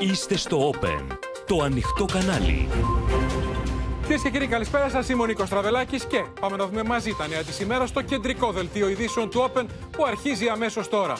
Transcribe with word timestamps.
Είστε 0.00 0.36
στο 0.36 0.72
Open, 0.72 1.16
το 1.46 1.62
ανοιχτό 1.62 2.04
κανάλι. 2.04 2.68
Κυρίες 4.02 4.22
και 4.22 4.30
κύριοι, 4.30 4.46
καλησπέρα 4.46 4.88
σας. 4.88 5.08
Είμαι 5.08 5.22
ο 5.22 5.26
Νίκος 5.26 5.48
Τραβελάκης 5.48 6.04
και 6.04 6.24
πάμε 6.40 6.56
να 6.56 6.66
δούμε 6.66 6.82
μαζί 6.82 7.14
τα 7.18 7.28
νέα 7.28 7.42
της 7.42 7.60
ημέρας 7.60 7.88
στο 7.88 8.02
κεντρικό 8.02 8.52
δελτίο 8.52 8.88
ειδήσεων 8.88 9.30
του 9.30 9.50
Open 9.50 9.64
που 9.90 10.04
αρχίζει 10.04 10.48
αμέσως 10.48 10.88
τώρα. 10.88 11.14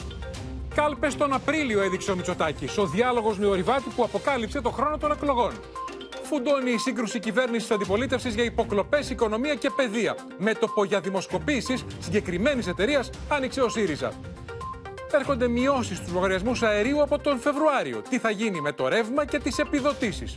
Κάλπες 0.75 1.15
τον 1.15 1.33
Απρίλιο 1.33 1.81
έδειξε 1.81 2.11
ο 2.11 2.15
Μητσοτάκης, 2.15 2.77
ο 2.77 2.85
διάλογος 2.85 3.37
νεοριβάτη 3.37 3.89
που 3.95 4.03
αποκάλυψε 4.03 4.61
το 4.61 4.69
χρόνο 4.69 4.97
των 4.97 5.11
εκλογών. 5.11 5.51
Φουντώνει 6.23 6.71
η 6.71 6.77
σύγκρουση 6.77 7.19
κυβέρνησης 7.19 7.71
αντιπολίτευσης 7.71 8.33
για 8.35 8.43
υποκλοπές, 8.43 9.09
οικονομία 9.09 9.55
και 9.55 9.69
παιδεία. 9.75 10.15
Μέτωπο 10.37 10.83
για 10.83 10.99
δημοσκοπήσεις 10.99 11.85
συγκεκριμένης 11.99 12.67
εταιρείας 12.67 13.09
άνοιξε 13.29 13.61
ο 13.61 13.69
ΣΥΡΙΖΑ. 13.69 14.11
Έρχονται 15.11 15.47
μειώσεις 15.47 15.97
στους 15.97 16.11
λογαριασμούς 16.11 16.63
αερίου 16.63 17.01
από 17.01 17.19
τον 17.19 17.39
Φεβρουάριο. 17.39 18.01
Τι 18.09 18.19
θα 18.19 18.29
γίνει 18.29 18.61
με 18.61 18.71
το 18.71 18.87
ρεύμα 18.87 19.25
και 19.25 19.39
τις 19.39 19.57
επιδοτήσεις; 19.57 20.35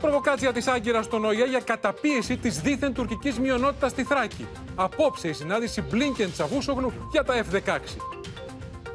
Προβοκάτσια 0.00 0.52
της 0.52 0.66
Άγκυρας 0.66 1.04
στον 1.04 1.24
ΟΗΕ 1.24 1.44
για 1.44 1.60
καταπίεση 1.60 2.36
της 2.36 2.60
δίθεν 2.60 2.94
τουρκικής 2.94 3.38
μειονότητας 3.38 3.90
στη 3.90 4.04
Θράκη. 4.04 4.46
Απόψε 4.74 5.28
η 5.28 5.32
συνάντηση 5.32 5.82
Μπλίνκεν 5.82 6.32
Τσαβούσογλου 6.32 6.92
για 7.10 7.24
τα 7.24 7.34
F-16. 7.34 7.78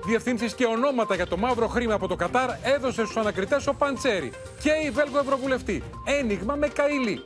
Διευθύνσεις 0.05 0.53
και 0.53 0.65
ονόματα 0.65 1.15
για 1.15 1.27
το 1.27 1.37
μαύρο 1.37 1.67
χρήμα 1.67 1.93
από 1.93 2.07
το 2.07 2.15
Κατάρ 2.15 2.49
έδωσε 2.63 3.03
στους 3.03 3.17
ανακριτές 3.17 3.67
ο 3.67 3.73
Παντσέρη 3.73 4.31
και 4.61 4.69
η 4.85 4.89
Βέλγο 4.89 5.19
Ευρωβουλευτή. 5.19 5.83
Ένιγμα 6.19 6.55
με 6.55 6.67
καηλή. 6.67 7.23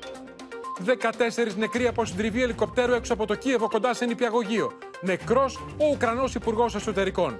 14 0.85 1.55
νεκροί 1.57 1.87
από 1.87 2.05
συντριβή 2.05 2.41
ελικοπτέρου 2.41 2.93
έξω 2.93 3.13
από 3.13 3.25
το 3.25 3.35
Κίεβο 3.35 3.69
κοντά 3.69 3.93
σε 3.93 4.05
νηπιαγωγείο. 4.05 4.71
Νεκρός 5.01 5.55
ο 5.55 5.85
Ουκρανός 5.93 6.35
Υπουργός 6.35 6.75
Εσωτερικών. 6.75 7.39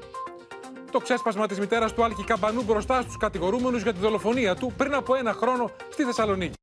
Το 0.92 1.00
ξέσπασμα 1.00 1.48
της 1.48 1.60
μητέρας 1.60 1.94
του 1.94 2.04
Άλκη 2.04 2.24
Καμπανού 2.24 2.64
μπροστά 2.64 3.02
στους 3.02 3.18
κατηγορούμενους 3.18 3.82
για 3.82 3.94
τη 3.94 4.00
δολοφονία 4.00 4.56
του 4.56 4.74
πριν 4.78 4.94
από 4.94 5.16
ένα 5.16 5.34
χρόνο 5.34 5.72
στη 5.90 6.04
Θεσσαλονίκη. 6.04 6.56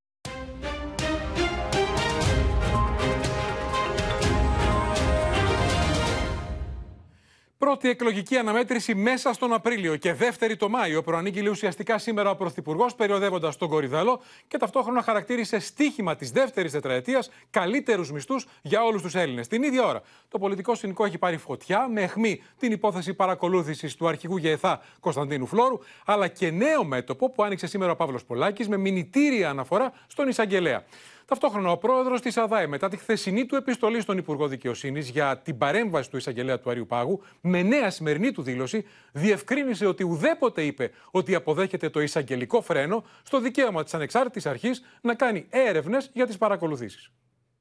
Πρώτη 7.59 7.89
εκλογική 7.89 8.37
αναμέτρηση 8.37 8.95
μέσα 8.95 9.33
στον 9.33 9.53
Απρίλιο 9.53 9.97
και 9.97 10.13
δεύτερη 10.13 10.57
το 10.57 10.69
Μάιο. 10.69 11.03
Προανήγγειλε 11.03 11.49
ουσιαστικά 11.49 11.99
σήμερα 11.99 12.31
ο 12.31 12.37
Πρωθυπουργός, 12.37 12.95
περιοδεύοντας 12.95 13.57
τον 13.57 13.69
Κορυδαλό 13.69 14.21
και 14.49 14.59
ταυτόχρονα 14.59 15.03
χαρακτήρισε 15.03 15.59
στίχημα 15.59 16.17
της 16.17 16.31
δεύτερης 16.31 16.73
τετραετίας 16.73 17.31
καλύτερους 17.51 18.13
μισθούς 18.13 18.47
για 18.63 18.85
όλους 18.85 19.03
τους 19.03 19.15
Έλληνες. 19.15 19.49
Την 19.49 19.63
ίδια 19.63 19.87
ώρα, 19.87 20.03
το 20.29 20.39
πολιτικό 20.39 20.75
σκηνικό 20.75 21.05
έχει 21.05 21.19
πάρει 21.19 21.37
φωτιά 21.37 21.89
με 21.89 22.03
αιχμή 22.03 22.43
την 22.59 22.73
υπόθεση 22.73 23.15
παρακολούθησης 23.15 23.95
του 23.95 24.09
αρχηγού 24.09 24.37
ΓΕΘΑ 24.37 24.83
Κωνσταντίνου 25.01 25.47
Φλόρου, 25.47 25.79
αλλά 26.05 26.29
και 26.29 26.51
νέο 26.51 26.85
μέτωπο 26.85 27.31
που 27.31 27.43
άνοιξε 27.43 27.67
σήμερα 27.67 27.93
ο 27.93 27.97
Παύλος 27.97 28.25
Πολάκης 28.25 28.69
με 28.69 28.77
μηνυτήρια 28.77 29.51
αναφορά 29.51 29.93
στον 30.07 30.29
Ισαγγελέα. 30.29 30.85
Ταυτόχρονα, 31.27 31.71
ο 31.71 31.77
πρόεδρος 31.77 32.21
της 32.21 32.37
ΑΔΑΕ, 32.37 32.67
μετά 32.67 32.89
τη 32.89 32.97
χθεσινή 32.97 33.47
του 33.47 33.57
επιστολή 33.57 34.01
στον 34.01 34.19
Υπουργό 34.19 34.49
Δικαιοσύνης 34.49 35.09
για 35.09 35.39
την 35.39 35.59
παρέμβαση 35.59 36.11
του 36.11 36.17
εισαγγελέα 36.17 36.59
του 36.59 36.71
Αριού 36.71 36.87
Πάγου, 36.87 37.23
με 37.41 37.63
νέα 37.63 37.91
σημερινή 37.91 38.33
του 38.33 38.43
δήλωση, 38.43 38.85
διευκρίνησε 39.13 39.87
ότι 39.87 40.05
ουδέποτε 40.05 40.63
είπε 40.63 40.91
ότι 41.11 41.35
αποδέχεται 41.35 41.89
το 41.89 42.01
εισαγγελικό 42.01 42.61
φρένο 42.61 43.05
στο 43.23 43.41
δικαίωμα 43.41 43.83
της 43.83 43.95
ανεξάρτητης 43.95 44.47
αρχής 44.47 44.85
να 45.01 45.15
κάνει 45.15 45.47
έρευνες 45.51 46.11
για 46.13 46.27
τις 46.27 46.39
παρακολουθήσεις. 46.39 47.11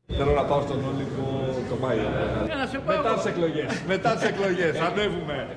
Θέλω 0.08 0.32
να 0.32 0.44
πάω 0.44 0.62
στον 0.62 0.86
Όλυμπο 0.86 1.54
το 1.70 1.76
Μάιο. 1.76 2.10
Μετά 2.86 3.14
τις 3.14 3.26
εκλογές. 3.26 3.82
Μετά 3.88 4.14
τις 4.16 4.24
εκλογές. 4.24 4.80
Ανέβουμε. 4.80 5.48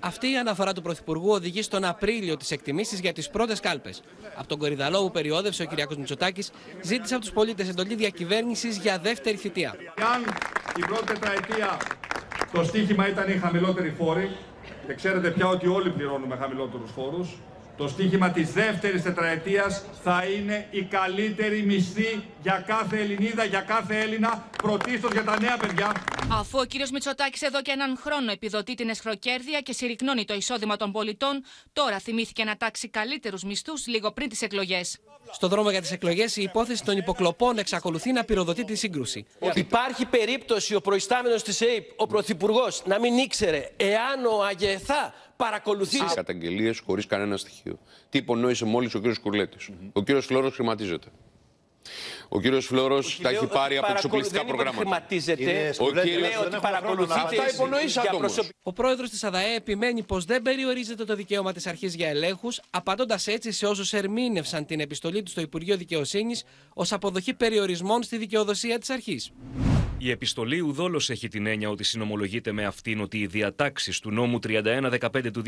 Αυτή 0.00 0.30
η 0.32 0.36
αναφορά 0.36 0.72
του 0.72 0.82
Πρωθυπουργού 0.82 1.30
οδηγεί 1.30 1.62
στον 1.62 1.84
Απρίλιο 1.84 2.36
τις 2.36 2.50
εκτιμήσεις 2.50 3.00
για 3.00 3.12
τις 3.12 3.30
πρώτες 3.30 3.60
κάλπες. 3.60 4.02
Από 4.34 4.48
τον 4.48 4.58
Κορυδαλό 4.58 5.02
που 5.02 5.10
περιόδευσε 5.10 5.62
ο 5.62 5.66
κ. 5.66 5.94
Μητσοτάκης, 5.96 6.50
ζήτησε 6.82 7.14
από 7.14 7.24
τους 7.24 7.32
πολίτες 7.32 7.68
εντολή 7.68 7.94
διακυβέρνησης 7.94 8.76
για 8.76 8.98
δεύτερη 8.98 9.36
θητεία. 9.36 9.74
Αν 10.14 10.22
την 10.74 10.86
πρώτη 10.86 11.04
τετραετία 11.04 11.76
το 12.52 12.64
στίχημα 12.64 13.08
ήταν 13.08 13.28
οι 13.28 13.36
χαμηλότεροι 13.36 13.94
φόροι, 13.98 14.36
και 14.86 14.94
ξέρετε 14.94 15.30
πια 15.30 15.46
ότι 15.46 15.66
όλοι 15.66 15.90
πληρώνουμε 15.90 16.36
χαμηλότερους 16.36 16.90
φόρους, 16.90 17.28
το 17.76 17.88
στίχημα 17.88 18.30
της 18.30 18.52
δεύτερης 18.52 19.02
τετραετίας 19.02 19.84
θα 20.02 20.24
είναι 20.24 20.68
η 20.70 20.82
καλύτερη 20.82 21.62
μισθή 21.62 22.24
για 22.42 22.64
κάθε 22.66 23.00
Ελληνίδα, 23.00 23.44
για 23.44 23.60
κάθε 23.60 24.00
Έλληνα, 24.00 24.48
πρωτίστως 24.62 25.12
για 25.12 25.24
τα 25.24 25.40
νέα 25.40 25.56
παιδιά. 25.56 25.92
Αφού 26.32 26.58
ο 26.58 26.64
κύριος 26.64 26.90
Μητσοτάκης 26.90 27.42
εδώ 27.42 27.62
και 27.62 27.70
έναν 27.70 27.98
χρόνο 28.00 28.30
επιδοτεί 28.30 28.74
την 28.74 28.88
εσχροκέρδεια 28.88 29.60
και 29.60 29.72
συρρυκνώνει 29.72 30.24
το 30.24 30.34
εισόδημα 30.34 30.76
των 30.76 30.92
πολιτών, 30.92 31.44
τώρα 31.72 31.98
θυμήθηκε 31.98 32.44
να 32.44 32.56
τάξει 32.56 32.88
καλύτερους 32.88 33.42
μισθούς 33.42 33.86
λίγο 33.86 34.12
πριν 34.12 34.28
τις 34.28 34.42
εκλογές. 34.42 34.98
Στο 35.32 35.48
δρόμο 35.48 35.70
για 35.70 35.80
τις 35.80 35.92
εκλογές, 35.92 36.36
η 36.36 36.42
υπόθεση 36.42 36.84
των 36.84 36.96
υποκλοπών 36.96 37.58
εξακολουθεί 37.58 38.12
να 38.12 38.24
πυροδοτεί 38.24 38.64
τη 38.64 38.74
σύγκρουση. 38.74 39.26
Υπάρχει 39.54 40.06
περίπτωση 40.06 40.74
ο 40.74 40.80
προϊστάμενος 40.80 41.42
της 41.42 41.60
ΕΕΠ, 41.60 42.00
ο 42.00 42.06
Πρωθυπουργός, 42.06 42.82
να 42.86 43.00
μην 43.00 43.16
ήξερε 43.18 43.70
εάν 43.76 44.24
ο 44.24 44.44
ΑΓΕΘΑ 44.44 45.14
παρακολουθείς. 45.36 46.14
Καταγγελίες 46.14 46.78
χωρίς 46.78 47.06
κανένα 47.06 47.36
στοιχείο. 47.36 47.78
Τι 48.10 48.18
υπονόησε 48.18 48.64
μόλις 48.64 48.94
ο 48.94 48.98
κύριος 48.98 49.18
Κουρλέτης. 49.18 49.68
Ο 49.92 50.02
κύριος 50.02 50.26
Φλόρο 50.26 50.50
χρηματίζεται. 50.50 51.08
Ο 52.28 52.40
κύριος 52.40 52.66
Φλόρο 52.66 53.02
τα 53.22 53.28
έχει 53.28 53.46
πάρει 53.46 53.76
από 53.76 53.86
εξοπλιστικά 53.90 54.44
προγράμματα. 54.44 54.76
χρηματίζεται. 54.76 55.74
Ο 55.78 55.90
κύριος- 55.90 56.20
Λέω 56.20 56.40
ότι 56.46 56.56
παρακολουθείτε 56.60 57.20
Αυτά 57.20 57.50
υπονοήσατε 57.54 58.08
για 58.08 58.16
όμως. 58.18 58.32
προσωπικό. 58.32 58.58
Ο 58.62 58.72
πρόεδρος 58.72 59.10
της 59.10 59.24
ΑΔΑΕ 59.24 59.54
επιμένει 59.54 60.02
πως 60.02 60.24
δεν 60.24 60.42
περιορίζεται 60.42 61.04
το 61.04 61.14
δικαίωμα 61.14 61.52
της 61.52 61.66
αρχής 61.66 61.94
για 61.94 62.08
ελέγχους, 62.08 62.60
απαντώντας 62.70 63.26
έτσι 63.26 63.52
σε 63.52 63.66
όσους 63.66 63.92
ερμήνευσαν 63.92 64.66
την 64.66 64.80
επιστολή 64.80 65.22
του 65.22 65.30
στο 65.30 65.40
Υπουργείο 65.40 65.76
Δικαιοσύνης 65.76 66.44
ως 66.74 66.92
αποδοχή 66.92 67.34
περιορισμών 67.34 68.02
στη 68.02 68.16
δικαιοδοσία 68.16 68.78
της 68.78 68.90
αρχής. 68.90 69.30
Η 69.98 70.10
επιστολή 70.10 70.60
ουδόλως 70.60 71.10
έχει 71.10 71.28
την 71.28 71.46
έννοια 71.46 71.68
ότι 71.68 71.84
συνομολογείται 71.84 72.52
με 72.52 72.64
αυτήν 72.64 73.00
ότι 73.00 73.18
οι 73.18 73.26
διατάξεις 73.26 73.98
του 73.98 74.10
νόμου 74.10 74.38
3115 74.46 75.30
του 75.32 75.42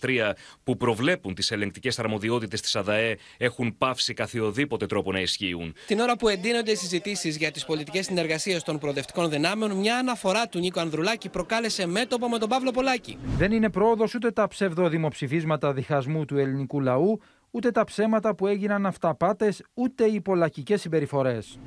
2003 0.00 0.32
που 0.64 0.76
προβλέπουν 0.76 1.34
τις 1.34 1.50
ελεγκτικές 1.50 1.98
αρμοδιότητες 1.98 2.60
της 2.60 2.76
ΑΔΑΕ 2.76 3.16
έχουν 3.36 3.78
πάυσει 3.78 4.14
καθιοδήποτε 4.14 4.86
τρόπο 4.86 5.12
να 5.12 5.20
ισχύουν. 5.20 5.74
Την 5.86 6.00
ώρα 6.00 6.16
που 6.16 6.28
εντείνονται 6.28 6.70
οι 6.70 6.74
συζητήσεις 6.74 7.36
για 7.36 7.50
τις 7.50 7.64
πολιτικές 7.64 8.04
συνεργασίες 8.04 8.62
των 8.62 8.78
προοδευτικών 8.78 9.30
δυνάμεων, 9.30 9.72
μια 9.72 9.96
αναφορά 9.96 10.48
του 10.48 10.58
Νίκο 10.58 10.80
Ανδρουλάκη 10.80 11.28
προκάλεσε 11.28 11.86
μέτωπο 11.86 12.28
με 12.28 12.38
τον 12.38 12.48
Παύλο 12.48 12.70
Πολάκη. 12.70 13.18
Δεν 13.36 13.52
είναι 13.52 13.70
πρόοδος 13.70 14.14
ούτε 14.14 14.30
τα 14.30 14.48
ψευδοδημοψηφίσματα 14.48 15.72
διχασμού 15.72 16.24
του 16.24 16.38
ελληνικού 16.38 16.80
λαού, 16.80 17.20
ούτε 17.50 17.70
τα 17.70 17.84
ψέματα 17.84 18.34
που 18.34 18.46
έγιναν 18.46 18.86
αυταπάτες, 18.86 19.62
ούτε 19.74 20.04
οι 20.04 20.20
πολλακικές 20.20 20.80
συμπεριφορές. 20.80 21.58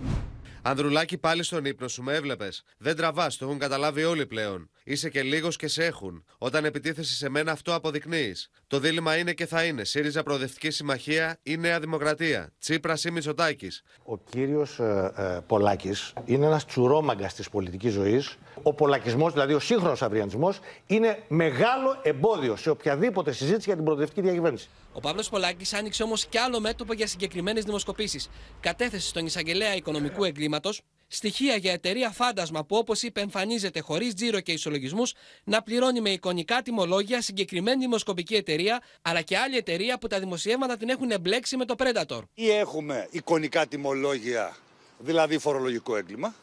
Ανδρουλάκη, 0.68 1.18
πάλι 1.18 1.44
στον 1.44 1.66
ύπνο 1.66 1.88
σου 1.88 2.04
με 2.04 2.14
έβλεπες. 2.14 2.64
Δεν 2.78 2.96
τραβάς, 2.96 3.38
το 3.38 3.46
έχουν 3.46 3.60
καταλάβει 3.60 4.04
όλοι 4.04 4.26
πλέον. 4.26 4.70
Είσαι 4.84 5.10
και 5.10 5.22
λίγος 5.22 5.56
και 5.56 5.68
σε 5.68 5.86
έχουν. 5.86 6.26
Όταν 6.38 6.66
επιτίθεσαι 6.66 7.16
σε 7.16 7.30
μένα, 7.30 7.52
αυτό 7.52 7.74
αποδεικνύεις. 7.74 8.50
Το 8.68 8.80
δίλημα 8.80 9.18
είναι 9.18 9.34
και 9.34 9.46
θα 9.46 9.64
είναι. 9.64 9.84
ΣΥΡΙΖΑ 9.84 10.24
Προοδευτική 10.24 10.70
Συμμαχία 10.70 11.40
ή 11.44 11.58
Νέα 11.58 11.80
Δημοκρατία. 11.80 12.54
Τσίπρας 12.60 13.04
ή 13.04 13.12
Μητσοτάκης. 13.12 13.84
Ο 14.04 14.18
κύριος 14.18 14.80
ε, 14.80 15.12
ε, 15.16 15.40
Πολάκης 15.48 16.14
είναι 16.26 16.46
ένας 16.46 16.66
τσουρόμαγκας 16.66 17.34
της 17.34 17.50
πολιτικής 17.50 17.94
ζωής. 17.94 18.38
Ο 18.64 18.74
πολακισμός, 18.74 19.34
δηλαδή 19.34 19.54
ο 19.54 19.60
σύγχρονος 19.60 20.02
αυριανισμός, 20.02 20.60
είναι 20.88 21.20
μεγάλο 21.28 22.00
εμπόδιο 22.02 22.56
σε 22.56 22.70
οποιαδήποτε 22.70 23.32
συζήτηση 23.32 23.66
για 23.66 23.76
την 23.76 23.84
προοδευτική 23.84 24.22
διακυβέρνηση. 24.22 24.70
Ο 24.96 25.00
Παύλος 25.00 25.30
Πολάκης 25.30 25.74
άνοιξε 25.74 26.04
όμως 26.04 26.26
κι 26.26 26.38
άλλο 26.38 26.60
μέτωπο 26.60 26.94
για 26.94 27.08
συγκεκριμένες 27.08 27.64
δημοσκοπήσεις. 27.64 28.30
Κατέθεσε 28.60 29.08
στον 29.08 29.26
εισαγγελέα 29.26 29.76
οικονομικού 29.76 30.24
εγκλήματος 30.24 30.82
στοιχεία 31.08 31.56
για 31.56 31.72
εταιρεία 31.72 32.10
φάντασμα 32.10 32.66
που, 32.66 32.76
όπως 32.76 33.02
είπε, 33.02 33.22
εμφανίζεται 33.22 33.80
χωρίς 33.80 34.14
τζίρο 34.14 34.40
και 34.40 34.52
ισολογισμούς 34.52 35.14
να 35.44 35.62
πληρώνει 35.62 36.02
με 36.02 36.10
εικονικά 36.10 36.62
τιμολόγια 36.62 37.22
συγκεκριμένη 37.22 37.80
δημοσκοπική 37.80 38.36
εταιρεία, 38.36 38.82
αλλά 39.02 39.22
και 39.22 39.38
άλλη 39.38 39.58
εταιρεία 39.58 39.98
που 39.98 40.08
τα 40.08 40.20
δημοσιεύματα 40.20 40.78
την 40.78 40.90
έχουν 40.90 41.12
εμπλέξει 41.12 41.58
με 41.58 41.66
το 41.66 41.76
Predator. 41.78 42.22
Ή 42.34 42.50
έχουμε 42.50 43.08
εικονικά 43.12 43.68
τιμολόγια, 43.68 44.56
δηλαδή 44.98 45.38
φορολογικό 45.38 45.96
έγκλημα, 45.96 46.36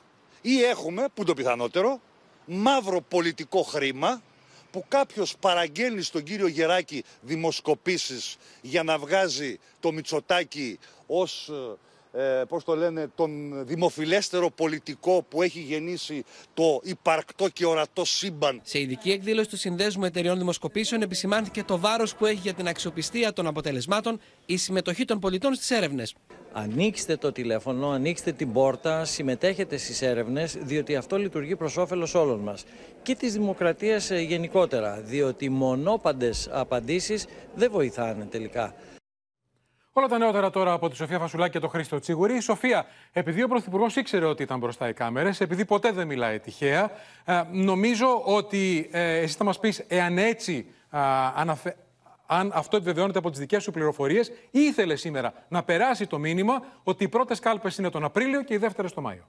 ή 0.42 0.62
έχουμε, 0.62 1.06
που 1.14 1.24
το 1.24 1.34
πιθανότερο, 1.34 2.00
μαύρο 2.46 3.00
πολιτικό 3.00 3.62
χρήμα 3.62 4.22
που 4.72 4.84
κάποιος 4.88 5.36
παραγγέλνει 5.40 6.02
στον 6.02 6.22
κύριο 6.22 6.46
Γεράκη 6.46 7.04
δημοσκοπήσεις 7.20 8.36
για 8.60 8.82
να 8.82 8.98
βγάζει 8.98 9.58
το 9.80 9.92
Μητσοτάκη 9.92 10.78
ως, 11.06 11.50
ε, 12.12 12.42
πώς 12.48 12.64
το 12.64 12.76
λένε, 12.76 13.10
τον 13.14 13.62
δημοφιλέστερο 13.66 14.50
πολιτικό 14.50 15.24
που 15.28 15.42
έχει 15.42 15.60
γεννήσει 15.60 16.24
το 16.54 16.80
υπαρκτό 16.82 17.48
και 17.48 17.66
ορατό 17.66 18.04
σύμπαν. 18.04 18.60
Σε 18.64 18.80
ειδική 18.80 19.10
εκδήλωση 19.10 19.48
του 19.48 19.56
Συνδέσμου 19.56 20.04
Εταιριών 20.04 20.38
Δημοσκοπήσεων 20.38 21.02
επισημάνθηκε 21.02 21.62
το 21.64 21.78
βάρος 21.78 22.14
που 22.14 22.26
έχει 22.26 22.38
για 22.38 22.54
την 22.54 22.68
αξιοπιστία 22.68 23.32
των 23.32 23.46
αποτελεσμάτων 23.46 24.20
η 24.46 24.56
συμμετοχή 24.56 25.04
των 25.04 25.18
πολιτών 25.18 25.54
στις 25.54 25.70
έρευνες. 25.70 26.14
Ανοίξτε 26.52 27.16
το 27.16 27.32
τηλέφωνο, 27.32 27.88
ανοίξτε 27.88 28.32
την 28.32 28.52
πόρτα, 28.52 29.04
συμμετέχετε 29.04 29.76
στις 29.76 30.02
έρευνες, 30.02 30.56
διότι 30.60 30.96
αυτό 30.96 31.16
λειτουργεί 31.16 31.56
προς 31.56 31.76
όφελος 31.76 32.14
όλων 32.14 32.40
μας. 32.40 32.64
Και 33.02 33.14
της 33.14 33.32
δημοκρατίας 33.32 34.10
ε, 34.10 34.20
γενικότερα, 34.20 35.00
διότι 35.00 35.48
μονόπαντες 35.48 36.48
απαντήσεις 36.52 37.26
δεν 37.54 37.70
βοηθάνε 37.70 38.24
τελικά. 38.24 38.74
Όλα 39.94 40.06
τα 40.06 40.18
νεότερα 40.18 40.50
τώρα 40.50 40.72
από 40.72 40.88
τη 40.88 40.96
Σοφία 40.96 41.18
Φασουλάκη 41.18 41.52
και 41.52 41.58
τον 41.58 41.70
Χρήστο 41.70 41.98
Τσίγουρη. 41.98 42.34
Η 42.36 42.40
Σοφία, 42.40 42.86
επειδή 43.12 43.42
ο 43.42 43.48
Πρωθυπουργός 43.48 43.96
ήξερε 43.96 44.24
ότι 44.24 44.42
ήταν 44.42 44.58
μπροστά 44.58 44.88
οι 44.88 44.92
κάμερες, 44.92 45.40
επειδή 45.40 45.64
ποτέ 45.64 45.92
δεν 45.92 46.06
μιλάει 46.06 46.38
τυχαία, 46.38 46.90
ε, 47.24 47.42
νομίζω 47.50 48.22
ότι 48.24 48.88
ε, 48.92 49.16
εσύ 49.16 49.36
θα 49.36 49.44
μας 49.44 49.58
πεις 49.58 49.84
εάν 49.88 50.18
έτσι 50.18 50.66
αναφε... 51.34 51.76
αν 52.26 52.50
αυτό 52.54 52.76
επιβεβαιώνεται 52.76 53.18
από 53.18 53.30
τις 53.30 53.38
δικές 53.38 53.62
σου 53.62 53.70
πληροφορίες, 53.70 54.28
ή 54.50 54.60
ήθελε 54.60 54.96
σήμερα 54.96 55.32
να 55.48 55.62
περάσει 55.62 56.06
το 56.06 56.18
μήνυμα 56.18 56.62
ότι 56.82 57.04
οι 57.04 57.08
πρώτες 57.08 57.38
κάλπες 57.38 57.78
είναι 57.78 57.90
τον 57.90 58.04
Απρίλιο 58.04 58.42
και 58.42 58.54
οι 58.54 58.58
δεύτερες 58.58 58.92
τον 58.92 59.02
Μάιο. 59.02 59.22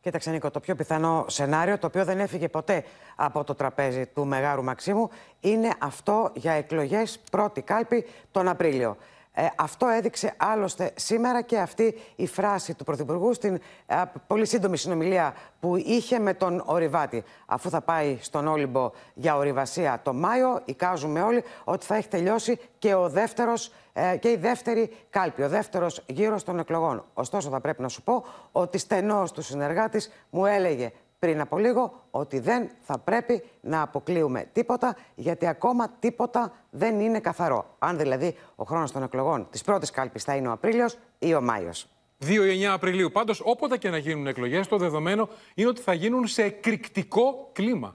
Κοίταξε, 0.00 0.30
Νίκο, 0.30 0.50
το 0.50 0.60
πιο 0.60 0.74
πιθανό 0.74 1.24
σενάριο, 1.28 1.78
το 1.78 1.86
οποίο 1.86 2.04
δεν 2.04 2.20
έφυγε 2.20 2.48
ποτέ 2.48 2.84
από 3.16 3.44
το 3.44 3.54
τραπέζι 3.54 4.06
του 4.06 4.26
Μεγάρου 4.26 4.64
Μαξίμου, 4.64 5.10
είναι 5.40 5.70
αυτό 5.78 6.30
για 6.34 6.52
εκλογές 6.52 7.18
πρώτη 7.30 7.62
κάλπη 7.62 8.06
τον 8.30 8.48
Απρίλιο. 8.48 8.96
Ε, 9.34 9.46
αυτό 9.56 9.86
έδειξε 9.86 10.34
άλλωστε 10.36 10.92
σήμερα 10.94 11.42
και 11.42 11.58
αυτή 11.58 11.94
η 12.16 12.26
φράση 12.26 12.74
του 12.74 12.84
Πρωθυπουργού 12.84 13.34
στην 13.34 13.60
ε, 13.86 14.02
πολύ 14.26 14.46
σύντομη 14.46 14.76
συνομιλία 14.76 15.34
που 15.60 15.76
είχε 15.76 16.18
με 16.18 16.34
τον 16.34 16.62
Ορειβάτη. 16.66 17.24
Αφού 17.46 17.70
θα 17.70 17.80
πάει 17.80 18.18
στον 18.20 18.46
Όλυμπο 18.46 18.90
για 19.14 19.36
ορειβασία 19.36 20.00
το 20.02 20.12
Μάιο, 20.12 20.60
εικάζουμε 20.64 21.22
όλοι 21.22 21.44
ότι 21.64 21.86
θα 21.86 21.94
έχει 21.94 22.08
τελειώσει 22.08 22.60
και, 22.78 22.94
ο 22.94 23.08
δεύτερος, 23.08 23.72
ε, 23.92 24.16
και 24.16 24.30
η 24.30 24.36
δεύτερη 24.36 24.96
κάλπη, 25.10 25.42
ο 25.42 25.48
δεύτερος 25.48 26.04
γύρος 26.06 26.44
των 26.44 26.58
εκλογών. 26.58 27.04
Ωστόσο 27.14 27.50
θα 27.50 27.60
πρέπει 27.60 27.82
να 27.82 27.88
σου 27.88 28.02
πω 28.02 28.24
ότι 28.52 28.78
στενός 28.78 29.32
του 29.32 29.42
συνεργάτης 29.42 30.12
μου 30.30 30.46
έλεγε 30.46 30.92
πριν 31.22 31.40
από 31.40 31.58
λίγο 31.58 32.04
ότι 32.10 32.38
δεν 32.38 32.70
θα 32.80 32.98
πρέπει 32.98 33.44
να 33.60 33.82
αποκλείουμε 33.82 34.48
τίποτα, 34.52 34.96
γιατί 35.14 35.46
ακόμα 35.46 35.88
τίποτα 35.98 36.52
δεν 36.70 37.00
είναι 37.00 37.20
καθαρό. 37.20 37.74
Αν 37.78 37.98
δηλαδή 37.98 38.36
ο 38.56 38.64
χρόνος 38.64 38.92
των 38.92 39.02
εκλογών 39.02 39.46
της 39.50 39.62
πρώτης 39.62 39.90
κάλπης 39.90 40.24
θα 40.24 40.36
είναι 40.36 40.48
ο 40.48 40.52
Απρίλιος 40.52 40.98
ή 41.18 41.34
ο 41.34 41.40
Μάιος. 41.40 41.88
2 42.24 42.26
9 42.26 42.64
Απριλίου. 42.64 43.10
Πάντως, 43.10 43.42
όποτε 43.44 43.76
και 43.76 43.90
να 43.90 43.96
γίνουν 43.96 44.26
εκλογές, 44.26 44.68
το 44.68 44.76
δεδομένο 44.76 45.28
είναι 45.54 45.68
ότι 45.68 45.80
θα 45.80 45.92
γίνουν 45.92 46.26
σε 46.26 46.42
εκρηκτικό 46.42 47.50
κλίμα. 47.52 47.94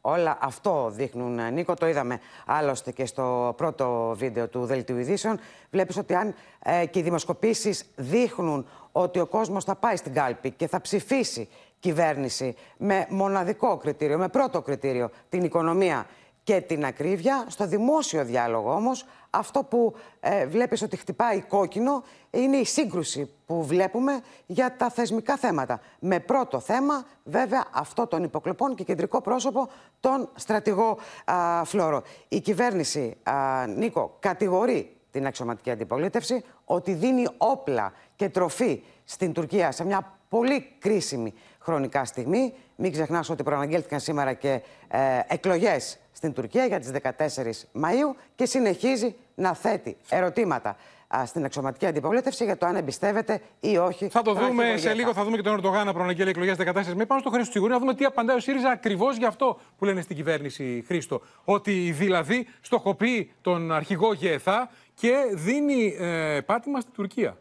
Όλα 0.00 0.38
αυτό 0.40 0.90
δείχνουν, 0.94 1.52
Νίκο, 1.52 1.74
το 1.74 1.86
είδαμε 1.86 2.20
άλλωστε 2.46 2.92
και 2.92 3.06
στο 3.06 3.54
πρώτο 3.56 4.14
βίντεο 4.16 4.48
του 4.48 4.64
Δελτίου 4.64 4.98
Ειδήσεων. 4.98 5.38
Βλέπεις 5.70 5.96
ότι 5.96 6.14
αν 6.14 6.34
ε, 6.62 6.86
και 6.86 6.98
οι 6.98 7.02
δημοσκοπήσεις 7.02 7.84
δείχνουν 7.96 8.66
ότι 8.92 9.18
ο 9.18 9.26
κόσμος 9.26 9.64
θα 9.64 9.74
πάει 9.74 9.96
στην 9.96 10.12
κάλπη 10.12 10.50
και 10.50 10.66
θα 10.66 10.80
ψηφίσει 10.80 11.48
κυβέρνηση 11.80 12.54
με 12.76 13.06
μοναδικό 13.08 13.76
κριτήριο, 13.76 14.18
με 14.18 14.28
πρώτο 14.28 14.62
κριτήριο 14.62 15.10
την 15.28 15.44
οικονομία 15.44 16.06
και 16.42 16.60
την 16.60 16.84
ακρίβεια. 16.84 17.44
Στο 17.48 17.66
δημόσιο 17.66 18.24
διάλογο 18.24 18.72
όμως 18.72 19.06
αυτό 19.30 19.64
που 19.64 19.94
ε, 20.20 20.46
βλέπεις 20.46 20.82
ότι 20.82 20.96
χτυπάει 20.96 21.40
κόκκινο 21.40 22.02
είναι 22.30 22.56
η 22.56 22.64
σύγκρουση 22.64 23.30
που 23.46 23.64
βλέπουμε 23.64 24.20
για 24.46 24.76
τα 24.76 24.90
θεσμικά 24.90 25.36
θέματα. 25.36 25.80
Με 25.98 26.20
πρώτο 26.20 26.60
θέμα 26.60 27.04
βέβαια 27.24 27.64
αυτό 27.72 28.06
των 28.06 28.22
υποκλοπών 28.22 28.74
και 28.74 28.84
κεντρικό 28.84 29.20
πρόσωπο 29.20 29.68
τον 30.00 30.28
στρατηγό 30.34 30.98
α, 31.24 31.64
Φλόρο. 31.64 32.02
Η 32.28 32.40
κυβέρνηση, 32.40 33.16
α, 33.22 33.66
Νίκο, 33.66 34.16
κατηγορεί 34.20 34.96
την 35.10 35.26
αξιωματική 35.26 35.70
αντιπολίτευση 35.70 36.44
ότι 36.64 36.92
δίνει 36.92 37.26
όπλα 37.36 37.92
και 38.16 38.28
τροφή 38.28 38.82
στην 39.04 39.32
Τουρκία 39.32 39.72
σε 39.72 39.84
μια 39.84 40.18
πολύ 40.28 40.72
κρίσιμη 40.78 41.34
χρονικά 41.68 42.04
στιγμή. 42.04 42.52
Μην 42.76 42.92
ξεχνάς 42.92 43.30
ότι 43.30 43.42
προαναγγέλθηκαν 43.42 44.00
σήμερα 44.00 44.32
και 44.32 44.62
ε, 44.88 44.98
εκλογές 45.28 45.98
στην 46.12 46.32
Τουρκία 46.32 46.64
για 46.64 46.80
τις 46.80 46.90
14 47.02 47.80
Μαΐου 47.82 48.16
και 48.34 48.46
συνεχίζει 48.46 49.14
να 49.34 49.54
θέτει 49.54 49.96
ερωτήματα 50.08 50.76
στην 51.24 51.44
αξιωματική 51.44 51.86
αντιπολίτευση 51.86 52.44
για 52.44 52.56
το 52.56 52.66
αν 52.66 52.76
εμπιστεύεται 52.76 53.40
ή 53.60 53.76
όχι. 53.76 54.08
Θα 54.08 54.22
το 54.22 54.34
δούμε 54.34 54.74
σε 54.76 54.94
λίγο. 54.94 55.12
Θα 55.12 55.24
δούμε 55.24 55.36
και 55.36 55.42
τον 55.42 55.52
Ερντογάν 55.52 55.86
να 55.86 55.92
προαναγγέλει 55.92 56.30
εκλογές 56.30 56.56
14 56.58 56.72
Μαΐου. 56.72 57.06
Πάνω 57.06 57.20
στο 57.20 57.30
Χρήστο 57.30 57.50
Τσιγούρη 57.50 57.72
να 57.72 57.78
δούμε 57.78 57.94
τι 57.94 58.04
απαντάει 58.04 58.36
ο 58.36 58.40
ΣΥΡΙΖΑ 58.40 58.70
ακριβώς 58.70 59.16
γι' 59.16 59.24
αυτό 59.24 59.58
που 59.78 59.84
λένε 59.84 60.00
στην 60.00 60.16
κυβέρνηση 60.16 60.84
Χρήστο. 60.86 61.20
Ότι 61.44 61.90
δηλαδή 61.90 62.46
στοχοποιεί 62.60 63.32
τον 63.40 63.72
αρχηγό 63.72 64.12
ΓΕΘΑ 64.12 64.70
και 64.94 65.14
δίνει 65.34 65.96
ε, 65.98 66.40
πάτημα 66.40 66.80
στην 66.80 66.92
Τουρκία. 66.92 67.36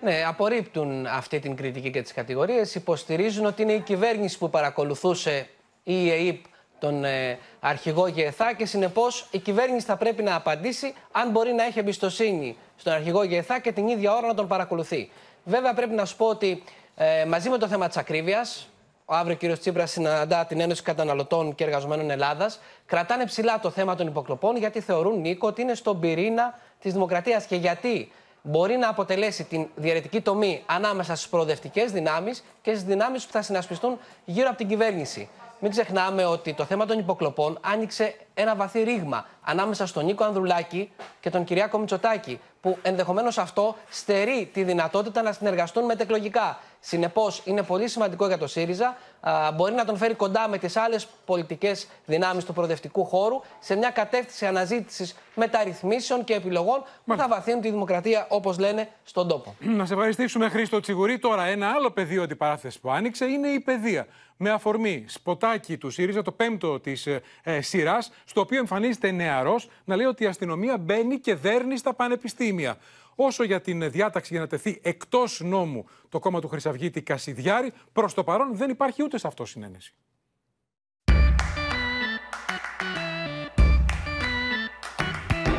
Ναι, 0.00 0.24
απορρίπτουν 0.26 1.06
αυτή 1.06 1.38
την 1.38 1.56
κριτική 1.56 1.90
και 1.90 2.02
τις 2.02 2.12
κατηγορίες. 2.12 2.74
Υποστηρίζουν 2.74 3.46
ότι 3.46 3.62
είναι 3.62 3.72
η 3.72 3.80
κυβέρνηση 3.80 4.38
που 4.38 4.50
παρακολουθούσε 4.50 5.48
η 5.82 6.10
ΕΕΠ 6.10 6.44
τον 6.78 7.04
ε, 7.04 7.38
αρχηγό 7.60 8.06
ΓΕΘΑ 8.06 8.52
και 8.52 8.66
συνεπώς 8.66 9.28
η 9.30 9.38
κυβέρνηση 9.38 9.86
θα 9.86 9.96
πρέπει 9.96 10.22
να 10.22 10.34
απαντήσει 10.34 10.94
αν 11.12 11.30
μπορεί 11.30 11.52
να 11.52 11.64
έχει 11.64 11.78
εμπιστοσύνη 11.78 12.56
στον 12.76 12.92
αρχηγό 12.92 13.24
ΓΕΘΑ 13.24 13.60
και 13.60 13.72
την 13.72 13.88
ίδια 13.88 14.14
ώρα 14.14 14.26
να 14.26 14.34
τον 14.34 14.48
παρακολουθεί. 14.48 15.10
Βέβαια 15.44 15.74
πρέπει 15.74 15.94
να 15.94 16.04
σου 16.04 16.16
πω 16.16 16.26
ότι 16.26 16.62
ε, 16.96 17.24
μαζί 17.24 17.48
με 17.48 17.58
το 17.58 17.68
θέμα 17.68 17.86
της 17.86 17.96
ακρίβειας, 17.96 18.68
ο 19.04 19.14
αύριο 19.14 19.36
κ. 19.36 19.58
Τσίπρας 19.58 19.90
συναντά 19.90 20.44
την 20.44 20.60
Ένωση 20.60 20.82
Καταναλωτών 20.82 21.54
και 21.54 21.64
Εργαζομένων 21.64 22.10
Ελλάδας. 22.10 22.60
Κρατάνε 22.86 23.24
ψηλά 23.24 23.60
το 23.60 23.70
θέμα 23.70 23.94
των 23.94 24.06
υποκλοπών 24.06 24.56
γιατί 24.56 24.80
θεωρούν, 24.80 25.20
Νίκο, 25.20 25.46
ότι 25.46 25.62
είναι 25.62 25.74
στον 25.74 26.00
πυρήνα 26.00 26.58
της 26.80 26.92
δημοκρατίας. 26.92 27.44
Και 27.44 27.56
γιατί 27.56 28.12
μπορεί 28.48 28.76
να 28.76 28.88
αποτελέσει 28.88 29.44
την 29.44 29.66
διαιρετική 29.74 30.20
τομή 30.20 30.62
ανάμεσα 30.66 31.14
στις 31.14 31.28
προοδευτικές 31.28 31.92
δυνάμεις 31.92 32.44
και 32.62 32.70
στις 32.70 32.84
δυνάμεις 32.84 33.26
που 33.26 33.32
θα 33.32 33.42
συνασπιστούν 33.42 33.98
γύρω 34.24 34.48
από 34.48 34.56
την 34.58 34.68
κυβέρνηση. 34.68 35.28
Μην 35.60 35.70
ξεχνάμε 35.70 36.24
ότι 36.24 36.54
το 36.54 36.64
θέμα 36.64 36.86
των 36.86 36.98
υποκλοπών 36.98 37.58
άνοιξε 37.60 38.14
ένα 38.40 38.54
βαθύ 38.56 38.82
ρήγμα 38.82 39.26
ανάμεσα 39.42 39.86
στον 39.86 40.04
Νίκο 40.04 40.24
Ανδρουλάκη 40.24 40.90
και 41.20 41.30
τον 41.30 41.44
Κυριάκο 41.44 41.78
Μητσοτάκη, 41.78 42.40
που 42.60 42.78
ενδεχομένως 42.82 43.38
αυτό 43.38 43.76
στερεί 43.88 44.50
τη 44.52 44.62
δυνατότητα 44.62 45.22
να 45.22 45.32
συνεργαστούν 45.32 45.84
μετεκλογικά. 45.84 46.58
Συνεπώς, 46.80 47.42
είναι 47.44 47.62
πολύ 47.62 47.88
σημαντικό 47.88 48.26
για 48.26 48.38
το 48.38 48.46
ΣΥΡΙΖΑ. 48.46 48.96
Α, 49.20 49.52
μπορεί 49.52 49.74
να 49.74 49.84
τον 49.84 49.96
φέρει 49.96 50.14
κοντά 50.14 50.48
με 50.48 50.58
τις 50.58 50.76
άλλες 50.76 51.06
πολιτικές 51.24 51.88
δυνάμεις 52.04 52.44
του 52.44 52.52
προοδευτικού 52.52 53.04
χώρου 53.04 53.40
σε 53.58 53.76
μια 53.76 53.90
κατεύθυνση 53.90 54.46
αναζήτησης 54.46 55.16
μεταρρυθμίσεων 55.34 56.24
και 56.24 56.34
επιλογών 56.34 56.82
που 57.04 57.16
θα 57.16 57.28
βαθύνουν 57.28 57.60
τη 57.60 57.70
δημοκρατία, 57.70 58.26
όπως 58.28 58.58
λένε, 58.58 58.88
στον 59.04 59.28
τόπο. 59.28 59.54
Να 59.78 59.86
σε 59.86 59.92
ευχαριστήσουμε, 59.92 60.48
Χρήστο 60.48 60.80
Τσιγουρή. 60.80 61.18
Τώρα, 61.18 61.44
ένα 61.44 61.68
άλλο 61.68 61.90
πεδίο 61.90 62.22
αντιπαράθεσης 62.22 62.80
που 62.80 62.90
άνοιξε 62.90 63.24
είναι 63.24 63.48
η 63.48 63.60
παιδεία. 63.60 64.06
Με 64.40 64.50
αφορμή 64.50 65.04
σποτάκι 65.08 65.78
του 65.78 65.90
ΣΥΡΙΖΑ, 65.90 66.22
το 66.22 66.32
πέμπτο 66.32 66.80
της 66.80 67.06
ε, 67.06 67.22
ε 67.42 67.60
σειράς, 67.60 68.10
στο 68.28 68.40
οποίο 68.40 68.58
εμφανίζεται 68.58 69.10
νεαρός 69.10 69.68
να 69.84 69.96
λέει 69.96 70.06
ότι 70.06 70.24
η 70.24 70.26
αστυνομία 70.26 70.78
μπαίνει 70.78 71.18
και 71.18 71.34
δέρνει 71.34 71.76
στα 71.76 71.94
πανεπιστήμια. 71.94 72.76
Όσο 73.14 73.44
για 73.44 73.60
την 73.60 73.90
διάταξη 73.90 74.32
για 74.32 74.42
να 74.42 74.48
τεθεί 74.48 74.78
εκτός 74.82 75.40
νόμου 75.40 75.88
το 76.08 76.18
κόμμα 76.18 76.40
του 76.40 76.48
Χρυσαυγίτη 76.48 77.02
Κασιδιάρη, 77.02 77.72
προς 77.92 78.14
το 78.14 78.24
παρόν 78.24 78.56
δεν 78.56 78.70
υπάρχει 78.70 79.02
ούτε 79.02 79.18
σε 79.18 79.26
αυτό 79.26 79.44
συνένεση. 79.44 79.94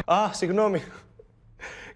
Α, 0.06 0.34
συγγνώμη. 0.34 0.84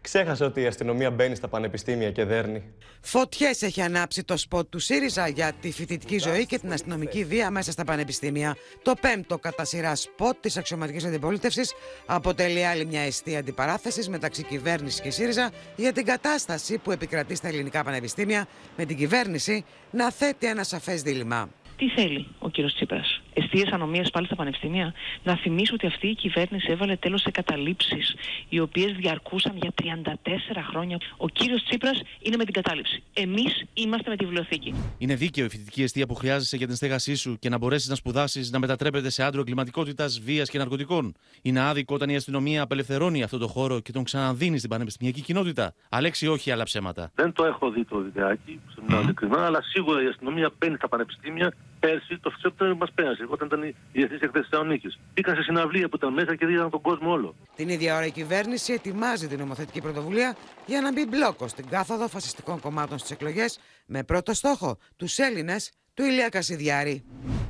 Ξέχασα 0.04 0.46
ότι 0.46 0.62
η 0.62 0.66
αστυνομία 0.66 1.12
μπαίνει 1.12 1.36
στα 1.36 1.48
πανεπιστήμια 1.48 2.12
και 2.12 2.24
δέρνει. 2.24 2.64
Φωτιές 3.02 3.62
έχει 3.62 3.82
ανάψει 3.82 4.24
το 4.24 4.38
σποτ 4.38 4.70
του 4.70 4.80
ΣΥΡΙΖΑ 4.80 5.28
για 5.28 5.52
τη 5.62 5.72
φοιτητική 5.72 6.18
ζωή 6.18 6.46
και 6.46 6.60
την 6.60 6.72
αστυνομική 6.74 7.24
βία 7.24 7.50
μέσα 7.50 7.72
στα 7.72 7.84
πανεπιστήμια. 7.84 8.56
Το 8.82 8.94
πέμπτο 9.02 9.38
κατά 9.38 9.66
σειρά 9.66 9.96
σποτ 9.96 10.36
της 10.40 10.58
αξιωματικής 10.58 11.06
αντιπολίτευσης 11.06 11.74
αποτελεί 12.06 12.66
άλλη 12.66 12.86
μια 12.86 13.02
εστία 13.02 13.40
αντιπαράθεσης 13.40 14.10
μεταξύ 14.10 14.44
κυβέρνησης 14.44 15.02
και 15.02 15.10
ΣΥΡΙΖΑ 15.10 15.52
για 15.76 15.94
την 15.94 16.06
κατάσταση 16.06 16.78
που 16.78 16.92
επικρατεί 16.92 17.36
στα 17.36 17.48
ελληνικά 17.48 17.84
πανεπιστήμια, 17.84 18.48
με 18.78 18.86
την 18.86 18.98
κυβέρνηση 18.98 19.66
να 19.92 20.12
θέτει 20.12 20.48
ένα 20.48 20.64
σαφές 20.64 21.02
δίλημμα. 21.02 21.50
Τι 21.78 21.90
θέλει 21.90 22.28
ο 22.40 22.50
κύριος 22.50 22.74
Τσίπρας, 22.74 23.22
Εστίες 23.34 23.70
ανομίας 23.72 24.10
πάλι 24.10 24.26
στα 24.26 24.36
πανεπιστήμια. 24.36 24.94
Να 25.24 25.36
θυμίσω 25.36 25.74
ότι 25.74 25.88
αυτή 25.88 26.08
η 26.08 26.16
κυβέρνηση 26.16 26.72
έβαλε 26.72 26.96
τέλος 26.96 27.22
σε 27.22 27.32
καταλήψεις, 27.32 28.16
οι 28.50 28.60
οποίες 28.60 28.92
διαρκούσαν 28.92 29.58
για 29.62 29.72
34 29.84 30.62
χρόνια. 30.70 30.98
Ο 31.18 31.30
κύριος 31.30 31.64
Τσίπρας 31.64 32.02
είναι 32.20 32.36
με 32.38 32.44
την 32.44 32.54
κατάληψη. 32.54 33.04
Εμείς 33.14 33.64
είμαστε 33.74 34.10
με 34.10 34.16
τη 34.16 34.26
βιβλιοθήκη. 34.26 34.74
Είναι 34.98 35.16
δίκαιο 35.16 35.46
η 35.46 35.50
φοιτητική 35.50 35.84
αιστεία 35.84 36.06
που 36.06 36.16
χρειάζεσαι 36.16 36.58
για 36.58 36.68
την 36.68 36.76
στέγασή 36.76 37.16
σου 37.16 37.38
και 37.40 37.50
να 37.50 37.58
μπορέσεις 37.58 37.90
να 37.90 37.96
σπουδάσεις 37.96 38.52
να 38.52 38.60
μετατρέπεται 38.60 39.10
σε 39.10 39.24
άντρο 39.24 39.42
εγκληματικότητας, 39.42 40.20
βίας 40.20 40.50
και 40.50 40.58
ναρκωτικών. 40.58 41.16
Είναι 41.42 41.60
άδικο 41.60 41.96
όταν 41.96 42.10
η 42.10 42.16
αστυνομία 42.16 42.62
απελευθερώνει 42.62 43.24
αυτό 43.24 43.38
το 43.38 43.48
χώρο 43.48 43.80
και 43.80 43.92
τον 43.92 44.04
ξαναδίνει 44.04 44.58
στην 44.58 44.70
πανεπιστημιακή 44.70 45.22
κοινότητα. 45.22 45.74
Αλέξη, 45.90 46.28
όχι 46.28 46.52
άλλα 46.52 46.64
ψέματα. 46.64 47.12
Δεν 47.16 47.34
το 47.34 47.46
έχω 47.46 47.70
δει 47.70 47.86
το 47.86 47.98
βιντεάκι, 47.98 48.60
ειλικρινά, 49.02 49.46
αλλά 49.46 49.62
σίγουρα 49.62 50.04
η 50.04 50.08
αστυνομία 50.08 50.52
μπαίνει 50.58 50.76
στα 50.76 50.88
πανεπιστήμια 50.88 51.54
πέρσι, 51.84 52.20
το 52.20 52.30
Σεπτέμβριο 52.40 52.78
μας 52.78 52.92
πέρασε, 52.96 53.26
όταν 53.30 53.48
ήταν 53.48 53.64
η 53.64 53.76
Διεθνή 53.92 54.18
Εκθέσης 54.22 54.48
Θεσσαλονίκης. 54.50 55.00
Πήγαν 55.14 55.36
σε 55.36 55.42
συναυλία 55.42 55.90
που 55.90 55.96
ήταν 55.96 56.14
μέσα 56.14 56.36
και 56.36 56.46
δίδαν 56.46 56.70
τον 56.70 56.82
κόσμο 56.82 57.12
όλο. 57.12 57.36
Την 57.56 57.70
ίδια 57.70 57.96
ώρα 57.96 58.06
η 58.06 58.12
κυβέρνηση 58.12 58.74
ετοιμάζει 58.74 59.28
την 59.28 59.40
νομοθετική 59.40 59.82
πρωτοβουλία 59.82 60.36
για 60.66 60.82
να 60.82 60.92
μπει 60.92 61.06
μπλόκο 61.06 61.48
στην 61.48 61.68
κάθοδο 61.70 62.08
φασιστικών 62.08 62.60
κομμάτων 62.60 62.98
στις 62.98 63.12
εκλογές 63.12 63.60
με 63.86 64.04
πρώτο 64.04 64.34
στόχο 64.34 64.78
τους 64.96 65.18
Έλληνες 65.18 65.72
του 65.94 66.04
Ηλία 66.04 66.30
Κασιδιάρη. 66.30 67.04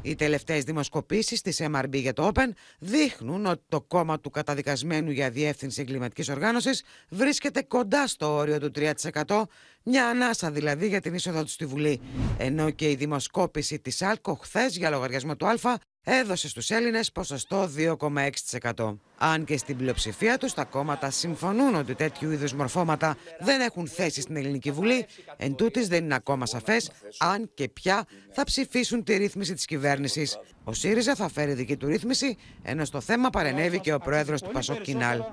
Οι 0.05 0.15
τελευταίες 0.15 0.63
δημοσκοπήσεις 0.63 1.41
της 1.41 1.61
MRB 1.63 1.93
για 1.93 2.13
το 2.13 2.31
Open 2.33 2.49
δείχνουν 2.79 3.45
ότι 3.45 3.63
το 3.67 3.81
κόμμα 3.81 4.19
του 4.19 4.29
καταδικασμένου 4.29 5.11
για 5.11 5.29
διεύθυνση 5.29 5.81
εγκληματικής 5.81 6.29
οργάνωσης 6.29 6.83
βρίσκεται 7.09 7.61
κοντά 7.61 8.07
στο 8.07 8.33
όριο 8.33 8.59
του 8.59 8.71
3%, 8.75 9.43
μια 9.83 10.07
ανάσα 10.07 10.51
δηλαδή 10.51 10.87
για 10.87 11.01
την 11.01 11.13
είσοδο 11.13 11.43
του 11.43 11.49
στη 11.49 11.65
Βουλή. 11.65 12.01
Ενώ 12.37 12.69
και 12.69 12.89
η 12.89 12.95
δημοσκόπηση 12.95 13.79
της 13.79 14.01
ΑΛΚΟ 14.01 14.33
χθες 14.33 14.77
για 14.77 14.89
λογαριασμό 14.89 15.35
του 15.35 15.47
Α 15.47 15.77
έδωσε 16.03 16.49
στους 16.49 16.69
Έλληνες 16.69 17.11
ποσοστό 17.11 17.69
2,6%. 17.77 18.97
Αν 19.17 19.45
και 19.45 19.57
στην 19.57 19.77
πλειοψηφία 19.77 20.37
τους 20.37 20.53
τα 20.53 20.63
κόμματα 20.63 21.09
συμφωνούν 21.11 21.75
ότι 21.75 21.95
τέτοιου 21.95 22.31
είδους 22.31 22.53
μορφώματα 22.53 23.17
δεν 23.39 23.61
έχουν 23.61 23.87
θέση 23.87 24.21
στην 24.21 24.35
Ελληνική 24.35 24.71
Βουλή, 24.71 25.05
εν 25.37 25.55
τούτης 25.55 25.87
δεν 25.87 26.03
είναι 26.03 26.15
ακόμα 26.15 26.45
σαφές 26.45 26.91
αν 27.17 27.51
και 27.53 27.69
ποια 27.69 28.05
θα 28.31 28.43
ψηφίσουν 28.43 29.03
τη 29.03 29.17
ρύθμιση 29.17 29.53
της 29.53 29.65
κυβέρνησης. 29.65 30.37
Ο 30.63 30.73
ΣΥΡΙΖΑ 30.73 31.15
θα 31.15 31.29
φέρει 31.29 31.53
δική 31.53 31.77
του 31.77 31.87
ρύθμιση, 31.87 32.37
ενώ 32.63 32.85
στο 32.85 33.01
θέμα 33.01 33.29
παρενέβη 33.29 33.79
και 33.79 33.93
ο 33.93 33.99
πρόεδρος 33.99 34.41
του 34.41 34.51
Πασόκ 34.51 34.81
Κινάλ. 34.81 35.23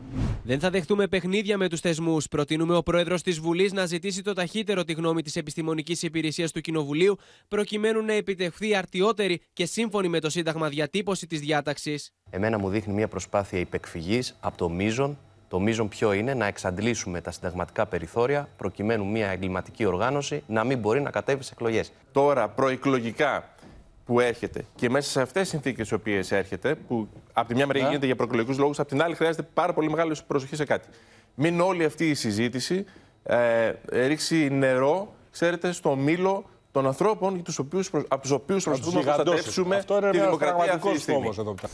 Δεν 0.43 0.61
θα 0.61 0.71
δεχτούμε 0.71 1.07
παιχνίδια 1.09 1.57
με 1.57 1.69
τους 1.69 1.81
θεσμούς. 1.81 2.29
Προτείνουμε 2.29 2.77
ο 2.77 2.83
πρόεδρος 2.83 3.23
της 3.23 3.39
Βουλής 3.39 3.73
να 3.73 3.87
ζητήσει 3.87 4.23
το 4.23 4.33
ταχύτερο 4.33 4.85
τη 4.85 4.93
γνώμη 4.93 5.23
της 5.23 5.37
Επιστημονικής 5.37 6.03
Υπηρεσίας 6.03 6.53
του 6.53 6.61
Κοινοβουλίου, 6.61 7.17
προκειμένου 7.49 8.05
να 8.05 8.13
επιτευχθεί 8.13 8.75
αρτιότερη 8.75 9.41
και 9.53 9.67
σύμφωνη 9.67 10.09
με 10.09 10.21
το 10.21 10.31
Σύνταγμα 10.31 10.60
διατύπωση 10.69 11.27
της 11.27 11.41
διάταξης. 11.41 12.13
Εμένα 12.31 12.59
μου 12.59 12.69
δείχνει 12.69 12.95
μια 12.95 13.09
προσπάθεια 13.09 13.59
υπεκφυγής 13.59 14.37
από 14.41 14.57
το 14.57 14.69
μείζον. 14.69 15.19
Το 15.49 15.61
μείζον 15.61 15.89
ποιο 15.89 16.13
είναι, 16.13 16.35
να 16.35 16.47
εξαντλήσουμε 16.47 17.21
τα 17.21 17.31
συνταγματικά 17.31 17.87
περιθώρια, 17.87 18.49
προκειμένου 18.57 19.07
μια 19.07 19.29
εγκληματική 19.29 19.85
οργάνωση 19.85 20.43
να 20.47 20.65
μην 20.65 20.79
μπορεί 20.79 21.01
να 21.01 21.11
κατέβει 21.11 21.43
σε 21.43 21.51
εκλογές. 21.53 21.93
Τώρα, 22.13 22.49
προεκλογικά, 22.49 23.55
που 24.11 24.21
έρχεται 24.21 24.65
και 24.75 24.91
μέσα 24.91 25.11
σε 25.11 25.21
αυτές 25.21 25.43
τις 25.43 25.51
συνθήκες 25.51 25.87
στι 25.87 25.95
οποίες 25.95 26.33
έρχεται, 26.33 26.75
που 26.75 27.09
από 27.33 27.49
τη 27.49 27.55
μια 27.55 27.67
μεριά 27.67 27.87
γίνεται 27.87 28.07
για 28.07 28.17
προεκλογικούς 28.17 28.59
λόγους, 28.59 28.79
από 28.79 28.89
την 28.89 29.03
άλλη 29.03 29.15
χρειάζεται 29.15 29.43
πάρα 29.55 29.73
πολύ 29.73 29.91
μεγάλη 29.91 30.17
προσοχή 30.27 30.57
σε 30.57 30.65
κάτι. 30.65 30.89
Μην 31.35 31.61
όλη 31.61 31.85
αυτή 31.85 32.11
η 32.11 32.15
συζήτηση 32.15 32.85
ε, 33.23 33.73
ρίξει 33.93 34.49
νερό, 34.51 35.15
ξέρετε, 35.31 35.73
στο 35.73 35.97
μήλο 35.97 36.45
των 36.73 36.87
ανθρώπων 36.87 37.43
τους 37.43 37.59
οποίους, 37.59 37.91
από 38.09 38.21
τους 38.23 38.31
οποίους 38.31 38.65
προσπαθούμε 38.65 39.03
να 39.03 39.15
προστατεύσουμε 39.15 39.85
τη 40.13 40.19
δημοκρατία 40.19 40.73
αυτή 40.73 40.93
τη 40.93 41.01
στιγμή. 41.01 41.31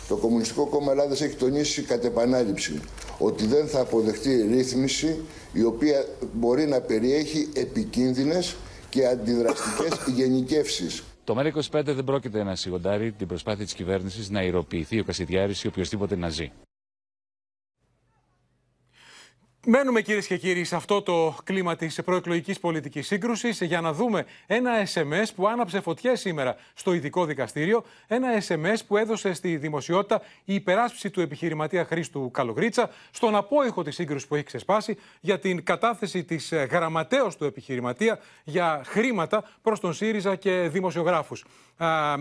Το 0.08 0.16
Κομμουνιστικό 0.16 0.66
Κόμμα 0.66 0.92
Ελλάδας 0.92 1.20
έχει 1.20 1.34
τονίσει 1.36 1.82
κατ' 1.82 2.04
επανάληψη 2.04 2.80
ότι 3.18 3.46
δεν 3.46 3.66
θα 3.68 3.80
αποδεχτεί 3.80 4.46
ρύθμιση 4.50 5.24
η 5.52 5.62
οποία 5.62 6.04
μπορεί 6.32 6.66
να 6.66 6.80
περιέχει 6.80 7.48
επικίνδυνες 7.54 8.56
και 8.88 9.06
αντιδραστικές 9.06 9.98
γενικεύσεις. 10.16 11.02
Το 11.24 11.36
ΜΕΡΑ25 11.38 11.82
δεν 11.84 12.04
πρόκειται 12.04 12.42
να 12.42 12.54
σιγοντάρει 12.54 13.12
την 13.12 13.26
προσπάθεια 13.26 13.64
της 13.64 13.74
κυβέρνησης 13.74 14.30
να 14.30 14.42
ηρωποιηθεί 14.42 15.00
ο 15.00 15.04
Κασιδιάρης 15.04 15.64
ή 15.64 15.66
οποιοδήποτε 15.66 16.16
να 16.16 16.28
ζει. 16.28 16.52
Μένουμε 19.68 20.00
κυρίες 20.00 20.26
και 20.26 20.36
κύριοι 20.36 20.64
σε 20.64 20.76
αυτό 20.76 21.02
το 21.02 21.36
κλίμα 21.44 21.76
της 21.76 22.02
προεκλογικής 22.04 22.60
πολιτικής 22.60 23.06
σύγκρουσης 23.06 23.60
για 23.60 23.80
να 23.80 23.92
δούμε 23.92 24.26
ένα 24.46 24.70
SMS 24.94 25.26
που 25.34 25.48
άναψε 25.48 25.80
φωτιές 25.80 26.20
σήμερα 26.20 26.56
στο 26.74 26.92
ειδικό 26.92 27.24
δικαστήριο. 27.24 27.84
Ένα 28.06 28.28
SMS 28.48 28.76
που 28.86 28.96
έδωσε 28.96 29.32
στη 29.32 29.56
δημοσιότητα 29.56 30.22
η 30.44 30.54
υπεράσπιση 30.54 31.10
του 31.10 31.20
επιχειρηματία 31.20 31.84
Χρήστου 31.84 32.30
Καλογρίτσα 32.30 32.90
στον 33.10 33.34
απόϊχο 33.34 33.82
της 33.82 33.94
σύγκρουσης 33.94 34.28
που 34.28 34.34
έχει 34.34 34.44
ξεσπάσει 34.44 34.96
για 35.20 35.38
την 35.38 35.64
κατάθεση 35.64 36.24
της 36.24 36.52
γραμματέως 36.70 37.36
του 37.36 37.44
επιχειρηματία 37.44 38.18
για 38.44 38.82
χρήματα 38.86 39.50
προς 39.62 39.80
τον 39.80 39.92
ΣΥΡΙΖΑ 39.92 40.36
και 40.36 40.68
δημοσιογράφους 40.72 41.44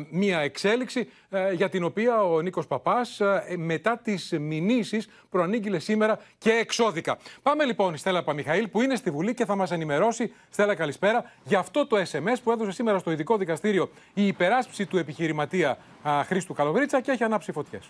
μία 0.10 0.40
εξέλιξη 0.40 1.10
για 1.54 1.70
την 1.70 1.84
οποία 1.84 2.24
ο 2.24 2.42
Νίκος 2.42 2.68
Παπάς 2.68 3.22
μετά 3.58 3.98
τις 3.98 4.34
μηνύσεις 4.40 5.08
προανήγγειλε 5.30 5.80
σήμερα 5.80 6.20
και 6.38 6.52
εξώδικα. 6.52 7.18
Πάμε 7.42 7.66
λοιπόν 7.66 7.94
η 7.94 7.98
Στέλλα 7.98 8.24
Παμιχαήλ 8.24 8.68
που 8.68 8.82
είναι 8.82 8.96
στη 8.96 9.12
Βουλή 9.12 9.34
και 9.34 9.46
θα 9.46 9.56
μας 9.56 9.72
ενημερώσει, 9.72 10.34
Στέλλα 10.50 10.76
καλησπέρα, 10.76 11.32
για 11.44 11.60
αυτό 11.60 11.88
το 11.88 11.98
SMS 12.12 12.36
που 12.44 12.52
έδωσε 12.52 12.72
σήμερα 12.72 12.98
στο 12.98 13.12
ειδικό 13.12 13.38
δικαστήριο 13.38 13.90
η 14.14 14.28
υπεράσπιση 14.28 14.86
του 14.86 14.98
επιχειρηματία 14.98 15.78
Χρήστου 16.26 16.54
Καλογρίτσα 16.54 17.02
και 17.02 17.12
έχει 17.12 17.24
ανάψει 17.24 17.52
φωτιές. 17.52 17.84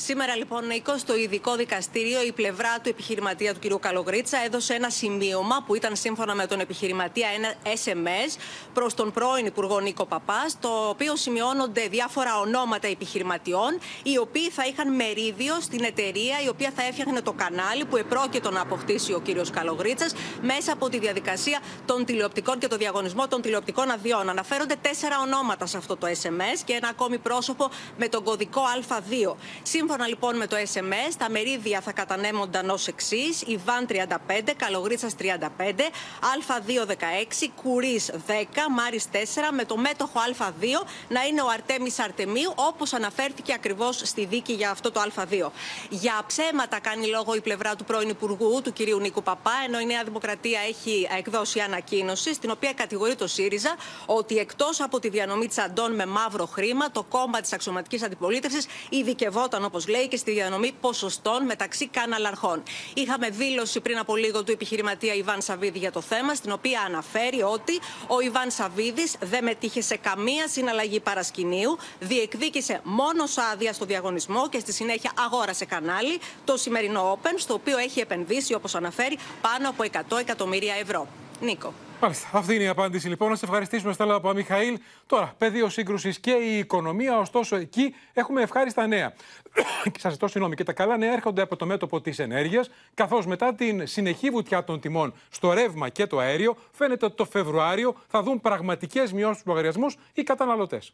Σήμερα 0.00 0.36
λοιπόν, 0.36 0.66
Νίκο, 0.66 0.98
στο 0.98 1.16
ειδικό 1.16 1.56
δικαστήριο, 1.56 2.22
η 2.22 2.32
πλευρά 2.32 2.80
του 2.82 2.88
επιχειρηματία 2.88 3.54
του 3.54 3.78
κ. 3.78 3.80
Καλογρίτσα 3.80 4.38
έδωσε 4.44 4.74
ένα 4.74 4.90
σημείωμα 4.90 5.64
που 5.66 5.74
ήταν 5.74 5.96
σύμφωνα 5.96 6.34
με 6.34 6.46
τον 6.46 6.60
επιχειρηματία 6.60 7.28
ένα 7.36 7.54
SMS 7.64 8.38
προς 8.74 8.94
τον 8.94 9.12
πρώην 9.12 9.46
Υπουργό 9.46 9.80
Νίκο 9.80 10.06
Παπάς, 10.06 10.56
το 10.60 10.68
οποίο 10.88 11.16
σημειώνονται 11.16 11.88
διάφορα 11.88 12.38
ονόματα 12.38 12.88
επιχειρηματιών, 12.88 13.78
οι 14.02 14.18
οποίοι 14.18 14.50
θα 14.50 14.66
είχαν 14.66 14.94
μερίδιο 14.94 15.60
στην 15.60 15.84
εταιρεία 15.84 16.40
η 16.44 16.48
οποία 16.48 16.72
θα 16.76 16.82
έφτιαχνε 16.82 17.20
το 17.20 17.32
κανάλι 17.32 17.84
που 17.84 17.96
επρόκειτο 17.96 18.50
να 18.50 18.60
αποκτήσει 18.60 19.12
ο 19.12 19.20
κ. 19.20 19.50
Καλογρίτσας 19.50 20.14
μέσα 20.42 20.72
από 20.72 20.88
τη 20.88 20.98
διαδικασία 20.98 21.60
των 21.86 22.04
τηλεοπτικών 22.04 22.58
και 22.58 22.66
το 22.66 22.76
διαγωνισμό 22.76 23.28
των 23.28 23.42
τηλεοπτικών 23.42 23.90
αδειών. 23.90 24.28
Αναφέρονται 24.28 24.76
τέσσερα 24.82 25.20
ονόματα 25.20 25.66
σε 25.66 25.76
αυτό 25.76 25.96
το 25.96 26.06
SMS 26.22 26.62
και 26.64 26.72
ένα 26.72 26.88
ακόμη 26.88 27.18
πρόσωπο 27.18 27.70
με 27.96 28.08
τον 28.08 28.24
κωδικό 28.24 28.62
Α2. 28.88 29.34
Σύμφωνα 29.88 30.08
λοιπόν 30.08 30.36
με 30.36 30.46
το 30.46 30.56
SMS, 30.56 31.14
τα 31.18 31.30
μερίδια 31.30 31.80
θα 31.80 31.92
κατανέμονταν 31.92 32.70
ως 32.70 32.86
εξής: 32.86 33.42
Ιβάν 33.46 33.86
35, 33.88 34.52
Καλογρίτσας 34.56 35.14
35, 35.18 35.26
Α2 36.20 36.86
16, 36.86 36.94
Κουρί 37.62 38.00
10, 38.26 38.32
Μάρις 38.76 39.06
4, 39.12 39.16
με 39.52 39.64
το 39.64 39.76
μέτοχο 39.76 40.20
Α2 40.38 40.86
να 41.08 41.22
είναι 41.22 41.42
ο 41.42 41.48
Αρτέμις 41.48 41.98
Αρτεμίου, 41.98 42.52
όπως 42.54 42.92
αναφέρθηκε 42.92 43.52
ακριβώς 43.52 44.00
στη 44.04 44.24
δίκη 44.24 44.52
για 44.52 44.70
αυτό 44.70 44.90
το 44.90 45.00
Α2. 45.00 45.50
Για 45.88 46.22
ψέματα 46.26 46.80
κάνει 46.80 47.06
λόγο 47.06 47.34
η 47.34 47.40
πλευρά 47.40 47.76
του 47.76 47.84
πρώην 47.84 48.08
Υπουργού, 48.08 48.60
του 48.64 48.72
κυρίου 48.72 48.98
Νίκου 48.98 49.22
Παπά, 49.22 49.52
ενώ 49.66 49.80
η 49.80 49.84
Νέα 49.86 50.04
Δημοκρατία 50.04 50.60
έχει 50.68 51.08
εκδώσει 51.18 51.60
ανακοίνωση, 51.60 52.34
στην 52.34 52.50
οποία 52.50 52.72
κατηγορεί 52.72 53.14
το 53.14 53.26
ΣΥΡΙΖΑ 53.26 53.76
ότι 54.06 54.36
εκτός 54.36 54.80
από 54.80 54.98
τη 55.00 55.08
διανομή 55.08 55.48
τσαντών 55.48 55.94
με 55.94 56.06
μαύρο 56.06 56.46
χρήμα, 56.46 56.90
το 56.90 57.02
κόμμα 57.02 57.40
της 57.40 57.52
αξιωματικής 57.52 58.02
αντιπολίτευσης 58.02 58.66
ειδικευόταν, 58.88 59.64
όπως 59.64 59.76
λέει, 59.86 60.08
και 60.08 60.16
στη 60.16 60.30
διανομή 60.30 60.72
ποσοστών 60.80 61.44
μεταξύ 61.44 61.88
καναλαρχών. 61.88 62.62
Είχαμε 62.94 63.28
δήλωση 63.28 63.80
πριν 63.80 63.98
από 63.98 64.16
λίγο 64.16 64.44
του 64.44 64.52
επιχειρηματία 64.52 65.14
Ιβάν 65.14 65.40
Σαββίδη 65.42 65.78
για 65.78 65.92
το 65.92 66.00
θέμα, 66.00 66.34
στην 66.34 66.52
οποία 66.52 66.80
αναφέρει 66.80 67.42
ότι 67.42 67.78
ο 68.06 68.20
Ιβάν 68.20 68.50
Σαββίδης 68.50 69.16
δεν 69.20 69.44
μετήχε 69.44 69.80
σε 69.80 69.96
καμία 69.96 70.48
συναλλαγή 70.48 71.00
παρασκηνίου, 71.00 71.78
διεκδίκησε 72.00 72.80
μόνος 72.84 73.38
άδεια 73.38 73.72
στο 73.72 73.84
διαγωνισμό 73.84 74.48
και 74.48 74.58
στη 74.58 74.72
συνέχεια 74.72 75.12
αγόρασε 75.18 75.64
κανάλι, 75.64 76.20
το 76.44 76.56
σημερινό 76.56 77.18
Open, 77.22 77.34
στο 77.36 77.54
οποίο 77.54 77.78
έχει 77.78 78.00
επενδύσει, 78.00 78.54
όπως 78.54 78.74
αναφέρει, 78.74 79.18
πάνω 79.40 79.68
από 79.68 79.84
100 80.10 80.18
εκατομμύρια 80.18 80.74
ευρώ. 80.74 81.08
Νίκο. 81.40 81.72
Μάλιστα. 82.00 82.28
Αυτή 82.32 82.54
είναι 82.54 82.62
η 82.64 82.68
απάντηση 82.68 83.08
λοιπόν. 83.08 83.30
Να 83.30 83.36
σε 83.36 83.44
ευχαριστήσουμε, 83.44 83.92
Στέλλα 83.92 84.14
από 84.14 84.32
Μιχαήλ. 84.32 84.78
Τώρα, 85.06 85.34
πεδίο 85.38 85.68
σύγκρουσης 85.68 86.20
και 86.20 86.30
η 86.30 86.58
οικονομία. 86.58 87.18
Ωστόσο, 87.18 87.56
εκεί 87.56 87.94
έχουμε 88.12 88.42
ευχάριστα 88.42 88.86
νέα. 88.86 89.12
και 89.92 89.98
σας 89.98 90.12
ζητώ 90.12 90.28
συγγνώμη. 90.28 90.54
Και 90.54 90.64
τα 90.64 90.72
καλά 90.72 90.96
νέα 90.96 91.12
έρχονται 91.12 91.42
από 91.42 91.56
το 91.56 91.66
μέτωπο 91.66 92.00
της 92.00 92.18
ενέργειας, 92.18 92.70
καθώς 92.94 93.26
μετά 93.26 93.54
την 93.54 93.86
συνεχή 93.86 94.30
βουτιά 94.30 94.64
των 94.64 94.80
τιμών 94.80 95.14
στο 95.30 95.52
ρεύμα 95.52 95.88
και 95.88 96.06
το 96.06 96.18
αέριο, 96.18 96.56
φαίνεται 96.72 97.04
ότι 97.04 97.14
το 97.14 97.24
Φεβρουάριο 97.24 97.94
θα 98.08 98.22
δουν 98.22 98.40
πραγματικές 98.40 99.12
μειώσεις 99.12 99.36
στους 99.36 99.46
λογαριασμούς 99.48 99.96
οι 100.12 100.22
καταναλωτές. 100.22 100.92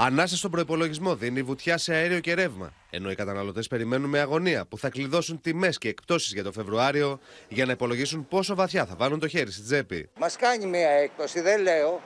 Ανάσα 0.00 0.36
στον 0.36 0.50
προπολογισμό 0.50 1.16
δίνει 1.16 1.42
βουτιά 1.42 1.78
σε 1.78 1.94
αέριο 1.94 2.20
και 2.20 2.34
ρεύμα. 2.34 2.72
Ενώ 2.90 3.10
οι 3.10 3.14
καταναλωτές 3.14 3.66
περιμένουν 3.66 4.10
με 4.10 4.18
αγωνία 4.18 4.66
που 4.66 4.78
θα 4.78 4.88
κλειδώσουν 4.88 5.40
τιμές 5.40 5.78
και 5.78 5.88
εκπτώσεις 5.88 6.32
για 6.32 6.42
το 6.42 6.52
Φεβρουάριο 6.52 7.18
για 7.48 7.66
να 7.66 7.72
υπολογίσουν 7.72 8.28
πόσο 8.28 8.54
βαθιά 8.54 8.86
θα 8.86 8.94
βάλουν 8.98 9.18
το 9.18 9.28
χέρι 9.28 9.52
στη 9.52 9.62
τσέπη. 9.62 10.08
Μας 10.18 10.36
κάνει 10.36 10.66
μια 10.66 10.88
έκπτωση, 10.88 11.40
δεν 11.40 11.62
λέω. 11.62 12.00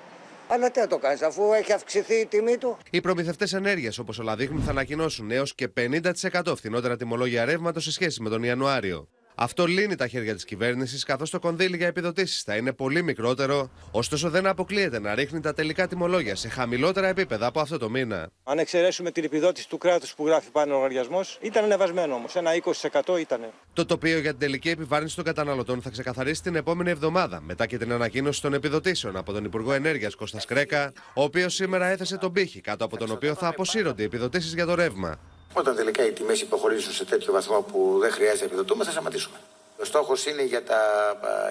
Αλλά 0.49 0.71
τι 0.71 0.81
να 0.81 0.87
το 0.87 0.99
κάνεις, 0.99 1.23
αφού 1.23 1.53
έχει 1.53 1.73
αυξηθεί 1.73 2.15
η 2.15 2.27
τιμή 2.27 2.57
του. 2.57 2.77
Οι 2.91 3.01
προμηθευτές 3.01 3.53
ενέργειας, 3.53 3.99
όπως 3.99 4.19
όλα 4.19 4.37
δείχνουν, 4.37 4.63
θα 4.63 4.71
ανακοινώσουν 4.71 5.31
έως 5.31 5.55
και 5.55 5.69
50% 5.69 6.57
φθηνότερα 6.57 6.97
τιμολόγια 6.97 7.45
ρεύματος 7.45 7.85
σε 7.85 7.93
σχέση 7.93 8.23
με 8.23 8.29
τον 8.29 8.43
Ιανουάριο. 8.43 9.09
Αυτό 9.35 9.67
λύνει 9.67 9.95
τα 9.95 10.09
χέρια 10.09 10.35
της 10.35 10.45
κυβέρνησης, 10.45 11.05
καθώς 11.05 11.31
το 11.31 11.39
κονδύλι 11.39 11.77
για 11.77 11.87
επιδοτήσεις 11.87 12.43
θα 12.43 12.57
είναι 12.57 12.73
πολύ 12.73 13.03
μικρότερο, 13.03 13.71
ωστόσο 13.91 14.31
δεν 14.31 14.47
αποκλείεται 14.47 15.01
να 15.01 15.15
ρίχνει 15.15 15.41
τα 15.41 15.55
τελικά 15.55 15.89
τιμολόγια 15.89 16.37
σε 16.37 16.49
χαμηλότερα 16.49 17.09
επίπεδα 17.09 17.47
από 17.47 17.61
αυτό 17.61 17.79
το 17.79 17.91
μήνα. 17.91 18.31
Αν 18.45 18.59
εξαιρέσουμε 18.59 19.11
την 19.11 19.25
επιδότηση 19.25 19.69
του 19.69 19.79
κράτους 19.79 20.15
που 20.15 20.27
γράφει 20.27 20.51
πάνω 20.51 20.73
ο 20.73 20.77
λογαριασμός, 20.77 21.39
ήταν 21.41 21.65
ανεβασμένο 21.65 22.15
όμως. 22.15 22.37
Ένα 22.37 22.51
20% 22.55 23.19
ήταν. 23.21 23.41
Το 23.73 23.87
τοπίο 23.87 24.19
για 24.19 24.31
την 24.31 24.39
τελική 24.39 24.69
επιβάρυνση 24.69 25.17
των 25.17 25.25
καταναλωτών 25.25 25.83
θα 25.83 25.91
ξεκαθαρίσει 25.91 26.43
την 26.43 26.57
επόμενη 26.57 26.91
εβδομάδα, 26.91 27.41
μετά 27.41 27.67
και 27.67 27.79
την 27.79 27.93
ανακοίνωση 27.93 28.43
των 28.43 28.55
επιδοτήσεων 28.55 29.17
από 29.17 29.33
τον 29.33 29.45
Υπουργό 29.45 29.73
Ενέργειας 29.73 30.15
Κώστας 30.15 30.45
Κρέκα, 30.45 30.93
ο 31.15 31.23
οποίος 31.23 31.55
σήμερα 31.55 31.87
έθεσε 31.87 32.17
τον 32.17 32.33
πύχη, 32.33 32.61
κάτω 32.61 32.85
από 32.85 32.97
τον 32.97 33.11
οποίο 33.11 33.35
θα 33.35 33.47
αποσύρονται 33.49 34.03
οι 34.03 34.05
επιδοτήσεις 34.05 34.55
για 34.55 34.67
το 34.67 34.75
ρεύμα. 34.75 35.19
Όταν 35.53 35.77
τελικά 35.77 36.07
οι 36.07 36.13
τιμές 36.13 36.41
υποχωρήσουν 36.41 36.93
σε 36.93 37.05
τέτοιο 37.05 37.33
βαθμό 37.33 37.63
που 37.63 37.99
δεν 38.01 38.11
χρειάζεται 38.11 38.41
να 38.41 38.47
επιδοτούμε, 38.47 38.85
θα 38.85 38.91
σταματήσουμε. 38.91 39.37
Ο 39.81 39.85
στόχος 39.85 40.27
είναι 40.27 40.43
για 40.45 40.63
τα 40.65 40.81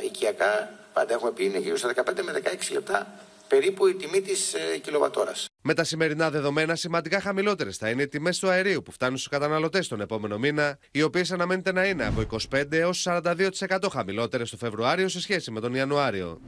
οικιακά, 0.03 0.69
πάντα 0.93 1.13
έχουμε 1.13 1.31
πει, 1.31 1.45
είναι 1.45 1.57
γύρω 1.57 1.77
στα 1.77 1.93
15 1.95 2.23
με 2.23 2.41
16 2.43 2.71
λεπτά 2.71 3.07
περίπου 3.47 3.87
η 3.87 3.93
τιμή 3.93 4.21
της 4.21 4.53
ε, 4.53 4.77
κιλοβατόρας. 4.77 5.45
Με 5.61 5.73
τα 5.73 5.83
σημερινά 5.83 6.29
δεδομένα, 6.29 6.75
σημαντικά 6.75 7.21
χαμηλότερες 7.21 7.77
θα 7.77 7.89
είναι 7.89 8.01
οι 8.01 8.07
τιμές 8.07 8.39
του 8.39 8.49
αερίου 8.49 8.81
που 8.81 8.91
φτάνουν 8.91 9.17
στους 9.17 9.29
καταναλωτές 9.29 9.87
τον 9.87 10.01
επόμενο 10.01 10.37
μήνα, 10.37 10.77
οι 10.91 11.01
οποίες 11.01 11.31
αναμένεται 11.31 11.71
να 11.71 11.85
είναι 11.85 12.05
από 12.05 12.21
25 12.21 12.63
έως 12.69 13.07
42% 13.09 13.89
χαμηλότερες 13.91 14.49
το 14.49 14.57
Φεβρουάριο 14.57 15.07
σε 15.07 15.21
σχέση 15.21 15.51
με 15.51 15.59
τον 15.59 15.73
Ιανουάριο. 15.73 16.41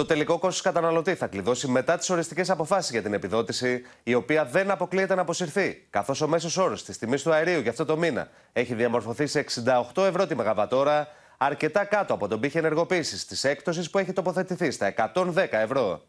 Το 0.00 0.06
τελικό 0.06 0.38
κόστος 0.38 0.60
καταναλωτή 0.60 1.14
θα 1.14 1.26
κλειδώσει 1.26 1.68
μετά 1.68 1.96
τις 1.96 2.10
οριστικές 2.10 2.50
αποφάσεις 2.50 2.90
για 2.90 3.02
την 3.02 3.14
επιδότηση, 3.14 3.82
η 4.02 4.14
οποία 4.14 4.44
δεν 4.44 4.70
αποκλείεται 4.70 5.14
να 5.14 5.20
αποσυρθεί, 5.20 5.86
καθώς 5.90 6.20
ο 6.20 6.28
μέσος 6.28 6.56
όρος 6.56 6.84
της 6.84 6.98
τιμής 6.98 7.22
του 7.22 7.32
αερίου 7.32 7.60
για 7.60 7.70
αυτό 7.70 7.84
το 7.84 7.96
μήνα 7.96 8.28
έχει 8.52 8.74
διαμορφωθεί 8.74 9.26
σε 9.26 9.44
68 9.94 10.02
ευρώ 10.02 10.26
τη 10.26 10.34
Μεγαβατόρα, 10.34 11.08
αρκετά 11.42 11.84
κάτω 11.84 12.14
από 12.14 12.28
τον 12.28 12.40
πύχη 12.40 12.58
ενεργοποίησης 12.58 13.24
της 13.24 13.44
έκπτωσης 13.44 13.90
που 13.90 13.98
έχει 13.98 14.12
τοποθετηθεί 14.12 14.70
στα 14.70 14.86
110 15.14 15.34
ευρώ. 15.50 16.02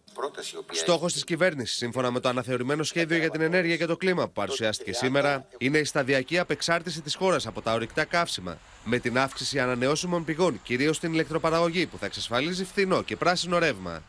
Στόχος 0.71 1.13
της 1.13 1.23
κυβέρνησης, 1.23 1.77
σύμφωνα 1.77 2.11
με 2.11 2.19
το 2.19 2.29
αναθεωρημένο 2.29 2.83
σχέδιο 2.83 3.17
για 3.17 3.29
την 3.29 3.41
ενέργεια 3.41 3.77
και 3.77 3.85
το 3.85 3.97
κλίμα 3.97 4.25
που 4.25 4.31
παρουσιάστηκε 4.31 4.93
σήμερα, 4.93 5.45
είναι 5.57 5.77
η 5.77 5.83
σταδιακή 5.83 6.39
απεξάρτηση 6.39 7.01
της 7.01 7.15
χώρας 7.15 7.47
από 7.47 7.61
τα 7.61 7.73
ορυκτά 7.73 8.05
καύσιμα. 8.05 8.57
Με 8.83 9.00
την 9.00 9.17
αύξηση 9.17 9.59
ανανεώσιμων 9.59 10.25
πηγών, 10.25 10.59
κυρίως 10.63 10.95
στην 10.95 11.13
ηλεκτροπαραγωγή, 11.13 11.85
που 11.85 11.97
θα 11.97 12.05
εξασφαλίζει 12.05 12.65
φθηνό 12.65 13.01
και 13.01 13.15
πράσινο 13.15 13.57
ρεύμα. 13.57 14.03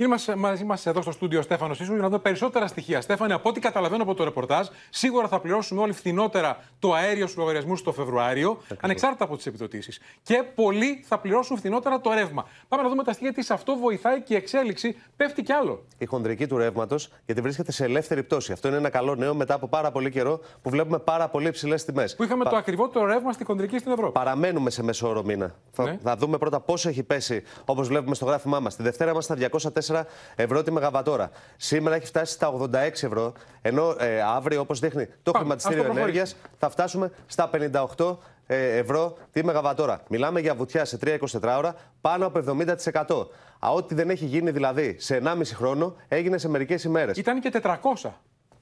Είμαστε 0.00 0.36
μαζί 0.36 0.64
μα 0.64 0.78
εδώ 0.84 1.02
στο 1.02 1.10
στούντιο 1.10 1.42
Στέφανος 1.42 1.76
Σίσου 1.76 1.92
για 1.92 2.00
να 2.00 2.06
δούμε 2.06 2.18
περισσότερα 2.18 2.66
στοιχεία. 2.66 3.00
Στέφανε, 3.00 3.34
από 3.34 3.48
ό,τι 3.48 3.60
καταλαβαίνω 3.60 4.02
από 4.02 4.14
το 4.14 4.24
ρεπορτάζ, 4.24 4.66
σίγουρα 4.90 5.28
θα 5.28 5.40
πληρώσουμε 5.40 5.80
όλοι 5.80 5.92
φθηνότερα 5.92 6.58
το 6.78 6.92
αέριο 6.92 7.26
στους 7.26 7.38
λογαριασμούς 7.38 7.82
το 7.82 7.92
Φεβρουάριο, 7.92 8.62
ανεξάρτητα 8.80 9.24
από 9.24 9.36
τις 9.36 9.46
επιδοτήσεις. 9.46 10.00
Και 10.22 10.42
πολλοί 10.54 11.04
θα 11.08 11.18
πληρώσουν 11.18 11.56
φθηνότερα 11.56 12.00
το 12.00 12.12
ρεύμα. 12.12 12.46
Πάμε 12.68 12.82
να 12.82 12.88
δούμε 12.88 13.04
τα 13.04 13.12
στοιχεία 13.12 13.32
τι 13.32 13.46
αυτό 13.50 13.76
βοηθάει 13.76 14.22
και 14.22 14.34
η 14.34 14.36
εξέλιξη 14.36 14.96
πέφτει 15.16 15.42
κι 15.42 15.52
άλλο. 15.52 15.84
Η 15.98 16.04
χονδρική 16.04 16.46
του 16.46 16.56
ρεύματος, 16.56 17.10
γιατί 17.26 17.40
βρίσκεται 17.40 17.72
σε 17.72 17.84
ελεύθερη 17.84 18.22
πτώση. 18.22 18.52
Αυτό 18.52 18.68
είναι 18.68 18.76
ένα 18.76 18.90
καλό 18.90 19.14
νέο 19.14 19.34
μετά 19.34 19.54
από 19.54 19.68
πάρα 19.68 19.90
πολύ 19.90 20.10
καιρό 20.10 20.40
που 20.62 20.70
βλέπουμε 20.70 20.98
πάρα 20.98 21.28
πολύ 21.28 21.46
υψηλές 21.46 21.84
τιμές. 21.84 22.16
Που 22.16 22.22
είχαμε 22.22 22.44
Πα... 22.44 22.50
το 22.50 22.56
ακριβότερο 22.56 23.06
ρεύμα 23.06 23.32
στη 23.32 23.44
χονδρική 23.44 23.78
στην 23.78 23.92
Ευρώπη. 23.92 24.12
Παραμένουμε 24.12 24.70
σε 24.70 24.82
μέσο 24.82 25.08
όρο 25.08 25.22
μήνα. 25.24 25.44
Ναι. 25.46 25.52
Θα, 25.84 25.98
θα 26.02 26.16
δούμε 26.16 26.38
πρώτα 26.38 26.60
πόσο 26.60 26.88
έχει 26.88 27.02
πέσει, 27.02 27.42
όπως 27.64 27.88
βλέπουμε 27.88 28.14
στο 28.14 28.24
γράφημά 28.24 28.60
μας. 28.60 28.76
Τη 28.76 28.82
Δευτέρα 28.82 29.14
μα 29.14 29.20
στα 29.20 29.36
204 29.50 29.87
ευρώ 30.34 30.62
τη 30.62 30.70
Μεγαβατόρα. 30.70 31.30
Σήμερα 31.56 31.96
έχει 31.96 32.06
φτάσει 32.06 32.32
στα 32.32 32.52
86 32.52 32.68
ευρώ, 32.76 33.32
ενώ 33.62 33.96
ε, 33.98 34.20
αύριο, 34.20 34.60
όπως 34.60 34.78
δείχνει 34.78 35.06
το 35.22 35.30
Πάμε, 35.30 35.38
χρηματιστήριο 35.38 35.84
ενέργειας, 35.84 36.36
θα 36.58 36.70
φτάσουμε 36.70 37.10
στα 37.26 37.50
58 37.96 38.16
ε, 38.46 38.76
ευρώ 38.76 39.16
τη 39.32 39.44
Μεγαβατόρα. 39.44 40.00
Μιλάμε 40.08 40.40
για 40.40 40.54
βουτιά 40.54 40.84
σε 40.84 40.98
3-24 41.04 41.18
ώρα 41.42 41.74
πάνω 42.00 42.26
από 42.26 42.42
70%. 42.46 43.26
Α, 43.58 43.70
ό,τι 43.70 43.94
δεν 43.94 44.10
έχει 44.10 44.24
γίνει 44.24 44.50
δηλαδή 44.50 44.96
σε 44.98 45.20
1,5 45.24 45.40
χρόνο 45.54 45.96
έγινε 46.08 46.38
σε 46.38 46.48
μερικές 46.48 46.84
ημέρες. 46.84 47.16
Ήταν 47.16 47.40
και 47.40 47.50
400 47.62 48.10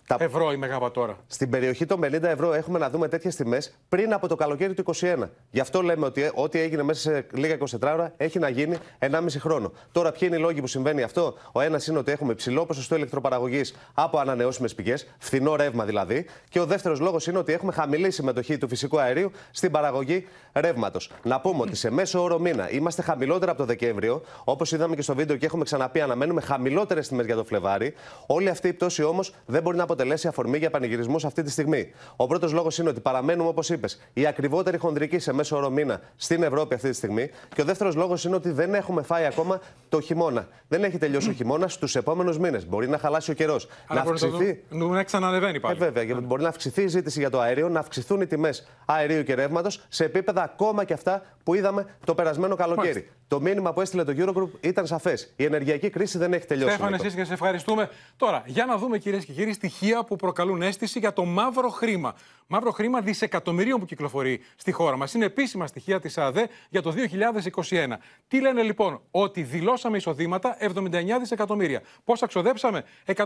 τα... 0.07 0.17
ευρώ 0.21 0.53
η 0.53 0.57
Μεγαβατόρα. 0.57 1.17
Στην 1.27 1.51
περιοχή 1.51 1.87
των 1.87 2.01
50 2.05 2.23
ευρώ 2.23 2.53
έχουμε 2.53 2.79
να 2.79 2.91
δούμε 2.91 3.09
τέτοιες 3.09 3.37
τιμές 3.37 3.77
πριν 3.89 4.13
από 4.13 4.29
το 4.29 4.37
καλοκαίρι 4.37 4.75
του 4.75 4.85
2021. 5.01 5.29
Γι' 5.51 5.61
αυτό 5.61 5.83
λέμε 5.83 6.07
ότι 6.07 6.31
ό,τι 6.35 6.59
έγινε 6.59 6.83
μέσα 6.83 7.01
σε 7.01 7.27
λίγα 7.33 7.57
24 7.59 7.65
ώρα 7.83 8.13
έχει 8.17 8.39
να 8.39 8.49
γίνει 8.49 8.77
1,5 8.99 9.27
χρόνο. 9.39 9.73
Τώρα, 9.93 10.13
ποιοι 10.13 10.21
είναι 10.31 10.37
οι 10.37 10.41
λόγοι 10.41 10.61
που 10.61 10.67
συμβαίνει 10.67 11.03
αυτό; 11.03 11.35
Ο 11.53 11.61
ένας 11.61 11.87
είναι 11.87 11.99
ότι 11.99 12.13
έχουμε 12.13 12.33
υψηλό 12.33 12.67
ποσοστό 12.67 12.97
ηλεκτροπαραγωγής 12.97 13.75
από 13.95 14.19
ανανεώσιμες 14.19 14.75
πηγές, 14.75 15.07
φθηνό 15.19 15.57
ρεύμα 15.57 15.85
δηλαδή. 15.85 16.27
Και 16.49 16.61
ο 16.61 16.67
δεύτερος 16.67 17.01
λόγος 17.01 17.27
είναι 17.27 17.39
ότι 17.39 17.53
έχουμε 17.53 17.73
χαμηλή 17.73 18.11
συμμετοχή 18.11 18.59
του 18.59 18.69
φυσικού 18.69 19.01
αερίου 19.01 19.31
στην 19.51 19.71
παραγωγή 19.71 20.27
ρεύματος. 20.53 21.11
Να 21.23 21.41
πούμε 21.41 21.63
ότι 21.63 21.77
σε 21.77 21.91
μέσο 21.91 22.23
όρο 22.23 22.39
μήνα 22.39 22.71
είμαστε 22.71 23.03
χαμηλότερα 23.03 23.51
από 23.51 23.61
το 23.61 23.67
Δεκέμβριο. 23.67 24.23
Όπως 24.45 24.73
είδαμε 24.73 24.95
και 24.95 25.03
στο 25.03 25.15
βίντεο 25.15 25.37
και 25.37 25.47
έχουμε 25.47 25.65
ξαναπεί, 25.65 26.01
αναμένουμε 26.01 26.41
χαμηλότερες 26.41 27.09
τιμές 27.09 27.27
για 27.27 27.37
το 27.37 27.45
Φλεβάρι. 27.45 27.95
Όλη 28.27 28.49
αυτή 28.49 28.69
η 28.69 28.73
πτώση 28.73 29.03
όμως 29.03 29.35
δεν 29.47 29.63
μπορεί 29.63 29.77
να 29.77 29.87
αποτελέσει 29.97 30.29
αφορμή 30.29 30.59
για 30.59 30.71
πανηγυρισμούς 30.71 31.25
αυτή 31.25 31.43
τη 31.43 31.51
στιγμή. 31.51 31.93
Ο 32.17 32.27
πρώτος 32.27 32.53
λόγος 32.53 32.79
είναι 32.79 32.89
ότι 32.89 33.01
παραμένουμε, 33.01 33.49
όπως 33.49 33.71
είπες, 33.71 34.01
η 34.13 34.27
ακριβότερη 34.27 34.79
χονδρική 34.79 35.19
σε 35.19 35.33
μέσο 35.33 35.57
όρο 35.57 35.71
μήνα 35.71 36.01
στην 36.17 36.43
Ευρώπη 36.43 36.75
αυτή 36.75 36.89
τη 36.89 36.95
στιγμή. 36.95 37.31
Και 37.55 37.63
ο 37.63 37.65
δεύτερος 37.65 37.95
λόγος 37.95 38.25
είναι 38.25 38.35
ότι 38.35 38.51
δεν 38.51 38.75
έχουμε 38.75 39.03
φάει 39.03 39.25
ακόμα 39.25 39.61
το 39.89 40.01
χειμώνα. 40.01 40.49
Δεν 40.69 40.85
έχει 40.85 40.99
τελειώσει 40.99 41.31
ο 41.31 41.33
χειμώνας 41.33 41.73
στους 41.73 41.97
επόμενους 41.97 42.39
μήνες. 42.39 42.67
Μπορεί 42.67 42.89
να 42.89 42.99
χαλάσει 42.99 43.31
ο 43.31 43.35
καιρός. 43.35 43.69
Να 43.89 44.01
αυξηθεί. 44.01 44.63
Να 44.69 45.03
ξανανεβαίνει 45.03 45.61
πάλι. 45.61 45.77
Ε, 45.81 45.85
βέβαια, 45.85 46.03
γιατί 46.03 46.21
μπορεί 46.21 46.43
να 46.43 46.49
αυξηθεί 46.49 46.83
η 46.83 46.89
ζήτηση 46.89 47.19
για 47.21 47.31
το 47.31 47.41
αέριο, 47.41 47.69
να 47.69 47.81
αυξηθούν 47.81 48.21
οι 48.21 48.27
τιμές 48.27 48.67
αερίου 48.85 49.23
και 49.23 49.35
ρεύματος 49.35 49.85
σε 49.89 50.05
επίπεδα 50.05 50.43
ακόμα 50.43 50.85
και 50.85 50.93
αυτά 50.93 51.23
που 51.47 51.55
είδαμε 51.55 51.97
το 52.05 52.15
περασμένο 52.15 52.55
καλοκαίρι. 52.55 52.89
Μάλιστα. 52.89 53.13
Το 53.29 53.41
μήνυμα 53.41 53.73
που 53.73 53.81
έστειλε 53.81 54.05
το 54.05 54.15
Eurogroup 54.17 54.49
ήταν 54.61 54.87
σαφές. 54.87 55.33
Η 55.37 55.45
ενεργειακή 55.45 55.91
κρίση 55.91 56.19
δεν 56.19 56.33
έχει 56.33 56.47
τελειώσει. 56.47 56.75
Στέφανε, 56.75 56.97
εσείς 56.97 57.15
και 57.15 57.25
σε 57.25 57.33
ευχαριστούμε. 57.33 57.91
Τώρα, 58.17 58.43
για 58.47 58.65
να 58.65 58.77
δούμε 58.77 58.99
κυρίες 58.99 59.25
και 59.25 59.33
κύριοι 59.33 59.53
στοιχεία 59.53 60.05
που 60.05 60.17
προκαλούν 60.17 60.63
αίσθηση 60.63 60.99
για 60.99 61.13
το 61.13 61.25
μαύρο 61.25 61.69
χρήμα. 61.69 62.15
Μαύρο 62.47 62.71
χρήμα 62.71 63.01
δισεκατομμυρίων 63.01 63.81
που 63.81 63.85
κυκλοφορεί 63.87 64.41
στη 64.57 64.73
χώρα 64.73 64.97
μας. 64.97 65.15
Είναι 65.15 65.25
επίσημα 65.25 65.67
στοιχεία 65.67 66.01
της 66.01 66.19
ΑΔΕ 66.19 66.47
για 66.69 66.83
το 66.83 66.91
2021. 66.91 67.99
Τι 68.29 68.41
λένε 68.41 68.63
λοιπόν, 68.63 69.01
ότι 69.11 69.43
δηλώσαμε 69.43 69.97
εισοδήματα 69.97 70.57
79 70.61 71.19
δισεκατομμύρια. 71.19 71.83
Πόσα 72.05 72.27
ξοδέψαμε, 72.27 72.85
126 73.07 73.25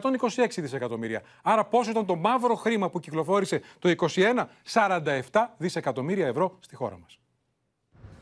δισεκατομμύρια. 0.56 1.22
Άρα, 1.42 1.64
πόσο 1.64 1.90
ήταν 1.90 2.06
το 2.06 2.16
μαύρο 2.16 2.54
χρήμα 2.54 2.90
που 2.90 3.00
κυκλοφόρησε 3.00 3.61
το 3.78 3.88
2021, 3.88 4.48
47 4.72 5.20
δισεκατομμύρια 5.56 6.26
ευρώ 6.26 6.56
στη 6.61 6.74
χώρα 6.74 6.98
μας. 6.98 7.19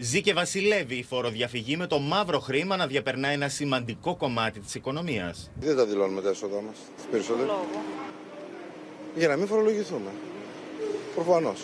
Ζει 0.00 0.20
και 0.20 0.32
βασιλεύει 0.32 0.94
η 0.94 1.02
φοροδιαφυγή 1.02 1.76
με 1.76 1.86
το 1.86 1.98
μαύρο 1.98 2.38
χρήμα 2.40 2.76
να 2.76 2.86
διαπερνά 2.86 3.28
ένα 3.28 3.48
σημαντικό 3.48 4.16
κομμάτι 4.16 4.60
της 4.60 4.74
οικονομίας. 4.74 5.50
Δεν 5.60 5.76
τα 5.76 5.86
δηλώνουμε 5.86 6.22
τα 6.22 6.28
έσοδά 6.28 6.60
μας. 6.60 6.76
Περισσότερο. 7.10 7.66
Για 9.16 9.28
να 9.28 9.36
μην 9.36 9.46
φορολογηθούμε. 9.46 10.10
Προφανώς. 11.14 11.60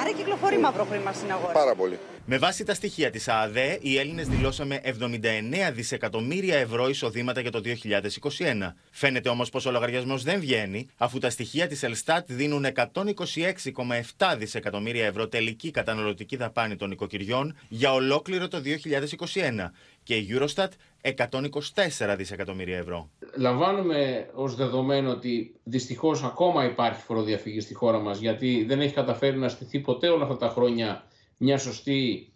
Άρα 0.00 0.12
κυκλοφορεί 0.12 0.58
μαύρο 0.58 0.84
χρήμα 0.84 1.12
στην 1.12 1.32
αγορά. 1.32 1.52
Πάρα 1.52 1.74
πολύ. 1.74 1.98
Με 2.26 2.38
βάση 2.38 2.64
τα 2.64 2.74
στοιχεία 2.74 3.10
της 3.10 3.28
ΑΑΔΕ, 3.28 3.78
οι 3.80 3.98
Έλληνες 3.98 4.28
δηλώσαμε 4.28 4.80
79 4.84 5.72
δισεκατομμύρια 5.72 6.56
ευρώ 6.56 6.88
εισοδήματα 6.88 7.40
για 7.40 7.50
το 7.50 7.60
2021. 7.64 8.74
Φαίνεται 8.90 9.28
όμως 9.28 9.50
πως 9.50 9.66
ο 9.66 9.70
λογαριασμός 9.70 10.22
δεν 10.22 10.40
βγαίνει, 10.40 10.88
αφού 10.96 11.18
τα 11.18 11.30
στοιχεία 11.30 11.66
της 11.66 11.82
Ελστάτ 11.82 12.32
δίνουν 12.32 12.64
126,7 12.64 14.34
δισεκατομμύρια 14.38 15.06
ευρώ 15.06 15.28
τελική 15.28 15.70
καταναλωτική 15.70 16.36
δαπάνη 16.36 16.76
των 16.76 16.90
οικοκυριών 16.90 17.56
για 17.68 17.92
ολόκληρο 17.92 18.48
το 18.48 18.58
2021 18.64 19.70
και 20.02 20.14
η 20.14 20.28
Eurostat 20.30 20.68
124 21.02 22.14
δισεκατομμύρια 22.16 22.78
ευρώ. 22.78 23.10
Λαμβάνουμε 23.36 24.28
ως 24.34 24.54
δεδομένο 24.54 25.10
ότι 25.10 25.54
δυστυχώς 25.64 26.22
ακόμα 26.22 26.64
υπάρχει 26.64 27.02
φοροδιαφυγή 27.02 27.60
στη 27.60 27.74
χώρα 27.74 27.98
μας 27.98 28.18
γιατί 28.18 28.64
δεν 28.68 28.80
έχει 28.80 28.94
καταφέρει 28.94 29.38
να 29.38 29.48
στηθεί 29.48 29.78
ποτέ 29.78 30.08
όλα 30.08 30.22
αυτά 30.22 30.36
τα 30.36 30.48
χρόνια 30.48 31.04
μια 31.42 31.58
σωστή 31.58 32.26
ε, 32.28 32.31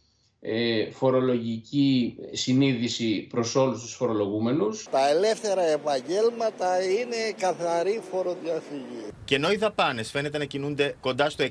φορολογική 0.92 2.16
συνείδηση 2.32 3.26
προς 3.30 3.54
όλους 3.54 3.80
τους 3.80 3.94
φορολογούμενους. 3.94 4.84
Τα 4.90 5.08
ελεύθερα 5.08 5.62
επαγγέλματα 5.62 6.82
είναι 6.82 7.16
καθαρή 7.38 8.00
φοροδιαφυγή. 8.10 9.04
Και 9.24 9.34
ενώ 9.34 9.50
οι 9.50 9.56
δαπάνες 9.56 10.10
φαίνεται 10.10 10.38
να 10.38 10.44
κινούνται 10.44 10.94
κοντά 11.00 11.30
στο 11.30 11.44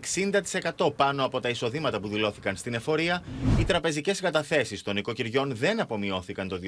60% 0.78 0.96
πάνω 0.96 1.26
από 1.26 1.40
τα 1.40 1.50
εισοδήματα 1.50 2.00
που 2.00 2.08
δηλώθηκαν 2.08 2.56
στην 2.56 2.74
εφορία, 2.74 3.24
οι 3.60 3.64
τραπεζικές 3.64 4.20
καταθέσεις 4.20 4.82
των 4.84 4.98
οικοκυριών 4.98 5.56
δεν 5.56 5.80
απομειώθηκαν 5.80 6.48
το 6.48 6.60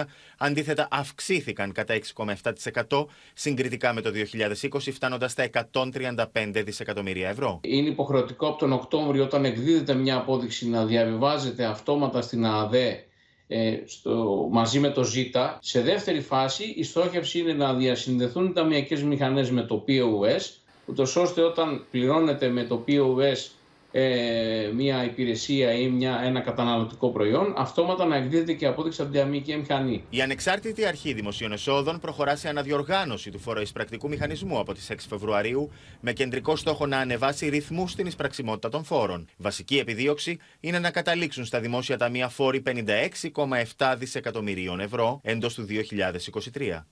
2021, 0.00 0.04
αντίθετα 0.38 0.88
αυξήθηκαν 0.90 1.72
κατά 1.72 1.94
6,7% 2.14 3.06
συγκριτικά 3.34 3.92
με 3.92 4.00
το 4.00 4.10
2020, 4.70 4.78
φτάνοντας 4.92 5.32
στα 5.32 5.44
135 5.72 6.62
δισεκατομμύρια 6.64 7.28
ευρώ. 7.28 7.60
Είναι 7.62 7.88
υποχρεωτικό 7.88 8.46
από 8.46 8.58
τον 8.58 8.72
Οκτώβριο, 8.72 9.24
όταν 9.24 9.44
εκδίδεται 9.44 9.94
μια 9.94 10.16
απόδειξη, 10.16 10.68
να 10.68 10.84
διαβιβάζεται 10.84 11.19
αυτόματα 11.68 12.20
στην 12.20 12.46
ΑΔΕ 12.46 13.04
ε, 13.48 13.78
στο, 13.86 14.48
μαζί 14.50 14.80
με 14.80 14.90
το 14.90 15.04
ΖΙΤΑ. 15.04 15.58
Σε 15.62 15.80
δεύτερη 15.80 16.20
φάση 16.20 16.74
η 16.76 16.82
στόχευση 16.82 17.38
είναι 17.38 17.52
να 17.52 17.74
διασυνδεθούν 17.74 18.46
οι 18.46 18.52
ταμιακές 18.52 19.02
μηχανές 19.02 19.50
με 19.50 19.62
το 19.62 19.84
POS, 19.88 20.40
ούτως 20.86 21.16
ώστε 21.16 21.42
όταν 21.42 21.84
πληρώνεται 21.90 22.48
με 22.48 22.64
το 22.64 22.84
POS 22.88 23.50
ε, 23.92 24.70
μια 24.74 25.04
υπηρεσία 25.04 25.72
ή 25.72 25.88
μια, 25.88 26.20
ένα 26.24 26.40
καταναλωτικό 26.40 27.10
προϊόν, 27.10 27.54
αυτόματα 27.56 28.04
να 28.04 28.16
εκδίδεται 28.16 28.52
και 28.52 28.66
απόδειξη 28.66 29.02
από 29.02 29.10
την 29.10 29.20
ταμιακή 29.20 29.56
μηχανή. 29.56 30.04
Η 30.10 30.22
Ανεξάρτητη 30.22 30.86
Αρχή 30.86 31.12
Δημοσίων 31.12 31.52
Εσόδων 31.52 32.00
προχωρά 32.00 32.36
σε 32.36 32.48
αναδιοργάνωση 32.48 33.30
του 33.30 33.38
φοροεισπρακτικού 33.38 34.08
μηχανισμού 34.08 34.58
από 34.58 34.72
τις 34.72 34.90
6 34.92 34.94
Φεβρουαρίου, 35.08 35.70
με 36.00 36.12
κεντρικό 36.12 36.56
στόχο 36.56 36.86
να 36.86 36.98
ανεβάσει 36.98 37.48
ρυθμού 37.48 37.88
στην 37.88 38.06
εισπραξιμότητα 38.06 38.68
των 38.68 38.84
φόρων. 38.84 39.28
Βασική 39.36 39.78
επιδίωξη 39.78 40.38
είναι 40.60 40.78
να 40.78 40.90
καταλήξουν 40.90 41.44
στα 41.44 41.60
δημόσια 41.60 41.96
ταμεία 41.96 42.28
φόροι 42.28 42.62
56,7 42.66 43.94
δισεκατομμυρίων 43.98 44.80
ευρώ 44.80 45.20
εντός 45.22 45.54
του 45.54 45.66
2023. 46.52 46.84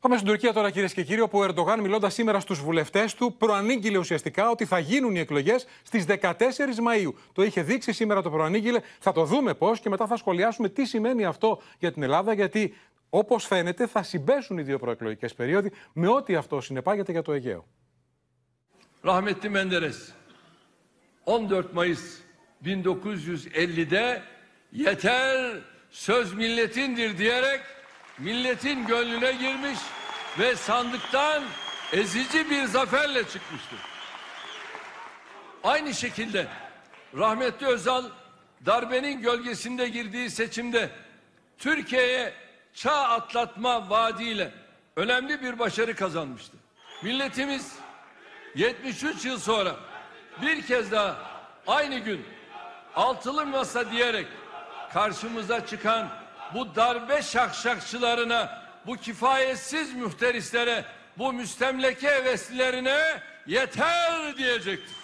Πάμε 0.00 0.16
στην 0.16 0.28
Τουρκία 0.28 0.52
τώρα, 0.52 0.70
κυρίες 0.70 0.92
και 0.92 1.02
κύριοι, 1.02 1.20
όπου 1.20 1.38
ο 1.38 1.44
Ερντογάν, 1.44 1.80
μιλώντας 1.80 2.14
σήμερα 2.14 2.40
στους 2.40 2.60
βουλευτές 2.60 3.14
του, 3.14 3.34
προανήγγειλε 3.38 3.98
ουσιαστικά 3.98 4.50
ότι 4.50 4.64
θα 4.64 4.78
γίνουν 4.78 5.14
οι 5.14 5.18
εκλογές 5.18 5.66
στις 5.82 6.04
14 6.04 6.78
Μαου. 6.82 7.14
Το 7.32 7.42
είχε 7.42 7.62
δείξει 7.62 7.92
σήμερα, 7.92 8.22
το 8.22 8.30
προανήγγειλε. 8.30 8.80
Θα 8.98 9.12
το 9.12 9.24
δούμε 9.24 9.54
πώς 9.54 9.80
και 9.80 9.88
μετά 9.88 10.06
θα 10.06 10.16
σχολιάσουμε 10.16 10.68
τι 10.68 10.84
σημαίνει 10.84 11.24
αυτό 11.24 11.60
για 11.78 11.92
την 11.92 12.02
Ελλάδα, 12.02 12.32
γιατί 12.32 12.74
Όπως 13.14 13.46
φαίνεται, 13.46 13.86
θα 13.86 14.02
συμπέσουν 14.02 14.58
οι 14.58 14.62
δύο 14.62 14.78
προεκλογικές 14.78 15.34
περίοδοι 15.34 15.72
με 15.92 16.08
ό,τι 16.08 16.34
αυτό 16.34 16.60
συνεπάγεται 16.60 17.12
για 17.12 17.22
το 17.22 17.32
Αιγαίο. 17.32 17.66
Rahmetli 19.04 19.48
Menderes 19.48 19.98
14 21.24 21.72
Mayıs 21.74 22.22
1950'de 22.64 24.22
yeter 24.72 25.60
söz 25.90 26.34
milletindir 26.34 27.18
diyerek 27.18 27.60
milletin 28.22 28.86
gönlüne 28.86 29.32
girmiş 29.32 29.78
ve 30.38 30.56
sandıktan 30.56 31.42
ezici 31.92 32.50
bir 32.50 32.64
zaferle 32.64 33.28
çıkmıştır. 33.28 33.78
Aynı 35.64 35.94
şekilde 35.94 36.46
rahmetli 37.16 37.66
Özal 37.66 38.04
darbenin 38.66 39.22
gölgesinde 39.22 39.88
girdiği 39.88 40.30
seçimde 40.30 40.90
Türkiye'ye 41.58 42.32
çağ 42.74 43.02
atlatma 43.02 43.90
vaadiyle 43.90 44.50
önemli 44.96 45.42
bir 45.42 45.58
başarı 45.58 45.96
kazanmıştı. 45.96 46.56
Milletimiz 47.02 47.72
73 48.54 49.24
yıl 49.24 49.38
sonra 49.38 49.76
bir 50.42 50.66
kez 50.66 50.92
daha 50.92 51.16
aynı 51.66 51.98
gün 51.98 52.24
altılı 52.96 53.46
masa 53.46 53.90
diyerek 53.90 54.26
karşımıza 54.92 55.66
çıkan 55.66 56.21
bu 56.54 56.74
darbe 56.74 57.22
şakşakçılarına, 57.22 58.62
bu 58.86 58.96
kifayetsiz 58.96 59.94
müfterislere, 59.94 60.84
bu 61.18 61.32
müstemleke 61.32 62.08
heveslilerine 62.08 62.98
yeter 63.46 64.36
diyecektir. 64.36 64.96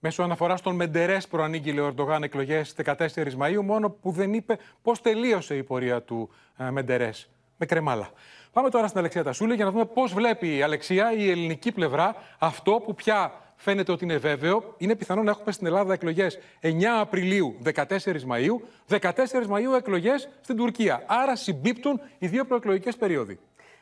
Μέσω 0.00 0.22
αναφοράς 0.22 0.58
στον 0.58 0.74
Μεντερές 0.74 1.28
προανήγγειλε 1.28 1.80
ο 1.80 1.86
Ερντογάν 1.86 2.22
εκλογές 2.22 2.74
14 2.84 3.34
Μαου, 3.34 3.64
μόνο 3.64 3.90
που 3.90 4.10
δεν 4.10 4.34
είπε 4.34 4.58
πώς 4.82 5.00
τελείωσε 5.00 5.56
η 5.56 5.62
πορεία 5.62 6.02
του 6.02 6.30
Μεντερές. 6.70 7.28
Με 7.56 7.66
κρεμάλα. 7.66 8.10
Πάμε 8.52 8.70
τώρα 8.70 8.86
στην 8.86 8.98
Αλεξία 8.98 9.22
Τασούλη 9.22 9.54
για 9.54 9.64
να 9.64 9.70
δούμε 9.70 9.84
πώς 9.84 10.12
βλέπει 10.14 10.56
η 10.56 10.62
Αλεξία, 10.62 11.12
η 11.12 11.30
ελληνική 11.30 11.72
πλευρά, 11.72 12.16
αυτό 12.38 12.72
που 12.72 12.94
πια 12.94 13.32
φαίνεται 13.60 13.92
ότι 13.92 14.04
είναι 14.04 14.16
βέβαιο. 14.16 14.74
Είναι 14.78 14.96
πιθανό 14.96 15.22
να 15.22 15.30
έχουμε 15.30 15.52
στην 15.52 15.66
Ελλάδα 15.66 15.92
εκλογές 15.92 16.38
9 16.60 16.84
Απριλίου, 17.00 17.58
14 17.74 18.22
Μαου, 18.26 18.62
14 18.88 19.46
Μαου 19.48 19.74
εκλογές 19.74 20.28
στην 20.40 20.56
Τουρκία. 20.56 21.04
Άρα 21.06 21.36
συμπίπτουν 21.36 22.00
οι 22.18 22.26
δύο 22.26 22.44
προεκλογικές 22.44 22.96
περίοδοι. 22.96 23.38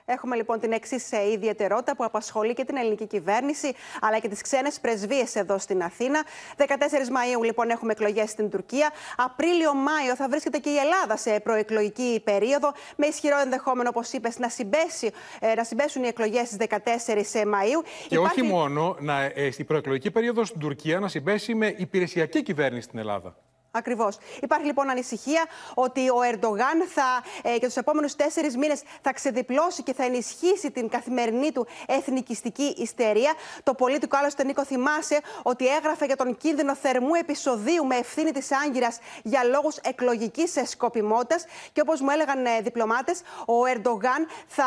Έχουμε 0.08 0.36
λοιπόν 0.36 0.60
την 0.60 0.72
εξής 0.72 1.10
ιδιαιτερότητα 1.32 1.96
που 1.96 2.04
απασχολεί 2.04 2.54
και 2.54 2.64
την 2.64 2.76
ελληνική 2.76 3.06
κυβέρνηση 3.06 3.72
αλλά 4.00 4.18
και 4.18 4.28
τις 4.28 4.40
ξένες 4.42 4.80
πρεσβείες 4.80 5.34
εδώ 5.34 5.58
στην 5.58 5.82
Αθήνα. 5.82 6.24
14 6.56 6.64
Μαου 7.10 7.42
λοιπόν 7.42 7.70
έχουμε 7.70 7.92
εκλογές 7.92 8.30
στην 8.30 8.50
Τουρκία. 8.50 8.90
Απρίλιο-Μάιο 9.16 10.16
θα 10.16 10.28
βρίσκεται 10.28 10.58
και 10.58 10.70
η 10.70 10.76
Ελλάδα 10.76 11.16
σε 11.16 11.40
προεκλογική 11.40 12.20
περίοδο 12.24 12.72
με 12.96 13.06
ισχυρό 13.06 13.38
ενδεχόμενο, 13.38 13.88
όπως 13.88 14.12
είπες, 14.12 14.38
να, 14.38 14.48
συμπέσει, 14.48 15.10
να 15.56 15.64
συμπέσουν 15.64 16.04
οι 16.04 16.06
εκλογές 16.06 16.48
στις 16.48 16.56
14 16.56 17.44
Μαου. 17.46 17.82
Και 18.08 18.14
Υπάρχει... 18.14 18.40
όχι 18.40 18.50
μόνο 18.50 18.96
να, 19.00 19.20
ε, 19.22 19.50
στην 19.50 19.66
προεκλογική 19.66 20.10
περίοδο 20.10 20.44
στην 20.44 20.60
Τουρκία 20.60 20.98
να 20.98 21.08
συμπέσει 21.08 21.54
με 21.54 21.74
υπηρεσιακή 21.76 22.42
κυβέρνηση 22.42 22.82
στην 22.82 22.98
Ελλάδα. 22.98 23.36
Ακριβώς. 23.76 24.18
Υπάρχει 24.42 24.66
λοιπόν 24.66 24.90
ανησυχία 24.90 25.44
ότι 25.74 26.08
ο 26.08 26.18
Ερντογάν 26.32 26.82
θα, 26.94 27.22
ε, 27.42 27.58
και 27.58 27.66
τους 27.66 27.76
επόμενους 27.76 28.14
τέσσερις 28.16 28.56
μήνες 28.56 28.82
θα 29.02 29.12
ξεδιπλώσει 29.12 29.82
και 29.82 29.94
θα 29.94 30.04
ενισχύσει 30.04 30.70
την 30.70 30.88
καθημερινή 30.88 31.52
του 31.52 31.66
εθνικιστική 31.86 32.74
ιστερία. 32.76 33.34
Το 33.62 33.74
πολίτικο 33.74 34.16
άλλωστε, 34.16 34.44
Νίκο, 34.44 34.64
θυμάσαι 34.64 35.20
ότι 35.42 35.66
έγραφε 35.66 36.04
για 36.06 36.16
τον 36.16 36.36
κίνδυνο 36.36 36.74
θερμού 36.74 37.14
επεισοδίου 37.14 37.86
με 37.86 37.96
ευθύνη 37.96 38.30
της 38.30 38.48
Άγκυρας 38.66 38.98
για 39.22 39.44
λόγους 39.44 39.76
εκλογικής 39.76 40.54
σκοπιμότητα. 40.64 41.36
Και 41.72 41.80
όπως 41.80 42.00
μου 42.00 42.10
έλεγαν 42.10 42.46
ε, 42.46 42.60
διπλωμάτες, 42.60 43.20
ο 43.46 43.66
Ερντογάν 43.66 44.26
θα 44.46 44.64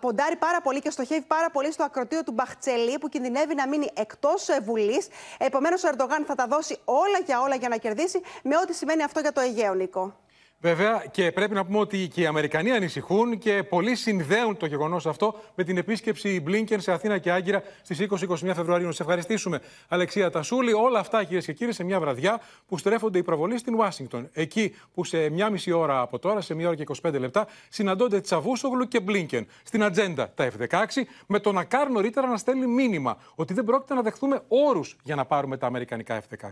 ποντάρει 0.00 0.36
πάρα 0.36 0.60
πολύ 0.60 0.80
και 0.80 0.90
στοχεύει 0.90 1.24
πάρα 1.26 1.50
πολύ 1.50 1.72
στο 1.72 1.84
ακροτήριο 1.84 2.24
του 2.24 2.32
Μπαχτσελή, 2.32 2.98
που 2.98 3.08
κινδυνεύει 3.08 3.54
να 3.54 3.68
μείνει 3.68 3.90
εκτός 3.94 4.48
ε, 4.48 4.60
Βουλής. 4.60 5.08
Επομένως, 5.38 5.84
ο 5.84 5.88
Ερντογάν 5.88 6.24
θα 6.26 6.34
τα 6.34 6.46
δώσει 6.46 6.78
όλα 6.84 7.18
για 7.26 7.40
όλα 7.40 7.54
για 7.54 7.68
να 7.68 7.76
κερδίσει 7.76 8.20
με 8.44 8.56
ό,τι 8.62 8.74
σημαίνει 8.74 9.02
αυτό 9.02 9.20
για 9.20 9.32
το 9.32 9.40
Αιγαίο, 9.40 9.74
Νίκο. 9.74 10.14
Βέβαια, 10.64 11.04
και 11.10 11.32
πρέπει 11.32 11.54
να 11.54 11.64
πούμε 11.64 11.78
ότι 11.78 12.08
και 12.08 12.20
οι 12.20 12.26
Αμερικανοί 12.26 12.70
ανησυχούν 12.70 13.38
και 13.38 13.62
πολλοί 13.62 13.94
συνδέουν 13.94 14.56
το 14.56 14.66
γεγονός 14.66 15.06
αυτό 15.06 15.34
με 15.54 15.64
την 15.64 15.76
επίσκεψη 15.76 16.40
Μπλίνκεν 16.40 16.80
σε 16.80 16.92
Αθήνα 16.92 17.18
και 17.18 17.30
Άγκυρα 17.30 17.62
στις 17.82 18.06
20-21 18.10 18.34
Φεβρουαρίου. 18.54 18.86
Να 18.86 18.92
σε 18.92 19.02
ευχαριστήσουμε, 19.02 19.60
Αλεξία 19.88 20.30
Τασούλη. 20.30 20.72
Όλα 20.72 20.98
αυτά, 20.98 21.24
κυρίες 21.24 21.44
και 21.44 21.52
κύριοι, 21.52 21.72
σε 21.72 21.84
μια 21.84 22.00
βραδιά 22.00 22.40
που 22.66 22.78
στρέφονται 22.78 23.18
οι 23.18 23.22
προβολή 23.22 23.58
στην 23.58 23.74
Ουάσιγκτον. 23.74 24.28
Εκεί 24.32 24.74
που 24.94 25.04
σε 25.04 25.28
μια 25.28 25.50
μισή 25.50 25.72
ώρα 25.72 26.00
από 26.00 26.18
τώρα, 26.18 26.40
σε 26.40 26.54
μια 26.54 26.66
ώρα 26.66 26.76
και 26.76 26.84
25 27.02 27.18
λεπτά, 27.18 27.46
συναντώνται 27.68 28.20
Τσαβούσογλου 28.20 28.88
και 28.88 29.00
Μπλίνκεν. 29.00 29.46
Στην 29.62 29.82
ατζέντα 29.82 30.32
τα 30.34 30.50
F-16, 30.50 31.02
με 31.26 31.38
τον 31.38 31.58
Ακάρ 31.58 31.90
νωρίτερα 31.90 32.26
να 32.26 32.36
στέλνει 32.36 32.66
μήνυμα 32.66 33.16
ότι 33.34 33.54
δεν 33.54 33.64
πρόκειται 33.64 33.94
να 33.94 34.02
δεχθούμε 34.02 34.42
όρους 34.48 34.96
για 35.02 35.14
να 35.14 35.24
πάρουμε 35.24 35.56
τα 35.56 35.66
αμερικανικά 35.66 36.20
F-16. 36.20 36.50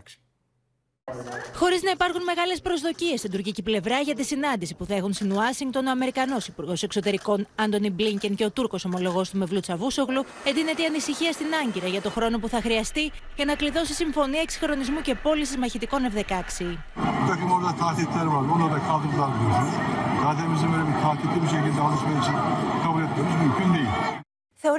Χωρίς 1.55 1.81
να 1.83 1.91
υπάρχουν 1.91 2.23
μεγάλες 2.23 2.61
προσδοκίες 2.61 3.19
στην 3.19 3.31
τουρκική 3.31 3.61
πλευρά 3.63 3.99
για 3.99 4.15
τη 4.15 4.23
συνάντηση 4.23 4.75
που 4.75 4.85
θα 4.85 4.95
έχουν 4.95 5.13
στην 5.13 5.31
Ουάσιγκτον 5.31 5.85
ο 5.87 5.91
Αμερικανός 5.91 6.47
Υπουργός 6.47 6.83
Εξωτερικών 6.83 7.47
Άντωνι 7.55 7.89
Μπλίνκεν 7.89 8.35
και 8.35 8.45
ο 8.45 8.51
Τούρκος 8.51 8.85
ομολογός 8.85 9.29
του 9.29 9.37
Μευλού 9.37 9.59
Τσαβούσογλου, 9.59 10.25
εντείνεται 10.43 10.81
η 10.81 10.85
ανησυχία 10.85 11.31
στην 11.31 11.45
Άγκυρα 11.63 11.87
για 11.87 12.01
το 12.01 12.09
χρόνο 12.09 12.39
που 12.39 12.49
θα 12.49 12.61
χρειαστεί 12.61 13.11
για 13.35 13.45
να 13.45 13.55
κλειδώσει 13.55 13.93
συμφωνία 13.93 14.41
εξυγχρονισμού 14.41 15.01
και 15.01 15.15
πώληση 15.15 15.57
μαχητικών 15.57 16.01
F-16. 16.13 16.77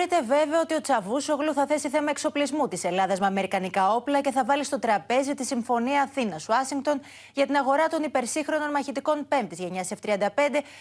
Θεωρείται 0.08 0.34
βέβαιο 0.34 0.60
ότι 0.60 0.74
ο 0.74 0.80
Τσαβούσογλου 0.80 1.52
θα 1.52 1.66
θέσει 1.66 1.88
θέμα 1.88 2.10
εξοπλισμού 2.10 2.68
της 2.68 2.84
Ελλάδας 2.84 3.20
με 3.20 3.26
αμερικανικά 3.26 3.94
όπλα 3.94 4.20
και 4.20 4.30
θα 4.30 4.44
βάλει 4.44 4.64
στο 4.64 4.78
τραπέζι 4.78 5.34
τη 5.34 5.44
Συμφωνία 5.44 6.02
Αθήνα-Ουάσιγκτον 6.02 7.00
για 7.34 7.46
την 7.46 7.56
αγορά 7.56 7.86
των 7.86 8.02
υπερσύγχρονων 8.02 8.70
μαχητικών 8.70 9.26
πέμπτης 9.28 9.58
γενιάς 9.58 9.90
F-35, 9.94 10.28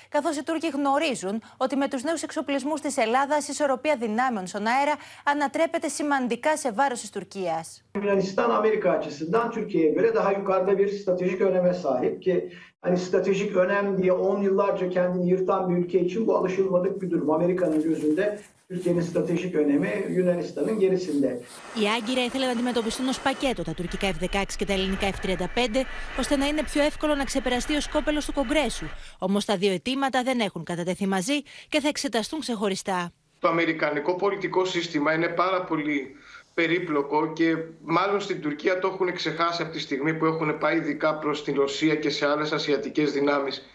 καθώς 0.09 0.38
οι 0.38 0.43
Τούρκοι 0.43 0.67
γνωρίζουν 0.67 1.41
ότι 1.57 1.75
με 1.75 1.88
τους 1.88 2.03
νέους 2.03 2.21
εξοπλισμούς 2.21 2.81
της 2.81 2.97
Ελλάδας 2.97 3.47
η 3.47 3.51
ισορροπία 3.51 3.95
δυνάμεων 3.95 4.47
στον 4.47 4.67
αέρα 4.67 4.95
ανατρέπεται 5.23 5.88
σημαντικά 5.88 6.57
σε 6.57 6.71
βάρος 6.71 6.99
της 6.99 7.09
Τουρκίας. 7.09 7.83
Yunanistan 7.95 8.49
Amerika 8.59 8.89
açısından 8.91 9.51
Türkiye'ye 9.51 9.91
göre 9.97 10.15
daha 10.15 10.31
yukarıda 10.31 10.77
bir 10.77 10.88
stratejik 10.88 11.41
öneme 11.41 11.73
sahip 11.73 12.21
ki 12.21 12.49
hani 12.84 12.98
stratejik 12.98 13.56
önem 13.56 13.98
diye 13.98 14.13
10 14.13 14.41
yıllarca 14.41 14.89
kendini 14.89 15.30
yırtan 15.30 15.69
bir 15.69 15.76
ülke 15.84 16.00
için 16.00 16.28
bu 16.28 16.38
alışılmadık 16.38 17.02
bir 17.02 17.12
durum. 17.12 17.32
Amerika'nın 17.32 17.84
gözünde 17.84 18.39
Türkiye'nin 18.69 19.02
stratejik 19.02 19.56
önemi 19.56 20.06
Yunanistan'ın 20.10 20.80
gerisinde. 20.80 21.39
Η 21.76 21.88
Άγκυρα 21.88 22.24
ήθελε 22.24 22.46
να 22.46 22.52
αντιμετωπιστούν 22.52 23.08
ως 23.08 23.19
πακέτο 23.19 23.63
τα 23.63 23.74
τουρκικά 23.74 24.08
F-16 24.12 24.46
και 24.58 24.65
τα 24.65 24.74
ελληνικά 24.74 25.08
F-35, 25.12 25.84
ώστε 26.19 26.36
να 26.36 26.46
είναι 26.48 26.63
πιο 26.63 26.82
εύκολο 26.82 27.15
να 27.15 27.24
ξεπεραστεί 27.24 27.76
ο 27.76 27.82
σκόπελος 27.82 28.26
του 28.26 28.34
Κογκρέσου. 28.34 28.86
Όμως 29.19 29.46
τα 29.46 29.58
δύο 29.58 29.72
αιτήματα 29.74 30.24
δεν 30.24 30.39
έχουν 30.39 30.63
κατατεθεί 30.63 31.08
μαζί 31.08 31.41
και 31.69 31.80
θα 31.80 31.88
εξεταστούν 31.88 32.39
ξεχωριστά. 32.39 33.12
Το 33.39 33.48
αμερικανικό 33.48 34.15
πολιτικό 34.15 34.65
σύστημα 34.65 35.13
είναι 35.13 35.28
πάρα 35.28 35.63
πολύ 35.63 36.15
περίπλοκο 36.53 37.33
και 37.33 37.57
μάλλον 37.81 38.21
στην 38.21 38.41
Τουρκία 38.41 38.79
το 38.79 38.87
έχουν 38.87 39.13
ξεχάσει 39.13 39.61
από 39.61 39.71
τη 39.71 39.79
στιγμή 39.79 40.13
που 40.13 40.25
έχουν 40.25 40.57
πάει 40.57 40.77
ειδικά 40.77 41.15
προς 41.15 41.43
την 41.43 41.55
Ρωσία 41.55 41.95
και 41.95 42.09
σε 42.09 42.27
άλλες 42.27 42.51
ασιατικές 42.51 43.11
δυνάμεις 43.11 43.67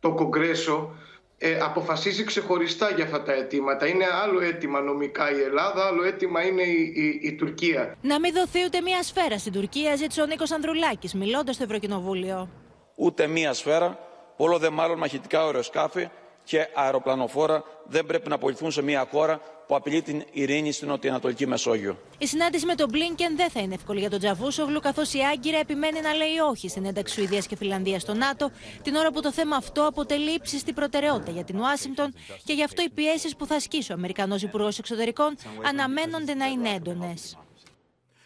το 0.00 0.14
Κογκρέσο 0.14 0.96
ε, 1.38 1.58
αποφασίζει 1.58 2.24
ξεχωριστά 2.24 2.90
για 2.90 3.04
αυτά 3.04 3.22
τα 3.22 3.32
αιτήματα. 3.32 3.86
Είναι 3.86 4.04
άλλο 4.22 4.40
αίτημα 4.40 4.80
νομικά 4.80 5.30
η 5.30 5.42
Ελλάδα, 5.42 5.86
άλλο 5.86 6.04
αίτημα 6.04 6.42
είναι 6.42 6.62
η, 6.62 6.92
η, 6.94 7.20
η 7.22 7.34
Τουρκία. 7.34 7.96
Να 8.00 8.20
μην 8.20 8.34
δοθεί 8.34 8.64
ούτε 8.64 8.80
μία 8.80 9.02
σφαίρα 9.02 9.38
στην 9.38 9.52
Τουρκία, 9.52 9.96
ζήτησε 9.96 10.22
ο 10.22 10.26
Νίκος 10.26 10.50
Ανδρουλάκης, 10.50 11.14
μιλώντας 11.14 11.54
στο 11.54 11.64
Ευρωκοινοβούλιο. 11.64 12.48
Ούτε 12.96 13.26
μία 13.26 13.52
σφαίρα, 13.52 13.98
όλο 14.36 14.58
δε 14.58 14.70
μάλλον 14.70 14.98
μαχητικά 14.98 15.44
αεροσκάφη 15.44 16.08
και 16.46 16.68
αεροπλανοφόρα 16.74 17.64
δεν 17.84 18.06
πρέπει 18.06 18.28
να 18.28 18.34
απολυθούν 18.34 18.70
σε 18.70 18.82
μια 18.82 19.08
χώρα 19.10 19.40
που 19.66 19.76
απειλεί 19.76 20.02
την 20.02 20.24
ειρήνη 20.32 20.72
στην 20.72 20.88
Νοτιοανατολική 20.88 21.46
Μεσόγειο. 21.46 21.98
Η 22.18 22.26
συνάντηση 22.26 22.66
με 22.66 22.74
τον 22.74 22.88
Μπλίνκεν 22.88 23.36
δεν 23.36 23.50
θα 23.50 23.60
είναι 23.60 23.74
εύκολη 23.74 24.00
για 24.00 24.10
τον 24.10 24.18
Τζαβούσογλου, 24.18 24.80
καθώς 24.80 25.14
η 25.14 25.18
Άγκυρα 25.32 25.58
επιμένει 25.58 26.00
να 26.00 26.14
λέει 26.14 26.38
όχι 26.50 26.68
στην 26.68 26.84
ένταξη 26.84 27.14
Σουηδίας 27.14 27.46
και 27.46 27.56
Φιλανδίας 27.56 28.02
στο 28.02 28.14
ΝΑΤΟ, 28.14 28.50
την 28.82 28.94
ώρα 28.94 29.10
που 29.10 29.20
το 29.20 29.32
θέμα 29.32 29.56
αυτό 29.56 29.86
αποτελεί 29.86 30.34
ύψιστη 30.34 30.72
προτεραιότητα 30.72 31.30
για 31.30 31.44
την 31.44 31.58
Ουάσιγκτον 31.58 32.14
και 32.44 32.52
γι' 32.52 32.62
αυτό 32.62 32.82
οι 32.82 32.90
πιέσεις 32.90 33.36
που 33.36 33.46
θα 33.46 33.54
ασκήσει 33.54 33.92
ο 33.92 33.94
Αμερικανός 33.94 34.42
Υπουργός 34.42 34.78
Εξωτερικών 34.78 35.36
αναμένονται 35.68 36.34
να 36.34 36.46
είναι 36.46 36.68
έντονες. 36.68 37.38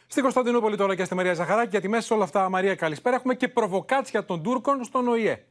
Στην 0.06 0.22
Κωνσταντινούπολη 0.22 0.76
τώρα 0.76 0.94
και 0.96 1.04
στη 1.04 1.14
Μαρία 1.14 1.35
Ζαχαράκη, 1.35 1.68
γιατί 1.70 1.88
μέσα 1.88 2.06
σε 2.06 2.14
όλα 2.14 2.24
αυτά, 2.24 2.48
Μαρία, 2.48 2.74
καλησπέρα, 2.74 3.16
έχουμε 3.16 3.35
και 3.35 3.48
προβοκάτσια 3.48 4.24
των 4.24 4.42
Τούρκων 4.42 4.85
στον 4.85 5.09
ΟΗΕ. 5.09 5.44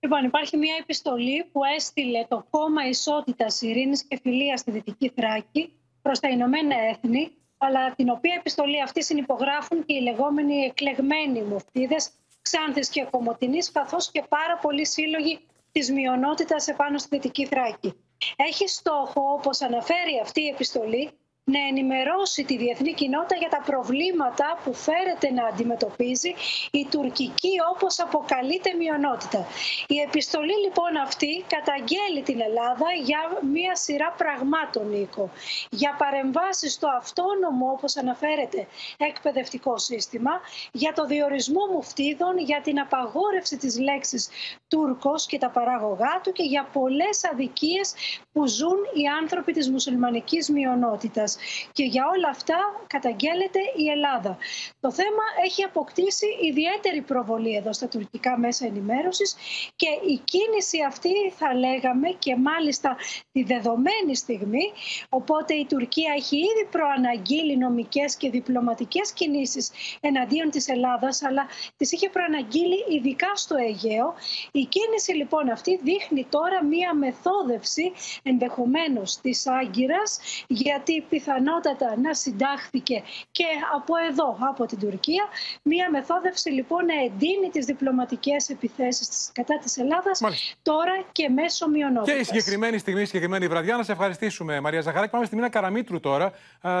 Λοιπόν, 0.00 0.24
υπάρχει 0.24 0.56
μια 0.56 0.76
επιστολή 0.80 1.44
που 1.52 1.60
έστειλε 1.76 2.24
το 2.28 2.46
Κόμμα 2.50 2.88
Ισότητας 2.88 3.62
Ειρήνης 3.62 4.04
και 4.04 4.18
Φιλίας 4.22 4.60
στη 4.60 4.70
Δυτική 4.70 5.08
Θράκη 5.08 5.72
προς 6.02 6.20
τα 6.20 6.28
Ηνωμένα 6.28 6.74
Έθνη, 6.90 7.30
αλλά 7.58 7.94
την 7.94 8.10
οποία 8.10 8.34
επιστολή 8.38 8.82
αυτή 8.82 9.02
συνυπογράφουν 9.02 9.84
και 9.84 9.94
οι 9.94 10.00
λεγόμενοι 10.00 10.54
εκλεγμένοι 10.54 11.42
μουφτίδε, 11.42 11.96
Ξάνθης 12.42 12.88
και 12.88 13.06
Κομωτινής, 13.10 13.72
καθώς 13.72 14.10
και 14.10 14.22
πάρα 14.28 14.58
πολλοί 14.58 14.86
σύλλογοι 14.86 15.38
της 15.72 15.90
μειονότητας 15.92 16.68
επάνω 16.68 16.98
στη 16.98 17.08
Δυτική 17.16 17.46
Θράκη. 17.46 17.94
Έχει 18.36 18.68
στόχο, 18.68 19.32
όπως 19.32 19.60
αναφέρει 19.60 20.20
αυτή 20.22 20.40
η 20.40 20.46
επιστολή, 20.46 21.10
να 21.54 21.60
ενημερώσει 21.70 22.44
τη 22.44 22.56
διεθνή 22.56 22.92
κοινότητα 22.94 23.36
για 23.36 23.48
τα 23.48 23.62
προβλήματα 23.70 24.58
που 24.64 24.74
φέρεται 24.74 25.32
να 25.32 25.44
αντιμετωπίζει 25.46 26.34
η 26.70 26.86
τουρκική 26.90 27.54
όπως 27.72 27.98
αποκαλείται 28.00 28.70
μειονότητα. 28.78 29.46
Η 29.86 29.98
επιστολή 30.00 30.56
λοιπόν 30.64 30.96
αυτή 31.06 31.44
καταγγέλει 31.54 32.22
την 32.22 32.40
Ελλάδα 32.40 32.88
για 33.04 33.20
μία 33.52 33.74
σειρά 33.76 34.14
πραγμάτων, 34.16 34.88
Νίκο. 34.88 35.30
Για 35.70 35.94
παρεμβάσεις 35.98 36.72
στο 36.72 36.88
αυτόνομο, 37.00 37.66
όπως 37.70 37.96
αναφέρεται, 37.96 38.66
εκπαιδευτικό 38.96 39.78
σύστημα, 39.78 40.32
για 40.72 40.92
το 40.92 41.06
διορισμό 41.06 41.62
μουφτίδων, 41.72 42.38
για 42.38 42.60
την 42.60 42.80
απαγόρευση 42.80 43.56
της 43.56 43.78
λέξης 43.78 44.28
Τούρκος 44.68 45.26
και 45.26 45.38
τα 45.38 45.50
παράγωγά 45.50 46.20
του 46.22 46.32
και 46.32 46.42
για 46.42 46.68
πολλές 46.72 47.24
αδικίες 47.32 47.94
που 48.32 48.46
ζουν 48.46 48.78
οι 48.94 49.06
άνθρωποι 49.20 49.52
της 49.52 49.70
μουσουλμανικής 49.70 50.48
μειονότητας. 50.50 51.37
Και 51.72 51.84
για 51.84 52.04
όλα 52.16 52.28
αυτά 52.28 52.58
καταγγέλλεται 52.86 53.60
η 53.76 53.90
Ελλάδα. 53.90 54.38
Το 54.80 54.92
θέμα 54.92 55.24
έχει 55.44 55.62
αποκτήσει 55.62 56.26
ιδιαίτερη 56.42 57.00
προβολή 57.00 57.56
εδώ 57.56 57.72
στα 57.72 57.88
τουρκικά 57.88 58.38
μέσα 58.38 58.66
ενημέρωσης 58.66 59.36
και 59.76 59.88
η 59.88 60.20
κίνηση 60.24 60.78
αυτή 60.86 61.30
θα 61.36 61.54
λέγαμε 61.54 62.08
και 62.08 62.36
μάλιστα 62.36 62.96
τη 63.32 63.42
δεδομένη 63.42 64.16
στιγμή, 64.16 64.72
οπότε 65.08 65.54
η 65.54 65.66
Τουρκία 65.66 66.12
έχει 66.16 66.36
ήδη 66.36 66.64
προαναγγείλει 66.70 67.56
νομικές 67.56 68.16
και 68.16 68.30
διπλωματικές 68.30 69.12
κινήσεις 69.12 69.70
εναντίον 70.00 70.50
της 70.50 70.68
Ελλάδας, 70.68 71.22
αλλά 71.22 71.46
τις 71.76 71.92
είχε 71.92 72.08
προαναγγείλει 72.08 72.84
ειδικά 72.88 73.30
στο 73.34 73.56
Αιγαίο. 73.56 74.14
Η 74.52 74.64
κίνηση 74.64 75.12
λοιπόν 75.12 75.50
αυτή 75.50 75.80
δείχνει 75.82 76.26
τώρα 76.30 76.64
μία 76.64 76.94
μεθόδευση 76.94 77.92
ενδεχομένως 78.22 79.20
της 79.20 79.46
Άγκυρας, 79.46 80.18
γιατί 80.46 81.04
πιθανότατα 81.28 82.00
να 82.02 82.14
συντάχθηκε 82.14 83.02
και 83.30 83.44
από 83.74 83.94
εδώ, 84.10 84.36
από 84.48 84.66
την 84.66 84.78
Τουρκία, 84.78 85.24
μία 85.62 85.90
μεθόδευση 85.90 86.50
λοιπόν 86.50 86.84
να 86.84 86.94
εντείνει 87.04 87.48
τις 87.52 87.64
διπλωματικές 87.64 88.48
επιθέσεις 88.48 89.30
κατά 89.32 89.58
της 89.58 89.76
Ελλάδας 89.76 90.20
τώρα 90.62 90.92
και 91.12 91.28
μέσω 91.28 91.68
μειονότητας. 91.68 92.14
Και 92.14 92.20
η 92.20 92.24
συγκεκριμένη 92.24 92.78
στιγμή, 92.78 93.02
η 93.02 93.04
συγκεκριμένη 93.04 93.46
βραδιά, 93.46 93.76
να 93.76 93.82
σε 93.82 93.92
ευχαριστήσουμε 93.92 94.60
Μαρία 94.60 94.80
Ζαχαράκη. 94.80 95.10
Πάμε 95.10 95.24
στη 95.24 95.34
Μίνα 95.34 95.48
Καραμίτρου 95.48 96.00
τώρα, 96.00 96.32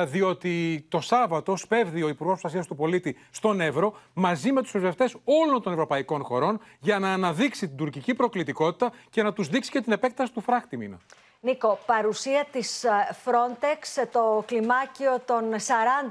διότι 0.06 0.84
το 0.88 1.00
Σάββατο 1.00 1.56
σπέβδει 1.56 2.02
ο 2.02 2.08
Υπουργός 2.08 2.40
Προστασίας 2.40 2.66
του 2.66 2.76
Πολίτη 2.76 3.16
στον 3.30 3.60
Εύρο 3.60 3.96
μαζί 4.12 4.52
με 4.52 4.62
τους 4.62 4.70
πρεσβευτές 4.70 5.16
όλων 5.24 5.62
των 5.62 5.72
ευρωπαϊκών 5.72 6.22
χωρών 6.22 6.60
για 6.80 6.98
να 6.98 7.12
αναδείξει 7.12 7.68
την 7.68 7.76
τουρκική 7.76 8.14
προκλητικότητα 8.14 8.92
και 9.10 9.22
να 9.22 9.32
τους 9.32 9.48
δείξει 9.48 9.70
και 9.70 9.80
την 9.80 9.92
επέκταση 9.92 10.32
του 10.32 10.40
φράχτη 10.40 10.76
μήνα. 10.76 10.98
Νίκο, 11.40 11.78
παρουσία 11.86 12.44
της 12.52 12.84
ε, 12.84 12.90
Frontex 13.24 14.06
το 14.12 14.42
κλιμάκιο 14.46 15.20
των 15.24 15.54
40 15.54 15.58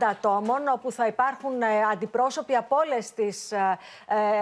ατόμων, 0.09 0.67
όπου 0.73 0.91
θα 0.91 1.07
υπάρχουν 1.07 1.61
ε, 1.61 1.65
αντιπρόσωποι 1.91 2.55
από 2.55 2.75
όλες 2.75 3.13
τις 3.13 3.51
ε, 3.51 3.77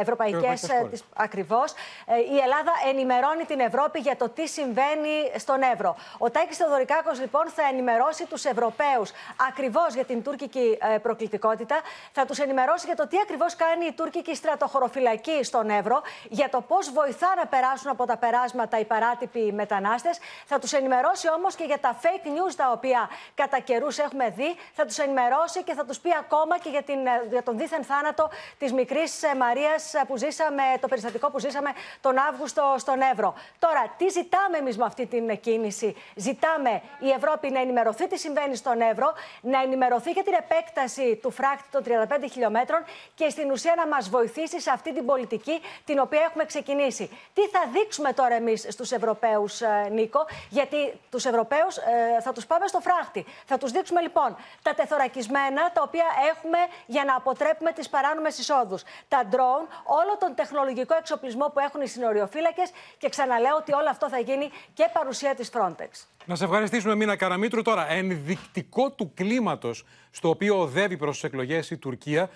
ευρωπαϊκές, 0.02 0.62
τις, 0.92 1.04
ακριβώς. 1.16 1.72
Η 2.08 2.38
Ελλάδα 2.44 2.72
ενημερώνει 2.90 3.44
την 3.44 3.60
Ευρώπη 3.60 4.00
για 4.00 4.16
το 4.16 4.30
τι 4.30 4.48
συμβαίνει 4.48 5.32
στον 5.38 5.62
Εύρο. 5.74 5.96
Ο 6.18 6.30
Τάκης 6.30 6.58
Θεοδωρικάκος, 6.58 7.20
λοιπόν, 7.20 7.48
θα 7.48 7.64
ενημερώσει 7.72 8.26
τους 8.26 8.46
Ευρωπαίους 8.46 9.12
ακριβώς 9.50 9.94
για 9.94 10.06
την 10.06 10.24
τουρκική 10.24 10.78
προκλητικότητα. 11.02 11.76
Θα 12.12 12.26
τους 12.26 12.40
ενημερώσει 12.40 12.86
για 12.86 12.96
το 12.96 13.08
τι 13.08 13.18
ακριβώς 13.24 13.56
κάνει 13.56 13.86
η 13.86 13.92
τουρκική 13.92 14.36
στρατοχωροφυλακή 14.36 15.44
στον 15.44 15.70
Εύρο, 15.70 16.02
για 16.30 16.50
το 16.50 16.62
πώς 16.62 16.92
βοηθά 16.92 17.34
να 17.38 17.46
περάσουν 17.46 17.92
από 17.92 18.06
τα 18.06 18.18
περάσματα 18.18 18.80
οι 18.80 18.86
παράτυποι 18.86 19.52
μετανάστες. 19.54 20.18
Θα 20.46 20.60
τους 20.60 20.74
ενημερώσει 20.76 21.30
όμως 21.30 21.56
και 21.56 21.64
για 21.64 21.80
τα 21.80 22.00
fake 22.02 22.28
news 22.28 22.54
τα 22.56 22.72
οποία 22.72 23.10
κατά 23.36 23.60
καιρούς 23.60 23.98
έχουμε 23.98 24.30
δει. 24.30 24.56
Θα 24.74 24.86
τους 24.86 24.98
ενημερώσει 24.98 25.64
και 25.64 25.74
θα 25.74 25.86
τους 25.86 26.00
πει 26.00 26.10
ακόμα 26.20 26.58
και 26.58 26.70
για, 26.70 26.84
την, 26.84 27.08
ε, 27.08 27.28
για 27.30 27.44
τον 27.44 27.58
δίθεν 27.58 27.84
θάνατο 27.84 28.30
της 28.58 28.74
μικρής 28.74 29.24
ε, 29.24 29.36
Μαρίας 29.36 29.94
ε, 29.94 30.02
που 30.08 30.18
ζήσαμε, 30.18 30.64
το 30.80 30.88
περιστατικό 30.88 31.32
που 31.32 31.40
ζήσαμε 31.40 31.70
τον 32.02 32.18
Αύγουστο 32.18 32.76
στον 32.78 33.02
Εύρο. 33.12 33.34
Τώρα, 33.60 33.94
τι 33.98 34.10
ζητάμε 34.10 34.58
εμείς 34.58 34.78
με 34.78 34.86
αυτή 34.86 35.06
την 35.06 35.40
κίνηση; 35.40 35.96
Ζητάμε 36.16 36.82
η 37.00 37.10
Ευρώπη 37.10 37.50
να 37.50 37.60
ενημερωθεί 37.60 38.08
τι 38.08 38.18
συμβαίνει 38.18 38.56
στον 38.56 38.82
Εύρο, 38.82 39.14
να 39.42 39.62
ενημερωθεί 39.62 40.12
για 40.12 40.24
την 40.24 40.34
επέκταση 40.34 41.20
του 41.22 41.32
φράκτη 41.32 41.70
των 41.72 41.84
35 41.86 42.26
χιλιόμετρων 42.32 42.84
και 43.16 43.30
στην 43.30 43.52
ουσία 43.52 43.74
να 43.78 43.88
μας 43.88 44.10
βοηθήσει 44.10 44.62
σε 44.62 44.72
αυτή 44.72 44.94
την 44.94 45.06
πολιτική 45.06 45.62
την 45.86 46.00
οποία 46.00 46.22
έχουμε 46.28 46.46
ξεκινήσει. 46.46 47.10
Τι 47.34 47.42
θα 47.48 47.60
δείξουμε 47.74 48.14
τώρα 48.14 48.36
εμείς 48.36 48.66
στους 48.70 48.92
Ευρωπαίους, 48.92 49.62
Νίκο, 49.92 50.26
γιατί 50.66 51.00
τους 51.10 51.26
Ευρωπαίους 51.26 51.78
ε, 51.78 52.22
θα 52.22 52.32
τους 52.34 52.46
πάμε 52.46 52.68
στο 52.68 52.80
φράχτη. 52.80 53.26
Θα 53.46 53.58
τους 53.58 53.72
δείξουμε 53.72 54.02
λοιπόν 54.02 54.36
τα 54.62 54.74
τεθωρακισμένα 54.74 55.72
τα 55.74 55.82
οποία 55.82 56.06
έχουμε 56.32 56.58
για 56.86 57.04
να 57.04 57.16
αποτρέπουμε 57.16 57.72
τις 57.72 57.90
παράνομες 57.90 58.38
εισόδους. 58.38 58.84
Τα 59.08 59.22
drone, 59.32 59.66
όλο 60.00 60.18
τον 60.20 60.36
τεχνολογικό 60.36 60.96
εξοπλισμό 60.96 61.46
που 61.54 61.60
έχουν 61.60 61.82
οι 61.82 61.88
συνοριοφύλακες 61.88 62.70
και 62.98 63.10
ξαναλέω 63.10 63.56
ότι 63.56 63.74
όλο 63.74 63.90
αυτό 63.90 64.10
θα 64.10 64.20
γίνει 64.20 64.50
και 64.74 64.90
παρουσία 64.94 65.36
της 65.36 65.50
Frontex. 65.54 65.90
Να 66.26 66.36
σε 66.36 66.44
ευχαριστήσουμε, 66.44 66.96
Μίνα 66.96 67.16
Καραμίτρου. 67.16 67.62
Τώρα, 67.62 67.92
ενδεικτικό 67.92 68.92
του 68.92 69.12
κλίματος 69.14 69.86
στο 70.12 70.30
οποίο 70.30 70.60
οδεύει 70.60 70.98
προς 70.98 71.14
τις 71.14 71.24
εκλογές 71.24 71.70
η 71.70 71.78
Τουρκία 71.78 72.22
ε, 72.22 72.30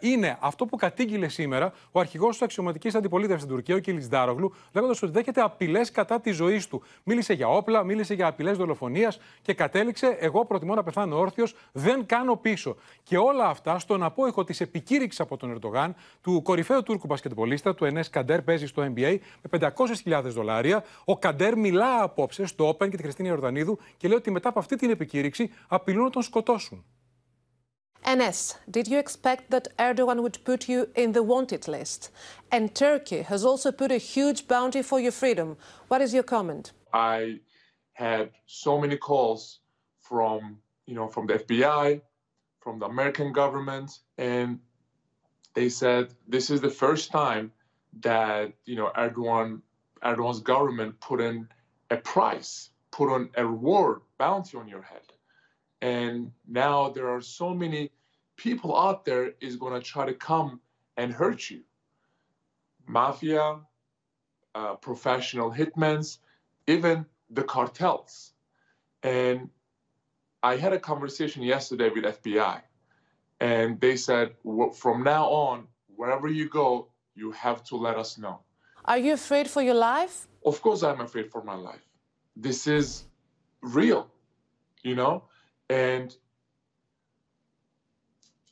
είναι 0.00 0.36
αυτό 0.40 0.66
που 0.66 0.76
κατήγγειλε 0.76 1.28
σήμερα 1.28 1.72
ο 1.92 2.00
αρχηγός 2.00 2.30
της 2.30 2.42
αξιωματικής 2.42 2.94
αντιπολίτευσης 2.94 3.42
στην 3.42 3.54
Τουρκία, 3.54 3.74
ο 3.74 3.78
Κίλι 3.78 4.06
Ντάρογλου, 4.06 4.54
λέγοντας 4.72 5.02
ότι 5.02 5.12
δέχεται 5.12 5.40
απειλές 5.40 5.90
κατά 5.90 6.20
της 6.20 6.36
ζωής 6.36 6.68
του. 6.68 6.82
Μίλησε 7.04 7.32
για 7.32 7.48
όπλα, 7.48 7.82
μίλησε 7.82 8.14
για 8.14 8.26
απειλές 8.26 8.56
δολοφονίας 8.56 9.20
και 9.42 9.54
κατέληξε: 9.54 10.16
Εγώ 10.20 10.44
προτιμώ 10.44 10.74
να 10.74 10.82
πεθάνω 10.82 11.18
όρθιος, 11.18 11.54
δεν 11.72 12.06
κάνω 12.06 12.36
πίσω. 12.36 12.76
Και 13.02 13.18
όλα 13.18 13.46
αυτά 13.46 13.78
στον 13.78 14.02
απόϊχο 14.02 14.44
της 14.44 14.60
επικήρυξης 14.60 15.20
από 15.20 15.36
τον 15.36 15.50
Ερντογάν 15.50 15.94
του 16.22 16.42
κορυφαίου 16.42 16.82
Τούρκου 16.82 17.06
μπασκετμπολίστα, 17.06 17.74
του 17.74 17.84
Ενές 17.84 18.10
Καντέρ, 18.10 18.42
παίζει 18.42 18.66
στο 18.66 18.92
NBA 18.94 19.18
με 19.50 19.70
500.000 20.04 20.22
δολάρια. 20.24 20.84
Ο 21.04 21.18
Καντέρ 21.18 21.56
μιλά 21.56 22.02
απόψε 22.02 22.46
στο 22.46 22.68
Open 22.68 22.90
και 22.90 22.96
τη 22.96 23.02
Χριστίνη 23.02 23.28
Ιορδανίδου 23.28 23.78
και 23.96 24.08
λέει 24.08 24.16
ότι 24.16 24.30
μετά 24.30 24.48
από 24.48 24.58
αυτή 24.58 24.76
την 24.76 24.90
επικήρυξη 24.90 25.50
απειλούν 25.68 26.02
να 26.02 26.10
τον 26.10 26.22
σκοτώσουν. 26.22 26.84
NS, 28.08 28.56
did 28.70 28.88
you 28.88 28.98
expect 28.98 29.50
that 29.50 29.68
Erdogan 29.78 30.22
would 30.22 30.38
put 30.44 30.68
you 30.68 30.88
in 30.94 31.12
the 31.12 31.22
wanted 31.22 31.68
list? 31.68 32.10
And 32.50 32.74
Turkey 32.74 33.22
has 33.22 33.44
also 33.44 33.70
put 33.72 33.92
a 33.92 33.98
huge 33.98 34.48
bounty 34.48 34.82
for 34.82 34.98
your 34.98 35.12
freedom. 35.12 35.56
What 35.88 36.00
is 36.00 36.14
your 36.14 36.22
comment? 36.22 36.72
I 36.92 37.40
had 37.92 38.30
so 38.46 38.80
many 38.80 38.96
calls 38.96 39.60
from, 40.00 40.58
you 40.86 40.94
know, 40.94 41.08
from 41.08 41.26
the 41.26 41.34
FBI, 41.34 42.00
from 42.60 42.78
the 42.78 42.86
American 42.86 43.32
government, 43.32 43.98
and 44.18 44.58
they 45.54 45.68
said 45.68 46.14
this 46.26 46.50
is 46.50 46.60
the 46.60 46.70
first 46.70 47.10
time 47.10 47.52
that, 48.00 48.52
you 48.64 48.76
know, 48.76 48.90
Erdogan, 48.96 49.60
Erdogan's 50.02 50.40
government 50.40 50.98
put 51.00 51.20
in 51.20 51.48
a 51.90 51.96
price, 51.96 52.70
put 52.90 53.12
on 53.12 53.30
a 53.36 53.44
reward, 53.46 54.00
bounty 54.18 54.56
on 54.56 54.68
your 54.68 54.82
head. 54.82 55.09
And 55.82 56.32
now 56.46 56.90
there 56.90 57.08
are 57.08 57.20
so 57.20 57.54
many 57.54 57.90
people 58.36 58.76
out 58.76 59.04
there 59.04 59.32
is 59.40 59.56
going 59.56 59.74
to 59.74 59.80
try 59.80 60.06
to 60.06 60.14
come 60.14 60.60
and 60.96 61.12
hurt 61.12 61.50
you. 61.50 61.60
Mafia, 62.86 63.60
uh, 64.54 64.74
professional 64.74 65.50
hitmen, 65.50 66.18
even 66.66 67.06
the 67.30 67.42
cartels. 67.42 68.32
And 69.02 69.48
I 70.42 70.56
had 70.56 70.72
a 70.72 70.78
conversation 70.78 71.42
yesterday 71.42 71.90
with 71.90 72.04
FBI, 72.04 72.60
and 73.40 73.80
they 73.80 73.96
said, 73.96 74.34
from 74.74 75.02
now 75.02 75.26
on, 75.28 75.66
wherever 75.96 76.28
you 76.28 76.48
go, 76.48 76.88
you 77.14 77.30
have 77.32 77.62
to 77.64 77.76
let 77.76 77.96
us 77.96 78.18
know. 78.18 78.40
Are 78.84 78.98
you 78.98 79.12
afraid 79.12 79.48
for 79.48 79.62
your 79.62 79.74
life? 79.74 80.26
Of 80.44 80.62
course, 80.62 80.82
I'm 80.82 81.00
afraid 81.00 81.30
for 81.30 81.42
my 81.44 81.54
life. 81.54 81.84
This 82.36 82.66
is 82.66 83.04
real, 83.60 84.10
you 84.82 84.94
know? 84.94 85.24
And 85.70 86.14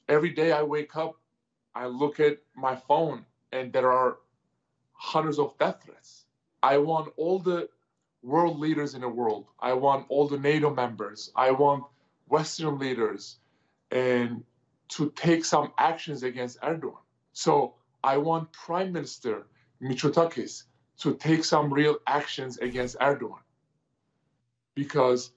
every 0.09 0.31
day 0.31 0.53
I 0.53 0.63
wake 0.63 0.97
up, 0.97 1.17
I 1.75 1.87
look 1.87 2.21
at 2.21 2.39
my 2.57 2.77
phone, 2.77 3.27
and 3.53 3.73
there 3.73 3.93
are 3.93 4.19
hundreds 4.93 5.39
of 5.41 5.59
death 5.59 5.83
threats. 5.85 6.27
I 6.63 6.79
want 6.79 7.13
all 7.17 7.41
the 7.41 7.69
world 8.23 8.61
leaders 8.61 8.95
in 8.95 9.03
the 9.03 9.09
world. 9.09 9.47
I 9.61 9.75
want 9.75 10.07
all 10.11 10.29
the 10.29 10.39
NATO 10.39 10.75
members. 10.75 11.33
I 11.37 11.51
want 11.53 11.85
Western 12.29 12.79
leaders 12.79 13.39
and 13.91 14.45
to 14.91 15.11
take 15.17 15.45
some 15.45 15.73
actions 15.79 16.23
against 16.23 16.61
Erdogan. 16.63 16.99
So 17.33 17.75
I 18.05 18.19
want 18.19 18.53
Prime 18.53 18.93
Minister 18.93 19.49
Mitsotakis 19.83 20.65
to 20.99 21.15
take 21.17 21.45
some 21.45 21.73
real 21.73 21.99
actions 22.07 22.59
against 22.59 22.99
Erdogan. 23.01 23.43
Because 24.75 25.33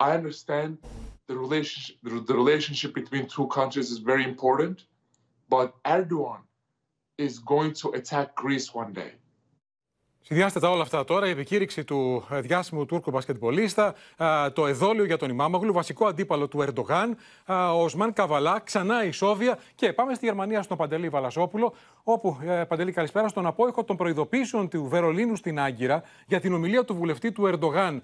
I 0.00 0.12
understand 0.14 0.78
the 1.28 1.36
relationship, 1.36 1.96
the 2.02 2.34
relationship 2.34 2.94
between 2.94 3.26
two 3.26 3.46
countries 3.48 3.90
is 3.90 3.98
very 3.98 4.24
important. 4.24 4.84
But 5.48 5.74
Erdogan 5.84 6.42
is 7.18 7.38
going 7.38 7.72
to 7.74 7.90
attack 7.90 8.34
Greece 8.34 8.74
one 8.74 8.92
day. 8.92 9.12
Συνδυάστε 10.24 10.60
τα 10.60 10.70
όλα 10.70 10.82
αυτά 10.82 11.04
τώρα. 11.04 11.26
Η 11.26 11.30
επικήρυξη 11.30 11.84
του 11.84 12.26
ε, 12.30 12.40
διάσημου 12.40 12.86
Τούρκου 12.86 13.10
μπασκετμπολίστα, 13.10 13.94
ε, 14.16 14.50
το 14.50 14.66
εδόλιο 14.66 15.04
για 15.04 15.16
τον 15.16 15.30
Ιμάμογλου, 15.30 15.72
βασικό 15.72 16.06
αντίπαλο 16.06 16.48
του 16.48 16.62
Ερντογάν, 16.62 17.16
ε, 17.46 17.52
ο 17.52 17.82
Οσμάν 17.82 18.12
Καβαλά, 18.12 18.60
ξανά 18.64 19.04
η 19.04 19.10
Σόβια. 19.10 19.58
Και 19.74 19.92
πάμε 19.92 20.14
στη 20.14 20.24
Γερμανία 20.24 20.62
στον 20.62 20.76
Παντελή 20.76 21.08
Βαλασόπουλο, 21.08 21.74
όπου, 22.02 22.36
Παντελή, 22.68 22.92
καλησπέρα, 22.92 23.28
στον 23.28 23.46
απόϊχο 23.46 23.84
των 23.84 23.96
προειδοποίησεων 23.96 24.68
του 24.68 24.84
Βερολίνου 24.84 25.36
στην 25.36 25.60
Άγκυρα 25.60 26.02
για 26.26 26.40
την 26.40 26.52
ομιλία 26.52 26.84
του 26.84 26.94
βουλευτή 26.94 27.32
του 27.32 27.46
Ερντογάν 27.46 28.02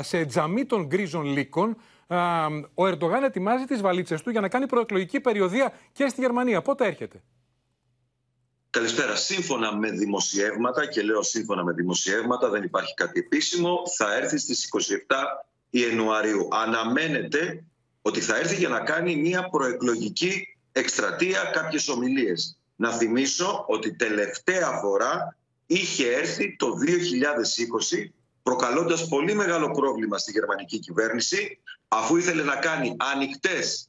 σε 0.00 0.24
τζαμί 0.24 0.64
των 0.64 0.86
γκρίζων 0.86 1.24
λύκων. 1.24 1.76
Ο 2.74 2.86
Ερντογάν 2.86 3.22
ετοιμάζει 3.22 3.64
τις 3.64 3.80
βαλίτσες 3.80 4.22
του 4.22 4.30
για 4.30 4.40
να 4.40 4.48
κάνει 4.48 4.66
προεκλογική 4.66 5.20
περιοδία 5.20 5.72
και 5.92 6.08
στη 6.08 6.20
Γερμανία. 6.20 6.62
Πότε 6.62 6.86
έρχεται; 6.86 7.22
Καλησπέρα. 8.70 9.16
Σύμφωνα 9.16 9.76
με 9.76 9.90
δημοσιεύματα, 9.90 10.86
και 10.86 11.02
λέω 11.02 11.22
σύμφωνα 11.22 11.64
με 11.64 11.72
δημοσιεύματα, 11.72 12.48
δεν 12.48 12.62
υπάρχει 12.62 12.94
κάτι 12.94 13.20
επίσημο, 13.20 13.82
θα 13.96 14.14
έρθει 14.14 14.38
στις 14.38 14.64
27 14.64 15.44
Ιανουαρίου. 15.70 16.48
Αναμένεται 16.50 17.64
ότι 18.02 18.20
θα 18.20 18.36
έρθει 18.36 18.54
για 18.54 18.68
να 18.68 18.80
κάνει 18.80 19.16
μια 19.16 19.48
προεκλογική 19.48 20.56
εκστρατεία, 20.72 21.50
κάποιες 21.52 21.88
ομιλίες. 21.88 22.58
Να 22.76 22.92
θυμίσω 22.92 23.64
ότι 23.68 23.96
τελευταία 23.96 24.70
φορά 24.70 25.36
είχε 25.66 26.12
έρθει 26.12 26.56
το 26.56 26.74
2020 26.78 28.12
προκαλώντας 28.42 29.08
πολύ 29.08 29.34
μεγάλο 29.34 29.70
πρόβλημα 29.70 30.18
στη 30.18 30.30
γερμανική 30.30 30.78
κυβέρνηση 30.78 31.60
αφού 31.88 32.16
ήθελε 32.16 32.42
να 32.42 32.56
κάνει 32.56 32.96
ανοιχτές 32.98 33.88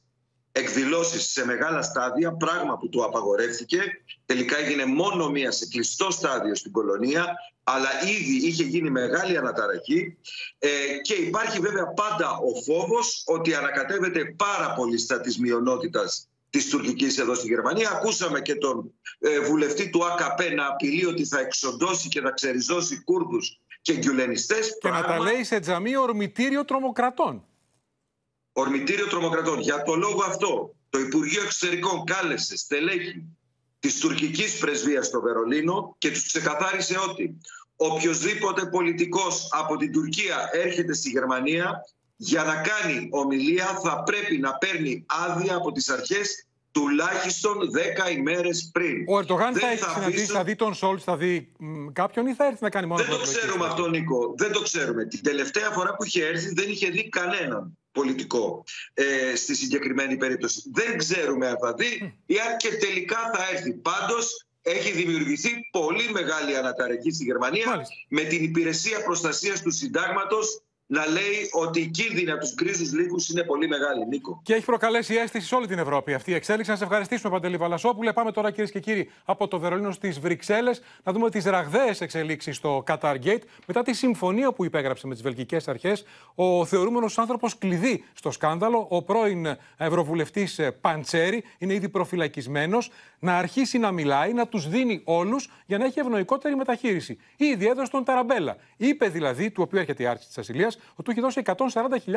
εκδηλώσεις 0.52 1.30
σε 1.30 1.44
μεγάλα 1.44 1.82
στάδια, 1.82 2.32
πράγμα 2.32 2.78
που 2.78 2.88
του 2.88 3.04
απαγορεύτηκε. 3.04 3.80
Τελικά 4.26 4.58
έγινε 4.58 4.84
μόνο 4.84 5.28
μία 5.28 5.50
σε 5.50 5.66
κλειστό 5.66 6.10
στάδιο 6.10 6.54
στην 6.54 6.72
κολονία, 6.72 7.34
αλλά 7.62 7.88
ήδη 8.02 8.46
είχε 8.46 8.64
γίνει 8.64 8.90
μεγάλη 8.90 9.36
αναταραχή 9.36 10.16
ε, 10.58 10.68
και 11.02 11.14
υπάρχει 11.14 11.60
βέβαια 11.60 11.86
πάντα 11.86 12.30
ο 12.30 12.62
φόβος 12.62 13.22
ότι 13.26 13.54
ανακατεύεται 13.54 14.34
πάρα 14.36 14.74
πολύ 14.74 14.98
στα 14.98 15.20
της 15.20 15.38
μειονότητας 15.38 16.28
της 16.50 16.68
τουρκικής 16.68 17.18
εδώ 17.18 17.34
στη 17.34 17.48
Γερμανία. 17.48 17.90
Ακούσαμε 17.90 18.40
και 18.40 18.54
τον 18.54 18.92
ε, 19.18 19.40
βουλευτή 19.40 19.90
του 19.90 20.04
ΑΚΠ 20.04 20.52
να 20.54 20.66
απειλεί 20.66 21.06
ότι 21.06 21.24
θα 21.24 21.40
εξοντώσει 21.40 22.08
και 22.08 22.20
θα 22.20 22.30
ξεριζώσει 22.30 23.02
Κούρδους 23.04 23.60
και 23.80 23.94
γκιουλενιστές. 23.96 24.78
Και 24.80 24.88
να 24.88 25.02
τα 25.02 25.18
λέει 25.18 25.44
σε 25.44 25.60
τζαμί 25.60 25.96
ορμητήριο 25.96 26.64
τρομοκρατών 26.64 27.44
ορμητήριο 28.52 29.06
τρομοκρατών. 29.06 29.60
Για 29.60 29.82
το 29.82 29.94
λόγο 29.94 30.22
αυτό, 30.22 30.74
το 30.90 30.98
Υπουργείο 30.98 31.42
Εξωτερικών 31.42 32.04
κάλεσε 32.04 32.56
στελέχη 32.56 33.24
της 33.78 34.00
τουρκικής 34.00 34.58
πρεσβείας 34.58 35.06
στο 35.06 35.20
Βερολίνο 35.20 35.94
και 35.98 36.10
τους 36.10 36.26
ξεκαθάρισε 36.26 36.98
ότι 37.10 37.38
οποιοδήποτε 37.76 38.66
πολιτικός 38.66 39.48
από 39.50 39.76
την 39.76 39.92
Τουρκία 39.92 40.48
έρχεται 40.52 40.94
στη 40.94 41.10
Γερμανία 41.10 41.84
για 42.16 42.42
να 42.42 42.54
κάνει 42.54 43.08
ομιλία 43.10 43.80
θα 43.82 44.02
πρέπει 44.02 44.38
να 44.38 44.54
παίρνει 44.54 45.04
άδεια 45.06 45.54
από 45.54 45.72
τις 45.72 45.88
αρχές 45.88 46.46
τουλάχιστον 46.72 47.56
10 48.08 48.16
ημέρες 48.16 48.70
πριν. 48.72 49.04
Ο 49.08 49.18
Ερντογάν 49.18 49.54
θα 49.54 49.70
έχει 49.70 49.84
συναντήσει, 49.94 50.24
θα 50.26 50.44
δει 50.44 50.54
τον 50.54 50.74
Σόλτς, 50.74 51.04
θα 51.04 51.16
δει 51.16 51.52
κάποιον 51.92 52.26
ή 52.26 52.34
θα 52.34 52.46
έρθει 52.46 52.62
να 52.62 52.70
κάνει 52.70 52.86
μόνο 52.86 53.02
Δεν 53.02 53.10
το 53.10 53.22
ξέρουμε 53.22 53.66
αυτό, 53.66 53.88
Νίκο. 53.88 54.34
Δεν 54.36 54.52
το 54.52 54.62
ξέρουμε. 54.62 55.04
Την 55.04 55.22
τελευταία 55.22 55.70
φορά 55.70 55.94
που 55.94 56.04
είχε 56.04 56.26
έρθει 56.26 56.52
δεν 56.54 56.70
είχε 56.70 56.90
δει 56.90 57.08
κανέναν 57.08 57.78
πολιτικό 57.92 58.64
ε, 58.94 59.36
στη 59.36 59.54
συγκεκριμένη 59.54 60.16
περίπτωση. 60.16 60.62
Δεν 60.72 60.98
ξέρουμε 60.98 61.48
αν 61.48 61.56
θα 61.60 61.74
δει 61.74 62.18
ή 62.26 62.34
αν 62.38 62.56
και 62.56 62.68
τελικά 62.68 63.18
θα 63.34 63.48
έρθει. 63.52 63.72
Πάντως 63.72 64.46
έχει 64.62 64.92
δημιουργηθεί 64.92 65.50
πολύ 65.70 66.10
μεγάλη 66.12 66.56
αναταραχή 66.56 67.10
στη 67.12 67.24
Γερμανία 67.24 67.86
με 68.08 68.22
την 68.22 68.44
υπηρεσία 68.44 69.02
προστασίας 69.02 69.62
του 69.62 69.70
συντάγματος 69.70 70.62
να 70.92 71.06
λέει 71.06 71.48
ότι 71.52 71.80
η 71.80 71.86
κίνδυνα 71.86 72.38
τους 72.38 72.54
γκρίζους 72.54 72.92
λύκους 72.92 73.28
είναι 73.28 73.42
πολύ 73.42 73.68
μεγάλη, 73.68 74.06
Νίκο. 74.06 74.40
Και 74.42 74.54
έχει 74.54 74.64
προκαλέσει 74.64 75.14
αίσθηση 75.14 75.46
σε 75.46 75.54
όλη 75.54 75.66
την 75.66 75.78
Ευρώπη 75.78 76.14
αυτή 76.14 76.30
η 76.30 76.34
εξέλιξη. 76.34 76.70
Να 76.70 76.76
σε 76.76 76.84
ευχαριστήσουμε, 76.84 77.32
Παντελή 77.32 77.56
Βαλασόπουλε. 77.56 78.12
Πάμε 78.12 78.32
τώρα, 78.32 78.50
κυρίες 78.50 78.70
και 78.70 78.80
κύριοι, 78.80 79.10
από 79.24 79.48
το 79.48 79.58
Βερολίνο 79.58 79.90
στις 79.90 80.20
Βρυξέλλες 80.20 80.82
να 81.04 81.12
δούμε 81.12 81.30
τις 81.30 81.44
ραγδαίες 81.44 82.00
εξελίξεις 82.00 82.56
στο 82.56 82.84
Qatar 82.86 83.16
Gate. 83.24 83.42
Μετά 83.66 83.82
τη 83.82 83.92
συμφωνία 83.92 84.52
που 84.52 84.64
υπέγραψε 84.64 85.06
με 85.06 85.12
τις 85.12 85.22
βελγικές 85.22 85.68
αρχές, 85.68 86.04
ο 86.34 86.64
θεωρούμενος 86.64 87.18
άνθρωπος 87.18 87.58
κλειδί 87.58 88.04
στο 88.14 88.30
σκάνδαλο, 88.30 88.86
ο 88.90 89.02
πρώην 89.02 89.46
Ευρωβουλευτής 89.76 90.60
Παντσέρη, 90.80 91.44
είναι 91.58 91.74
ήδη 91.74 91.88
προφυλακισμένος, 91.88 92.90
να 93.18 93.38
αρχίσει 93.38 93.78
να 93.78 93.92
μιλάει, 93.92 94.32
να 94.32 94.46
τους 94.46 94.68
δίνει 94.68 95.00
όλους 95.04 95.50
για 95.66 95.78
να 95.78 95.84
έχει 95.84 96.00
ευνοϊκότερη 96.00 96.56
μεταχείριση. 96.56 97.18
Ήδη 97.36 97.66
έδωσε 97.66 97.90
τον 97.90 98.04
Ταραμπέλα. 98.04 98.56
Είπε 98.76 99.08
δηλαδή, 99.08 99.50
του 99.50 99.62
οποίου 99.66 99.78
έρχεται 99.78 100.02
η 100.02 100.06
άρση 100.06 100.26
της 100.26 100.38
ασυλίας, 100.38 100.74
ότι 100.74 100.79
του 101.04 101.10
έχει 101.10 101.20
δώσει 101.20 101.42
140.000 101.44 101.56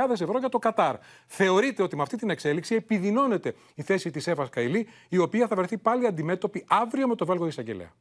ευρώ 0.09 0.39
για 0.39 0.49
το 0.49 0.59
Κατάρ. 0.59 0.95
Θεωρείται 1.27 1.83
ότι 1.83 1.95
με 1.95 2.01
αυτή 2.01 2.17
την 2.17 2.29
εξέλιξη 2.29 2.75
επιδεινώνεται 2.75 3.55
η 3.75 3.81
θέση 3.81 4.11
της 4.11 4.27
Εύας 4.27 4.49
Καηλή, 4.49 4.87
η 5.09 5.17
οποία 5.17 5.47
θα 5.47 5.55
βρεθεί 5.55 5.77
πάλι 5.77 6.07
αντιμέτωπη 6.07 6.65
αύριο 6.67 7.07
με 7.07 7.15
το 7.15 7.25
Βέλγο 7.25 7.47
εισαγγελέα. 7.47 7.91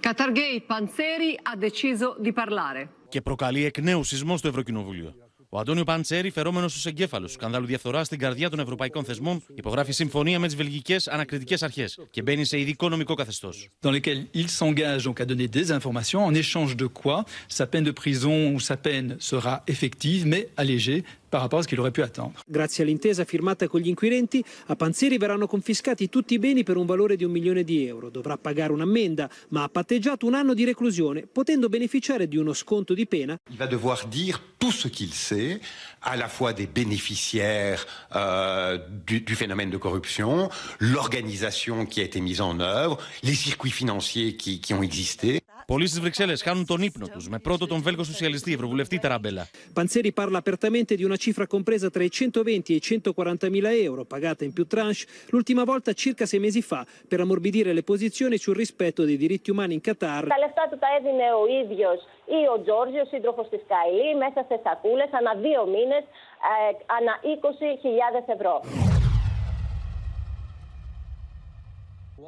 Qatargate 0.00 0.62
Panzeri 0.66 1.30
ha 1.42 1.56
deciso 1.56 2.16
di 2.20 2.32
parlare. 2.32 2.88
Και 3.08 3.20
προκαλεί 3.20 3.64
εκ 3.64 3.78
νέου 3.78 4.04
σεισμό 4.04 4.36
στο 4.36 4.48
Ευρωκοινοβούλιο. 4.48 5.25
Ο 5.48 5.58
Αντώνιο 5.58 5.84
Παντσέρη, 5.84 6.30
φερόμενος 6.30 6.70
στους 6.70 6.86
εγκέφαλους 6.86 7.32
σκανδάλου 7.32 7.66
διαφθορά 7.66 8.04
στην 8.04 8.18
καρδιά 8.18 8.50
των 8.50 8.58
ευρωπαϊκών 8.58 9.04
θεσμών, 9.04 9.42
υπογράφει 9.54 9.92
συμφωνία 9.92 10.38
με 10.38 10.46
τις 10.46 10.56
βελγικές 10.56 11.08
ανακριτικές 11.08 11.62
αρχές 11.62 11.98
και 12.10 12.22
μπαίνει 12.22 12.44
σε 12.44 12.58
ειδικό 12.58 12.88
νομικό 12.88 13.14
καθεστώς. 13.14 13.68
Dans 13.82 13.90
lesquels 13.90 14.24
il 14.34 14.48
s'engage 14.48 15.04
donc 15.04 15.20
à 15.20 15.24
donner 15.24 15.48
des 15.48 15.70
informations 15.78 16.20
en 16.28 16.34
échange 16.34 16.74
de 16.76 16.86
quoi 17.00 17.24
sa 17.58 17.66
peine 17.66 17.84
de 17.84 17.92
prison 18.02 18.36
ou 18.54 18.60
sa 18.60 18.76
peine 18.86 19.16
sera 19.18 19.54
effective 19.72 20.26
mais 20.32 20.42
allégée 20.62 21.04
par 21.28 21.40
rapport 21.40 21.58
a 21.58 21.62
ce 21.62 21.68
qu'il 21.68 21.80
aurait 21.80 21.90
pu 21.90 22.02
attendre. 22.02 22.40
Grazie 22.46 22.84
all'intesa 22.84 23.24
firmata 23.24 23.68
con 23.68 23.80
gli 23.80 23.88
inquirenti, 23.88 24.44
a 24.66 24.76
Panzeri 24.76 25.18
verranno 25.18 25.46
confiscati 25.46 26.08
tutti 26.08 26.34
i 26.34 26.38
beni 26.38 26.62
per 26.62 26.76
un 26.76 26.86
valore 26.86 27.16
di 27.16 27.24
un 27.24 27.30
milione 27.30 27.64
di 27.64 27.86
euro. 27.86 28.10
Dovrà 28.10 28.36
pagare 28.36 28.72
un'ammenda, 28.72 29.28
ma 29.48 29.62
ha 29.64 29.68
patteggiato 29.68 30.26
un 30.26 30.34
anno 30.34 30.54
di 30.54 30.64
reclusione, 30.64 31.26
potendo 31.30 31.68
beneficiare 31.68 32.28
di 32.28 32.36
uno 32.36 32.52
sconto 32.52 32.94
di 32.94 33.06
pena. 33.06 33.38
Il 33.50 33.56
va 33.56 33.66
devoir 33.66 34.06
dire 34.08 34.40
tout 34.58 34.72
ce 34.72 34.88
qu'il 34.88 35.12
sait, 35.12 35.60
à 36.02 36.16
la 36.16 36.28
fois 36.28 36.52
des 36.52 36.66
bénéficiaires 36.66 37.86
euh, 38.14 38.78
du, 39.06 39.20
du 39.20 39.34
phénomène 39.34 39.70
de 39.70 39.76
corruption, 39.76 40.48
l'organisation 40.78 41.86
qui 41.86 42.00
a 42.00 42.04
été 42.04 42.20
mise 42.20 42.40
en 42.40 42.60
œuvre, 42.60 42.98
les 43.22 43.34
circuits 43.34 43.70
financiers 43.70 44.36
qui, 44.36 44.60
qui 44.60 44.74
ont 44.74 44.82
existé. 44.82 45.40
Πολλοί 45.66 45.86
στις 45.86 46.00
Βρυξέλλες 46.00 46.42
χάνουν 46.42 46.66
τον 46.66 46.82
ύπνο 46.82 47.06
τους 47.06 47.28
με 47.28 47.38
πρώτο 47.38 47.66
τον 47.66 47.82
Βέλγο 47.82 48.04
Σοσιαλιστή, 48.04 48.52
Ευρωβουλευτή 48.52 48.98
Ταραμπέλα. 48.98 49.48
Παντζέρη 49.74 50.12
parla 50.16 50.38
apertamente 50.44 50.94
di 50.98 51.04
una 51.10 51.16
cifra 51.24 51.46
compresa 51.54 51.88
tra 51.90 52.02
i 52.02 52.10
120 52.10 52.62
και 52.62 52.72
e 52.72 52.76
i 52.76 52.80
140 52.80 53.48
000 53.48 53.68
ευρώ, 53.68 54.04
pagata 54.04 54.44
in 54.44 54.52
più 54.52 54.66
tranche, 54.66 55.02
l'ultima 55.32 55.64
volta 55.64 55.92
circa 55.92 56.24
6 56.24 56.38
μήνε 56.38 56.60
fa, 56.60 56.86
per 57.08 57.18
ammorbidire 57.20 57.72
le 57.72 57.82
posizioni 57.82 58.36
sul 58.36 58.54
rispetto 58.54 59.00
dei 59.08 59.16
diritti 59.16 59.50
umani 59.50 59.74
in 59.74 59.80
Qatar. 59.86 60.26
Τα 60.28 60.38
λεφτά 60.44 60.64
του 60.70 60.78
τα 60.78 60.88
έδινε 60.98 61.26
ο 61.42 61.44
ίδιος 61.62 61.98
ή 62.38 62.40
ο 62.54 62.56
Τζόρζιος, 62.62 63.08
σύντροφος 63.08 63.48
της 63.48 63.62
Καλή, 63.72 64.08
μέσα 64.22 64.40
σε 64.48 64.56
σταθούλε, 64.62 65.04
ανά 65.18 65.32
δύο 65.44 65.62
μήνες, 65.74 66.04
ε, 66.50 66.72
ανά 66.98 67.14
20 67.22 68.32
ευρώ. 68.34 68.54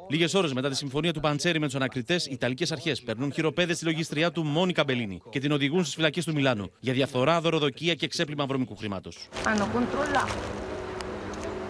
Λίγες 0.09 0.33
ώρες 0.33 0.53
μετά 0.53 0.69
τη 0.69 0.75
συμφωνία 0.75 1.13
του 1.13 1.19
Παντσέρη 1.19 1.59
με 1.59 1.65
τους 1.65 1.75
ανακριτές, 1.75 2.25
οι 2.25 2.31
Ιταλικές 2.31 2.71
αρχές 2.71 3.01
παίρνουν 3.01 3.31
χειροπέδες 3.31 3.75
στη 3.75 3.85
λογιστριά 3.85 4.31
του 4.31 4.43
Μόνικα 4.43 4.83
Μπελίνη 4.83 5.21
και 5.29 5.39
την 5.39 5.51
οδηγούν 5.51 5.81
στις 5.81 5.95
φυλακές 5.95 6.25
του 6.25 6.33
Μιλάνου 6.33 6.71
για 6.79 6.93
διαφθορά, 6.93 7.41
δωροδοκία 7.41 7.93
και 7.93 8.07
ξέπλυμα 8.07 8.45
βρώμικου 8.45 8.75
χρήματος. 8.75 9.27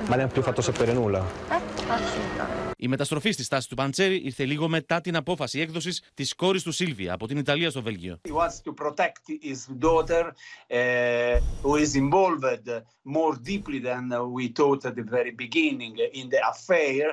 Ma 0.08 0.16
non 0.16 0.26
ha 0.26 0.28
più 0.28 0.42
fatto 0.42 0.62
sapere 0.62 0.94
nulla. 0.94 1.26
Η 2.78 2.88
μεταστροφή 2.88 3.32
στη 3.32 3.44
στάση 3.44 3.70
του 3.70 3.76
Παντσέρη 3.76 4.16
ήρθε 4.16 4.46
λίγο 4.46 4.68
μετά 4.68 5.02
την 5.02 5.16
απόφαση 5.16 5.60
έκδοση 5.60 6.04
τη 6.14 6.28
κόρη 6.36 6.62
του 6.62 6.72
Σίλβια 6.72 7.14
από 7.14 7.28
την 7.28 7.38
Ιταλία 7.38 7.70
στο 7.70 7.82
Βέλγιο. 7.82 8.22
He 8.28 8.32
wants 8.32 8.62
to 8.64 8.74
protect 8.84 9.22
his 9.42 9.68
daughter, 9.80 10.24
uh, 10.26 11.40
who 11.64 11.76
is 11.76 11.96
involved 11.96 12.68
more 13.04 13.36
deeply 13.52 13.80
than 13.80 14.04
we 14.38 14.48
thought 14.58 14.86
at 14.86 14.96
the 14.96 15.08
very 15.18 15.34
beginning 15.44 15.94
in 16.20 16.30
the 16.30 16.42
affair. 16.54 17.06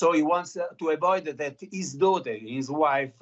So 0.00 0.06
he 0.18 0.22
wants 0.22 0.52
to 0.80 0.84
avoid 0.96 1.24
that 1.42 1.56
his 1.78 1.88
daughter, 2.04 2.34
his 2.56 2.68
wife, 2.84 3.18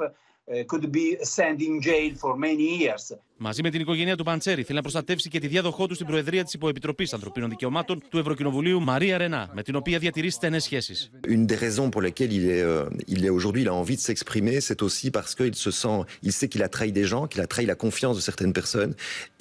could 0.71 0.87
be 1.01 1.07
sent 1.37 1.59
in 1.69 1.81
jail 1.81 2.13
for 2.23 2.33
many 2.37 2.67
years. 2.83 3.05
Μαζί 3.45 3.63
με 3.63 3.71
την 3.71 3.81
οικογένεια 3.81 4.17
του 4.17 4.25
Παντσέρη 4.25 4.63
θέλει 4.63 4.77
να 4.77 4.83
προστατεύσει 4.83 5.29
και 5.29 5.39
τη 5.39 5.47
διάδοχό 5.47 5.87
του 5.87 5.95
στην 5.95 6.07
Προεδρία 6.07 6.45
της 6.45 6.53
Υποεπιτροπής 6.55 7.13
Ανθρωπίνων 7.13 7.49
Δικαιωμάτων 7.49 8.03
του 8.09 8.19
Ευρωκοινοβουλίου 8.19 8.81
Μαρία 8.81 9.19
Ρενά, 9.19 9.51
με 9.55 9.63
την 9.63 9.77
οποία 9.77 9.99
διατηρεί 9.99 10.31
στενές 10.31 10.65
σχέσεις. 10.65 11.11
Une 11.29 11.47
des 11.47 11.59
raisons 11.67 11.89
pour 11.91 12.03
lesquelles 12.07 12.33
il 12.33 12.47
est, 12.57 12.63
euh, 12.63 13.15
il 13.15 13.21
est 13.27 13.33
aujourd'hui, 13.39 13.63
il 13.63 13.69
a 13.69 13.75
envie 13.83 13.97
de 14.01 14.05
s'exprimer, 14.09 14.57
c'est 14.69 14.81
aussi 14.87 15.11
parce 15.11 15.33
qu'il 15.37 15.55
se 15.67 15.71
sent, 15.83 15.99
il 16.29 16.33
sait 16.39 16.49
qu'il 16.53 16.63
a 16.63 16.71
trahi 16.77 16.93
des 17.01 17.07
gens, 17.13 17.23
qu'il 17.31 17.41
a 17.47 17.49
trahi 17.53 17.67
la 17.75 17.79
confiance 17.85 18.17
de 18.21 18.25
certaines 18.31 18.55
personnes. 18.61 18.93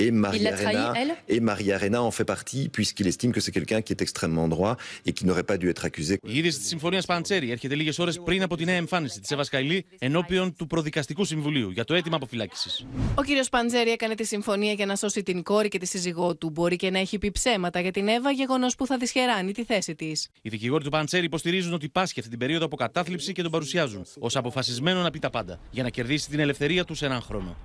Et 0.04 0.10
Maria 0.26 0.52
trahi, 0.52 0.76
Arena, 0.76 0.94
elle; 1.02 1.14
et 1.34 1.40
Maria 1.52 1.74
Arena 1.80 2.00
en 2.10 2.14
fait 2.18 2.28
partie, 2.36 2.64
puisqu'il 2.78 3.08
estime 3.14 3.32
que 3.36 3.42
c'est 3.44 3.56
quelqu'un 3.58 3.80
qui 3.86 3.92
est 3.96 4.02
extrêmement 4.08 4.48
droit 4.56 4.74
et 5.08 5.12
qui 5.16 5.24
n'aurait 5.28 5.48
pas 5.52 5.58
dû 5.62 5.68
être 5.74 5.86
accusé. 5.90 6.14
Η 6.24 6.38
είδηση 6.38 6.60
της 6.60 6.68
συμφωνίας 6.68 7.06
Παντσέρη 7.06 7.52
έρχεται 7.52 7.76
λίγες 7.76 8.00
ώρες 8.00 8.20
πριν 8.20 8.44
από 8.44 8.56
τη 8.58 8.66
νέα 8.66 8.76
εμφάνιση 8.76 9.20
της 9.20 9.32
Εύα 9.32 9.46
Καηλή 9.46 9.86
ενώπιον 10.00 10.56
του 10.56 10.68
Προδικαστικού 10.68 11.26
Συμβουλίου 11.26 11.70
για 11.70 11.84
το 11.84 11.94
αίτημα 11.94 12.16
αποφυλάκησης. 12.16 12.86
Ο 13.16 13.24
κύριος 13.24 13.50
Παντζέρη 13.92 14.14
έκανε 14.14 14.16
τη 14.16 14.24
συμφωνία 14.24 14.74
για 14.74 14.86
να 14.86 14.96
σώσει 14.96 15.24
την 15.24 15.44
κόρη 15.44 15.68
και 15.68 15.78
τη 15.78 15.86
σύζυγό 15.86 16.36
του. 16.36 16.50
Μπορεί 16.50 16.76
και 16.76 16.90
να 16.90 17.00
έχει 17.00 17.18
πει 17.18 17.32
ψέματα 17.32 17.80
για 17.80 17.92
την 17.92 18.08
Εύα, 18.08 18.32
γεγονός 18.32 18.76
που 18.76 18.86
θα 18.86 18.98
δυσχεράνει 18.98 19.52
τη 19.52 19.64
θέση 19.64 19.96
της. 19.96 20.30
Οι 20.42 20.50
δικηγόροι 20.50 20.84
του 20.84 20.90
Παντσέρη 20.90 21.26
υποστηρίζουν 21.26 21.74
ότι 21.74 21.90
πάσχει 21.90 22.20
αυτή 22.20 22.32
την 22.32 22.40
περίοδο 22.40 22.66
από 22.66 22.76
κατάθλιψη 22.76 23.34
και 23.34 23.42
τον 23.42 23.52
παρουσιάζουν 23.52 24.06
ως 24.20 24.36
αποφασισμένο 24.36 25.02
να 25.02 25.12
πει 25.12 25.20
τα 25.20 25.30
πάντα 25.30 25.60
για 25.72 25.84
να 25.84 25.90
κερδίσει 25.90 26.30
την 26.30 26.40
ελευθερία 26.40 26.86
του 26.86 26.96
σε 26.96 27.06
έναν 27.06 27.22
χρόνο. 27.22 27.56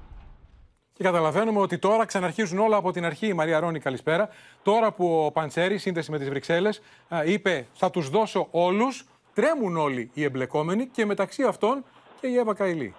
Και 0.92 1.04
καταλαβαίνουμε 1.04 1.60
ότι 1.60 1.78
τώρα 1.78 2.04
ξαναρχίζουν 2.04 2.58
όλα 2.58 2.76
από 2.76 2.92
την 2.92 3.04
αρχή. 3.04 3.26
Η 3.26 3.32
Μαρία 3.32 3.60
Ρόνη, 3.60 3.78
καλησπέρα. 3.78 4.28
Τώρα 4.62 4.92
που 4.92 5.24
ο 5.24 5.30
Παντσέρη, 5.30 5.78
σύνδεση 5.78 6.10
με 6.10 6.18
τις 6.18 6.28
Βρυξέλλες, 6.28 6.80
είπε 7.26 7.66
θα 7.72 7.90
τους 7.90 8.08
δώσω 8.08 8.48
όλους, 8.50 9.04
τρέμουν 9.34 9.76
όλοι 9.76 10.10
οι 10.14 10.22
εμπλεκόμενοι 10.22 10.86
και 10.86 11.06
μεταξύ 11.06 11.42
αυτών 11.42 11.84
και 12.20 12.26
η 12.26 12.36
Εύα 12.36 12.54
Καηλή. 12.54 12.94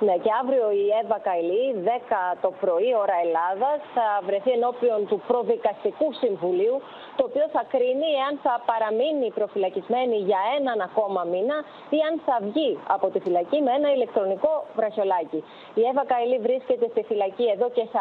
Ναι, 0.00 0.14
και 0.24 0.30
αύριο 0.40 0.70
η 0.70 0.84
Εύα 1.02 1.18
Καηλή, 1.18 1.64
10 1.84 2.36
το 2.40 2.50
πρωί, 2.60 2.90
ώρα 3.02 3.16
Ελλάδας, 3.24 3.78
θα 3.94 4.06
βρεθεί 4.26 4.50
ενώπιον 4.50 5.06
του 5.08 5.22
Προδικαστικού 5.26 6.12
Συμβουλίου, 6.22 6.76
το 7.16 7.22
οποίο 7.28 7.46
θα 7.54 7.62
κρίνει 7.72 8.08
εάν 8.20 8.34
θα 8.44 8.54
παραμείνει 8.70 9.26
προφυλακισμένη 9.38 10.16
για 10.28 10.40
έναν 10.58 10.78
ακόμα 10.88 11.22
μήνα 11.32 11.56
ή 11.96 11.98
αν 12.08 12.14
θα 12.26 12.36
βγει 12.48 12.70
από 12.96 13.06
τη 13.12 13.18
φυλακή 13.24 13.58
με 13.66 13.72
ένα 13.78 13.88
ηλεκτρονικό 13.96 14.52
βραχιολάκι. 14.76 15.40
Η 15.80 15.82
Εύα 15.90 16.04
Καηλή 16.10 16.38
βρίσκεται 16.46 16.86
στη 16.92 17.02
φυλακή 17.10 17.46
εδώ 17.54 17.66
και 17.76 17.84
40 17.92 17.96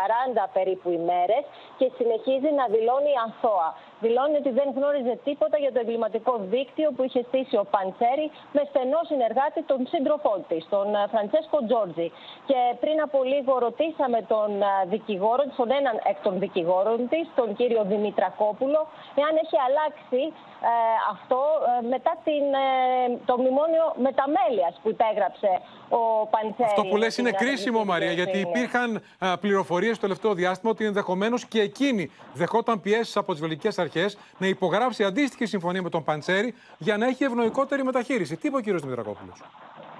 περίπου 0.53 0.89
ημέρες 0.99 1.43
και 1.79 1.87
συνεχίζει 1.97 2.49
να 2.59 2.65
δηλώνει 2.73 3.13
αθώα. 3.25 3.69
Δηλώνει 4.05 4.35
ότι 4.41 4.51
δεν 4.59 4.67
γνώριζε 4.75 5.15
τίποτα 5.27 5.57
για 5.63 5.71
το 5.73 5.79
εγκληματικό 5.83 6.33
δίκτυο 6.53 6.87
που 6.95 7.03
είχε 7.03 7.21
στήσει 7.29 7.55
ο 7.63 7.65
Παντσέρη 7.73 8.27
με 8.55 8.61
στενό 8.69 8.99
συνεργάτη 9.11 9.59
τον 9.71 9.79
σύντροφό 9.93 10.33
της, 10.49 10.61
τον 10.69 10.87
Φραντσέσκο 11.11 11.57
Τζόρτζι. 11.65 12.07
Και 12.49 12.59
πριν 12.83 12.97
από 13.05 13.17
λίγο 13.31 13.53
ρωτήσαμε 13.65 14.19
τον 14.33 14.49
δικηγόρο, 14.93 15.43
τον 15.57 15.71
έναν 15.79 15.95
εκ 16.11 16.17
των 16.25 16.33
δικηγόρων 16.43 16.99
της, 17.11 17.25
τον 17.35 17.55
κύριο 17.55 17.83
Δημητρακόπουλο, 17.91 18.81
εάν 19.21 19.33
έχει 19.43 19.57
αλλάξει 19.67 20.21
ε, 20.63 20.75
αυτό 21.11 21.41
ε, 21.81 21.87
μετά 21.87 22.13
την, 22.23 22.45
ε, 22.65 23.19
το 23.25 23.33
μνημόνιο 23.37 23.85
μεταμέλειας 24.07 24.73
που 24.81 24.89
υπέγραψε 24.89 25.51
ο 25.89 26.27
Παντσέρη. 26.33 26.69
Αυτό 26.69 26.83
που 26.89 26.97
λες 26.97 27.17
είναι 27.17 27.31
κρίσιμο, 27.31 27.83
Μαρία, 27.83 28.11
γιατί 28.11 28.37
υπήρχαν 28.39 29.03
πληροφορίες 29.39 29.95
στο 29.95 30.01
τελευταίο 30.05 30.33
διάστημα 30.33 30.71
ότι 30.71 30.85
ενδεχομένως 30.85 31.45
και 31.45 31.61
εκείνη 31.61 32.11
δεχόταν 32.33 32.81
πιέσεις 32.81 33.17
από 33.17 33.31
τις 33.31 33.41
βελγικέ 33.41 33.69
αρχές 33.77 34.17
να 34.37 34.47
υπογράψει 34.47 35.03
αντίστοιχη 35.03 35.45
συμφωνία 35.45 35.81
με 35.81 35.89
τον 35.89 36.03
Παντσέρη 36.03 36.53
για 36.77 36.97
να 36.97 37.05
έχει 37.07 37.23
ευνοϊκότερη 37.23 37.83
μεταχείριση. 37.83 38.37
Τι 38.37 38.47
είπε 38.47 38.57
ο 38.57 38.59
κύριος 38.59 38.81
Δημητρακόπουλος; 38.81 39.41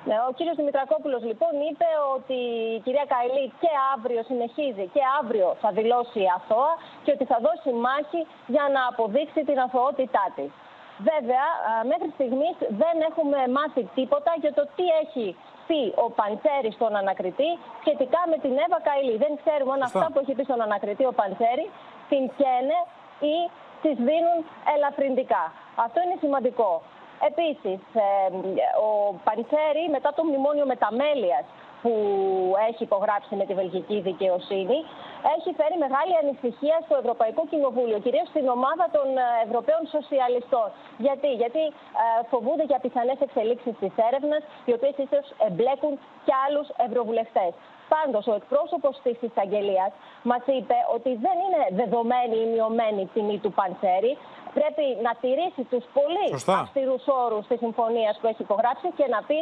Ναι, 0.08 0.18
ο 0.30 0.32
κύριος 0.38 0.56
Δημητρακόπουλος 0.56 1.22
λοιπόν 1.30 1.54
είπε 1.70 1.89
ότι 2.16 2.38
η 2.76 2.80
κυρία 2.86 3.06
Καηλή 3.14 3.45
και 3.62 3.72
αύριο 3.93 4.22
συνεχίζει 4.30 4.86
και 4.93 5.01
αύριο 5.20 5.47
θα 5.62 5.70
δηλώσει 5.80 6.22
αθώα 6.38 6.72
και 7.04 7.12
ότι 7.16 7.26
θα 7.32 7.38
δώσει 7.47 7.70
μάχη 7.86 8.22
για 8.56 8.66
να 8.76 8.82
αποδείξει 8.91 9.41
την 9.49 9.58
αθωότητά 9.66 10.26
της. 10.36 10.51
Βέβαια, 11.12 11.45
μέχρι 11.91 12.10
στιγμής 12.18 12.56
δεν 12.82 12.95
έχουμε 13.10 13.39
μάθει 13.58 13.84
τίποτα 13.97 14.32
για 14.43 14.54
το 14.58 14.64
τι 14.76 14.86
έχει 15.04 15.28
πει 15.68 15.82
ο 16.06 16.08
Παντσέρη 16.20 16.72
στον 16.78 16.91
ανακριτή 17.01 17.51
σχετικά 17.82 18.22
με 18.32 18.38
την 18.43 18.54
Εύα 18.66 18.80
Καηλή. 18.88 19.16
Δεν 19.24 19.32
ξέρουμε 19.41 19.72
αν 19.78 19.82
αυτά 19.89 20.08
που 20.12 20.20
έχει 20.24 20.34
πει 20.38 20.43
στον 20.49 20.62
ανακριτή 20.68 21.06
ο 21.12 21.14
Παντσέρη 21.20 21.66
την 22.12 22.24
καίνε 22.39 22.80
ή 23.34 23.36
τις 23.84 23.95
δίνουν 24.08 24.39
ελαφρυντικά. 24.76 25.43
Αυτό 25.86 25.97
είναι 26.06 26.18
σημαντικό. 26.24 26.72
Επίσης, 27.30 27.80
ο 28.88 28.89
Παντσέρη 29.24 29.84
μετά 29.95 30.09
το 30.15 30.24
μνημόνιο 30.24 30.65
μεταμέλειας 30.65 31.45
που 31.82 31.93
έχει 32.69 32.84
υπογράψει 32.89 33.36
με 33.36 33.45
τη 33.45 33.53
βελγική 33.53 33.97
δικαιοσύνη, 34.09 34.78
έχει 35.36 35.49
φέρει 35.59 35.78
μεγάλη 35.86 36.13
ανησυχία 36.24 36.78
στο 36.86 36.95
Ευρωπαϊκό 37.01 37.41
Κοινοβούλιο, 37.51 37.99
κυρίως 38.05 38.28
στην 38.34 38.45
ομάδα 38.57 38.86
των 38.95 39.07
Ευρωπαίων 39.45 39.84
Σοσιαλιστών. 39.95 40.67
Γιατί, 41.05 41.30
Γιατί 41.41 41.63
φοβούνται 42.32 42.65
για 42.71 42.80
πιθανές 42.86 43.17
εξελίξεις 43.28 43.76
της 43.82 43.93
έρευνας, 44.07 44.41
οι 44.65 44.71
οποίες 44.78 44.95
ίσως 45.05 45.26
εμπλέκουν 45.47 45.93
και 46.26 46.34
άλλους 46.45 46.67
ευρωβουλευτές. 46.88 47.51
Πάντως, 47.95 48.24
ο 48.28 48.34
εκπρόσωπος 48.39 48.95
της 49.03 49.17
εισαγγελίας 49.28 49.91
μας 50.32 50.43
είπε 50.57 50.78
ότι 50.95 51.11
δεν 51.26 51.38
είναι 51.43 51.61
δεδομένη 51.82 52.38
η 52.45 52.47
μειωμένη 52.53 53.09
τιμή 53.13 53.38
του 53.43 53.51
Παντσέρη. 53.57 54.17
Πρέπει 54.54 54.86
να 55.01 55.12
τηρήσει 55.22 55.64
τους 55.72 55.84
πολύ 55.97 56.28
αυστηρούς 56.45 57.04
όρους 57.26 57.47
της 57.47 57.60
συμφωνίας 57.60 58.18
που 58.22 58.28
έχει 58.28 58.41
υπογράψει 58.41 58.88
και 58.97 59.06
να 59.10 59.20
πει 59.28 59.38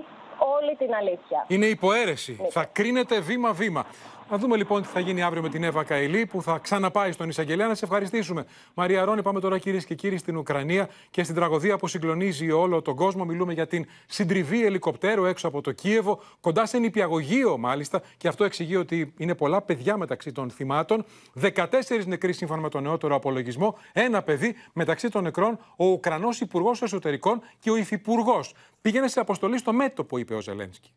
όλη 0.56 0.76
την 0.76 0.94
αλήθεια. 0.94 1.46
Είναι 1.48 1.66
υποαίρεση. 1.66 2.48
Θα 2.50 2.64
κρίνεται 2.66 3.20
βήμα-βήμα. 3.20 3.86
Να 4.32 4.38
δούμε 4.38 4.58
λοιπόν 4.58 4.82
τι 4.82 4.88
θα 4.88 5.00
γίνει 5.00 5.22
αύριο 5.22 5.42
με 5.42 5.50
την 5.50 5.64
Εύα 5.64 5.84
Καηλή 5.84 6.26
που 6.26 6.42
θα 6.42 6.58
ξαναπάει 6.58 7.12
στον 7.12 7.30
Ισαγγελέα. 7.30 7.68
Να 7.68 7.76
σε 7.76 7.86
ευχαριστήσουμε. 7.86 8.46
Μαρία 8.74 9.06
Ρόνη, 9.06 9.22
πάμε 9.22 9.40
τώρα 9.40 9.58
κυρίες 9.58 9.86
και 9.86 9.96
κύριοι 9.96 10.18
στην 10.18 10.38
Ουκρανία 10.38 10.90
και 11.10 11.24
στην 11.24 11.36
τραγωδία 11.36 11.78
που 11.78 11.88
συγκλονίζει 11.88 12.52
όλο 12.52 12.82
τον 12.82 12.96
κόσμο. 12.96 13.26
Μιλούμε 13.26 13.54
για 13.54 13.68
την 13.68 13.86
συντριβή 14.06 14.66
ελικοπτέρου 14.66 15.26
έξω 15.26 15.48
από 15.48 15.62
το 15.62 15.72
Κίεβο, 15.72 16.22
κοντά 16.40 16.66
σε 16.66 16.78
νηπιαγωγείο 16.78 17.58
μάλιστα. 17.58 18.02
Και 18.18 18.28
αυτό 18.28 18.44
εξηγεί 18.44 18.76
ότι 18.76 19.14
είναι 19.18 19.36
πολλά 19.36 19.62
παιδιά 19.62 19.98
μεταξύ 19.98 20.32
των 20.32 20.50
θυμάτων. 20.50 21.06
14 21.42 21.66
νεκροί 22.06 22.34
σύμφωνα 22.34 22.62
με 22.62 22.70
τον 22.70 22.84
νεότερο 22.84 23.16
απολογισμό. 23.16 23.78
Ένα 23.94 24.22
παιδί 24.22 24.56
μεταξύ 24.74 25.10
των 25.10 25.24
νεκρών, 25.24 25.60
ο 25.76 25.86
Ουκρανός 25.86 26.40
Υπουργός 26.40 26.82
Εσωτερικών 26.82 27.42
και 27.60 27.72
ο 27.72 27.76
Υφυπουργός. 27.76 28.54
Πήγαινε 28.82 29.08
σε 29.08 29.20
αποστολή 29.20 29.58
στο 29.58 29.74
μέτωπο, 29.74 30.18
είπε 30.18 30.34
ο 30.34 30.42
Ζελένσκι. 30.42 30.94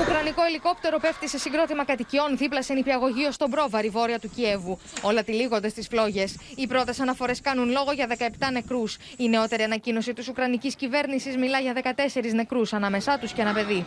Ουκρανικό 0.00 0.42
ελικόπτερο 0.44 0.98
πέφτει 0.98 1.28
σε 1.28 1.38
συγκρότημα 1.38 1.84
κατοικιών 1.84 2.36
δίπλα 2.36 2.62
σε 2.62 2.72
νηπιαγωγείο 2.72 3.30
στον 3.30 3.50
Πρόβαρη, 3.50 3.88
βόρεια 3.88 4.18
του 4.18 4.30
Κιέβου. 4.34 4.78
Όλα 5.02 5.22
τυλίγονται 5.22 5.68
στις 5.68 5.86
φλόγες. 5.86 6.36
Οι 6.56 6.66
πρώτες 6.66 7.00
αναφορές 7.00 7.40
κάνουν 7.40 7.70
λόγο 7.70 7.92
για 7.92 8.06
17 8.06 8.50
νεκρούς. 8.52 8.96
Η 9.16 9.28
νεότερη 9.28 9.62
ανακοίνωση 9.62 10.12
της 10.12 10.28
Ουκρανικής 10.28 10.74
κυβέρνησης 10.74 11.36
μιλά 11.36 11.58
για 11.58 11.72
14 11.72 12.34
νεκρούς, 12.34 12.72
ανάμεσά 12.72 13.18
τους 13.18 13.32
και 13.32 13.40
ένα 13.40 13.52
παιδί. 13.52 13.86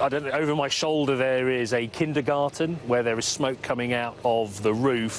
I 0.00 0.08
don't 0.08 0.24
know, 0.24 0.30
over 0.42 0.54
my 0.54 0.68
shoulder 0.68 1.16
there 1.16 1.48
is 1.62 1.72
a 1.72 1.84
kindergarten 2.00 2.68
where 2.90 3.02
there 3.02 3.18
is 3.22 3.26
smoke 3.38 3.58
coming 3.70 3.92
out 4.04 4.16
of 4.22 4.48
the 4.66 4.74
roof. 4.88 5.14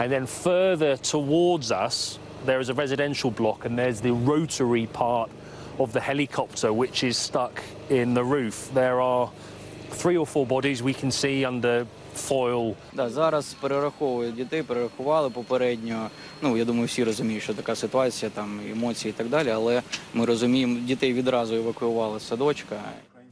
And 0.00 0.08
then 0.14 0.24
further 0.48 0.92
towards 1.14 1.68
us, 1.86 1.96
there 2.48 2.60
is 2.64 2.68
a 2.74 2.76
residential 2.84 3.30
block 3.40 3.58
and 3.66 3.72
there's 3.80 4.00
the 4.08 4.14
rotary 4.32 4.86
part 5.02 5.28
of 5.78 5.92
the 5.92 6.00
helicopter 6.00 6.72
which 6.72 7.04
is 7.04 7.16
stuck 7.16 7.62
in 7.90 8.14
the 8.14 8.24
roof. 8.24 8.70
There 8.74 9.00
are 9.00 9.30
three 9.90 10.16
or 10.16 10.26
four 10.26 10.46
bodies 10.46 10.82
we 10.82 10.94
can 10.94 11.10
see 11.10 11.44
under 11.44 11.86
foil. 12.14 12.74
Да, 12.92 13.08
зараз 13.10 13.54
перераховують 13.60 14.34
дітей, 14.34 14.62
перерахували 14.62 15.30
попередньо. 15.30 16.10
Ну, 16.42 16.56
я 16.56 16.64
думаю, 16.64 16.86
всі 16.86 17.04
розуміють, 17.04 17.42
що 17.42 17.54
така 17.54 17.74
ситуація, 17.74 18.30
там 18.34 18.60
емоції 18.72 19.10
і 19.10 19.12
так 19.12 19.28
далі, 19.28 19.50
але 19.50 19.82
ми 20.14 20.24
розуміємо, 20.26 20.78
дітей 20.80 21.12
відразу 21.12 21.54
евакуювали 21.54 22.20
з 22.20 22.26
садочка. 22.26 22.76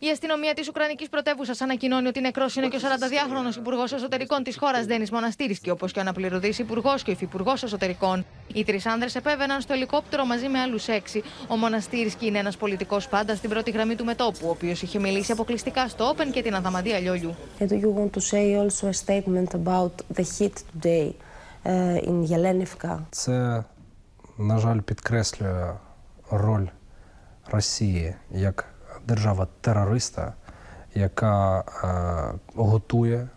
Η 0.02 0.10
αστυνομία 0.10 0.54
τη 0.54 0.70
Ουκρανική 0.70 1.10
πρωτεύουσα 1.10 1.54
ανακοινώνει 1.60 2.08
ότι 2.08 2.20
νεκρό 2.20 2.46
είναι 2.58 2.68
και 2.68 2.76
ο 2.76 2.80
42χρονο 2.80 3.56
Υπουργό 3.58 3.84
Εσωτερικών 3.84 4.44
τη 4.44 4.58
χώρα 4.58 4.84
Δένη 4.84 5.06
Μοναστήρη 5.12 5.60
και 5.60 5.72
όπω 5.72 5.88
και 5.88 6.00
ο 6.00 6.02
αναπληρωτή 6.02 6.56
Υπουργό 6.58 6.96
και 6.96 7.10
ο 7.10 7.14
Υφυπουργό 7.14 7.54
Εσωτερικών. 7.64 8.26
Οι 8.54 8.64
τρει 8.64 8.82
άνδρε 8.86 9.10
επέβαιναν 9.14 9.62
στο 9.62 9.74
ελικόπτερο 9.74 10.26
μαζί 10.26 10.48
με 10.48 10.60
άλλου 10.60 10.80
έξι. 10.88 11.24
Ο 11.48 11.56
Μοναστήρη 11.56 12.16
και 12.16 12.26
είναι 12.26 12.40
ένα 12.40 12.54
πολιτικό 12.60 12.98
πάντα 13.10 13.36
στην 13.36 13.50
πρώτη 13.50 13.72
γραμμή 13.72 13.96
του 13.96 14.06
μετόπου, 14.06 14.48
ο 14.48 14.50
οποίο 14.50 14.70
είχε 14.70 15.00
μιλήσει 15.00 15.32
αποκλειστικά 15.32 15.88
στο 15.88 16.16
Open 16.16 16.28
και 16.32 16.42
την 16.42 16.56
Αδαμαντία 16.56 17.00
Λιόλιου. 17.00 17.36
And 17.60 17.68
do 17.70 17.76
you 17.76 17.92
want 17.98 18.12
to 18.14 18.22
say 18.22 18.56
also 18.56 18.88
a 18.88 18.94
statement 18.94 19.54
about 19.54 19.92
the 20.18 20.24
hit 20.38 20.64
today 20.74 21.16
uh, 21.66 22.10
in 22.10 22.28
Yalenivka? 22.28 23.00
Це, 23.10 23.64
на 24.38 24.58
жаль, 24.58 24.80
підкреслює 24.80 25.74
роль 26.30 26.66
Росії 27.52 28.16
як 28.30 28.71
держава-терориста, 29.09 30.35
яка 30.95 31.59
е, 31.61 32.39
готує 32.55 33.29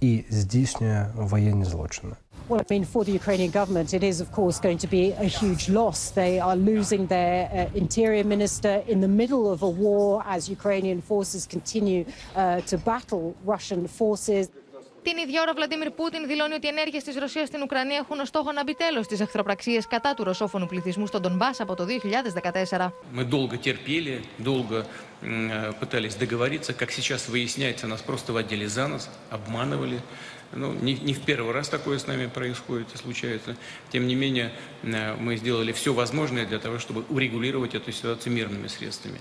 і 0.00 0.24
здійснює 0.30 1.06
воєнні 1.14 1.64
злочини. 1.64 2.12
Well, 2.48 2.60
I 2.60 2.64
mean, 2.70 2.84
for 2.84 3.02
the 3.04 3.10
Ukrainian 3.10 3.50
government, 3.50 3.92
it 3.92 4.04
is, 4.04 4.20
of 4.20 4.30
course, 4.30 4.60
going 4.60 4.78
to 4.78 4.86
be 4.86 5.10
a 5.10 5.24
huge 5.24 5.68
loss. 5.68 6.10
They 6.10 6.38
are 6.38 6.54
losing 6.54 7.02
their 7.08 7.38
uh, 7.52 7.82
interior 7.82 8.22
minister 8.22 8.84
in 8.86 9.00
the 9.00 9.08
middle 9.08 9.50
of 9.54 9.62
a 9.62 9.68
war 9.68 10.22
as 10.34 10.48
Ukrainian 10.48 11.00
forces 11.02 11.44
continue 11.44 12.02
uh, 12.04 12.60
to 12.70 12.78
battle 12.78 13.34
Russian 13.44 13.88
forces. 13.88 14.48
Την 15.05 15.17
ίδια 15.17 15.41
ώρα, 15.41 15.51
ο 15.51 15.53
Βλαντίμιρ 15.53 15.89
Πούτιν 15.91 16.27
δηλώνει 16.27 16.53
ότι 16.53 16.65
οι 16.65 16.69
ενέργειε 16.69 17.01
τη 17.01 17.19
Ρωσία 17.19 17.45
στην 17.45 17.61
Ουκρανία 17.61 17.97
έχουν 17.97 18.19
ως 18.19 18.27
στόχο 18.27 18.51
να 18.51 18.63
μπει 18.63 18.75
τέλο 18.75 19.03
στι 19.03 19.17
εχθροπραξίε 19.21 19.79
κατά 19.89 20.13
του 20.13 20.23
ρωσόφωνου 20.23 20.65
πληθυσμού 20.67 21.05
στον 21.07 21.21
Ντομπά 21.21 21.49
από 21.59 21.75
το 21.75 21.85
2014. 21.85 22.91
Мы 23.15 23.23
долго 23.23 23.57
терпели, 23.57 24.21
долго 24.37 24.85
м, 25.21 25.73
пытались 25.79 26.15
договориться. 26.15 26.73
Как 26.73 26.89
сейчас 26.91 27.27
выясняется, 27.29 27.87
нас 27.87 28.01
просто 28.01 28.31
водили 28.33 28.65
за 28.65 28.87
нос, 28.87 29.09
обманывали. 29.29 29.99
Ну, 30.53 30.73
не, 30.81 30.93
не 31.07 31.13
в 31.13 31.21
первый 31.25 31.53
раз 31.53 31.69
такое 31.69 31.97
с 31.97 32.05
нами 32.07 32.27
происходит 32.27 32.87
и 32.93 32.97
случается. 32.97 33.55
Тем 33.91 34.05
не 34.07 34.15
менее, 34.15 34.51
э, 34.83 35.15
мы 35.25 35.37
сделали 35.37 35.71
все 35.71 35.93
возможное 35.93 36.45
для 36.45 36.59
того, 36.59 36.77
чтобы 36.77 37.05
урегулировать 37.09 37.73
эту 37.75 37.91
ситуацию 37.91 38.33
мирными 38.33 38.67
средствами. 38.67 39.19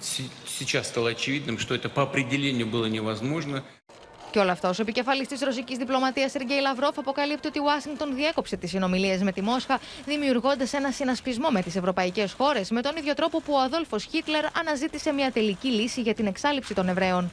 Се- 0.00 0.30
Сейчас 0.58 0.88
стало 0.88 1.10
очевидным, 1.10 1.58
что 1.58 1.74
это 1.74 1.88
по 1.88 2.02
определению 2.02 2.66
было 2.66 2.86
невозможно. 2.86 3.62
Και 4.31 4.39
όλα 4.39 4.51
αυτά, 4.51 4.69
ο 4.69 4.73
επικεφαλής 4.79 5.27
της 5.27 5.41
ρωσικής 5.41 5.77
διπλωματίας 5.77 6.31
Σεργέη 6.31 6.59
Λαυρόφ 6.59 6.97
αποκαλύπτει 6.97 7.47
ότι 7.47 7.57
η 7.57 7.61
Ουάσιγκτον 7.61 8.15
διέκοψε 8.15 8.57
τις 8.57 8.69
συνομιλίες 8.69 9.21
με 9.21 9.31
τη 9.31 9.41
Μόσχα, 9.41 9.79
δημιουργώντας 10.05 10.73
ένα 10.73 10.91
συνασπισμό 10.91 11.49
με 11.49 11.61
τις 11.61 11.75
ευρωπαϊκές 11.75 12.33
χώρες, 12.33 12.69
με 12.71 12.81
τον 12.81 12.95
ίδιο 12.95 13.13
τρόπο 13.13 13.41
που 13.41 13.53
ο 13.53 13.59
Αδόλφος 13.59 14.03
Χίτλερ 14.03 14.45
αναζήτησε 14.59 15.11
μια 15.11 15.31
τελική 15.31 15.67
λύση 15.67 16.01
για 16.01 16.13
την 16.13 16.25
εξάλληψη 16.25 16.73
των 16.73 16.87
Εβραίων. 16.89 17.31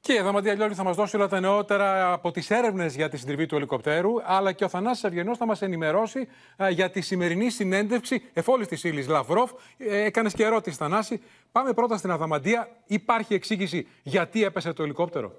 Και 0.00 0.12
η 0.12 0.18
Αδαμαντία 0.18 0.54
Λιόλη 0.54 0.74
θα 0.74 0.82
μας 0.84 0.96
δώσει 0.96 1.16
όλα 1.16 1.28
τα 1.28 1.40
νεότερα 1.40 2.12
από 2.12 2.30
τις 2.30 2.50
έρευνες 2.50 2.94
για 2.94 3.08
τη 3.08 3.16
συντριβή 3.16 3.46
του 3.46 3.56
ελικοπτέρου, 3.56 4.12
αλλά 4.24 4.52
και 4.52 4.64
ο 4.64 4.68
Θανάσης 4.68 5.04
Αυγενός 5.04 5.38
θα 5.38 5.46
μας 5.46 5.62
ενημερώσει 5.62 6.28
α, 6.62 6.70
για 6.70 6.90
τη 6.90 7.00
σημερινή 7.00 7.50
συνέντευξη 7.50 8.22
εφόλη 8.32 8.66
της 8.66 8.84
ύλης 8.84 9.08
Λαυρόφ. 9.08 9.50
Ε, 9.78 10.04
Έκανες 10.04 10.32
και 10.32 10.44
ερώτηση, 10.44 10.76
Θανάση. 10.76 11.22
Πάμε 11.52 11.72
πρώτα 11.72 11.96
στην 11.96 12.10
Αδαμαντία. 12.10 12.68
Υπάρχει 12.86 13.34
εξήγηση 13.34 13.88
γιατί 14.02 14.44
έπεσε 14.44 14.72
το 14.72 14.82
ελικόπτερο. 14.82 15.32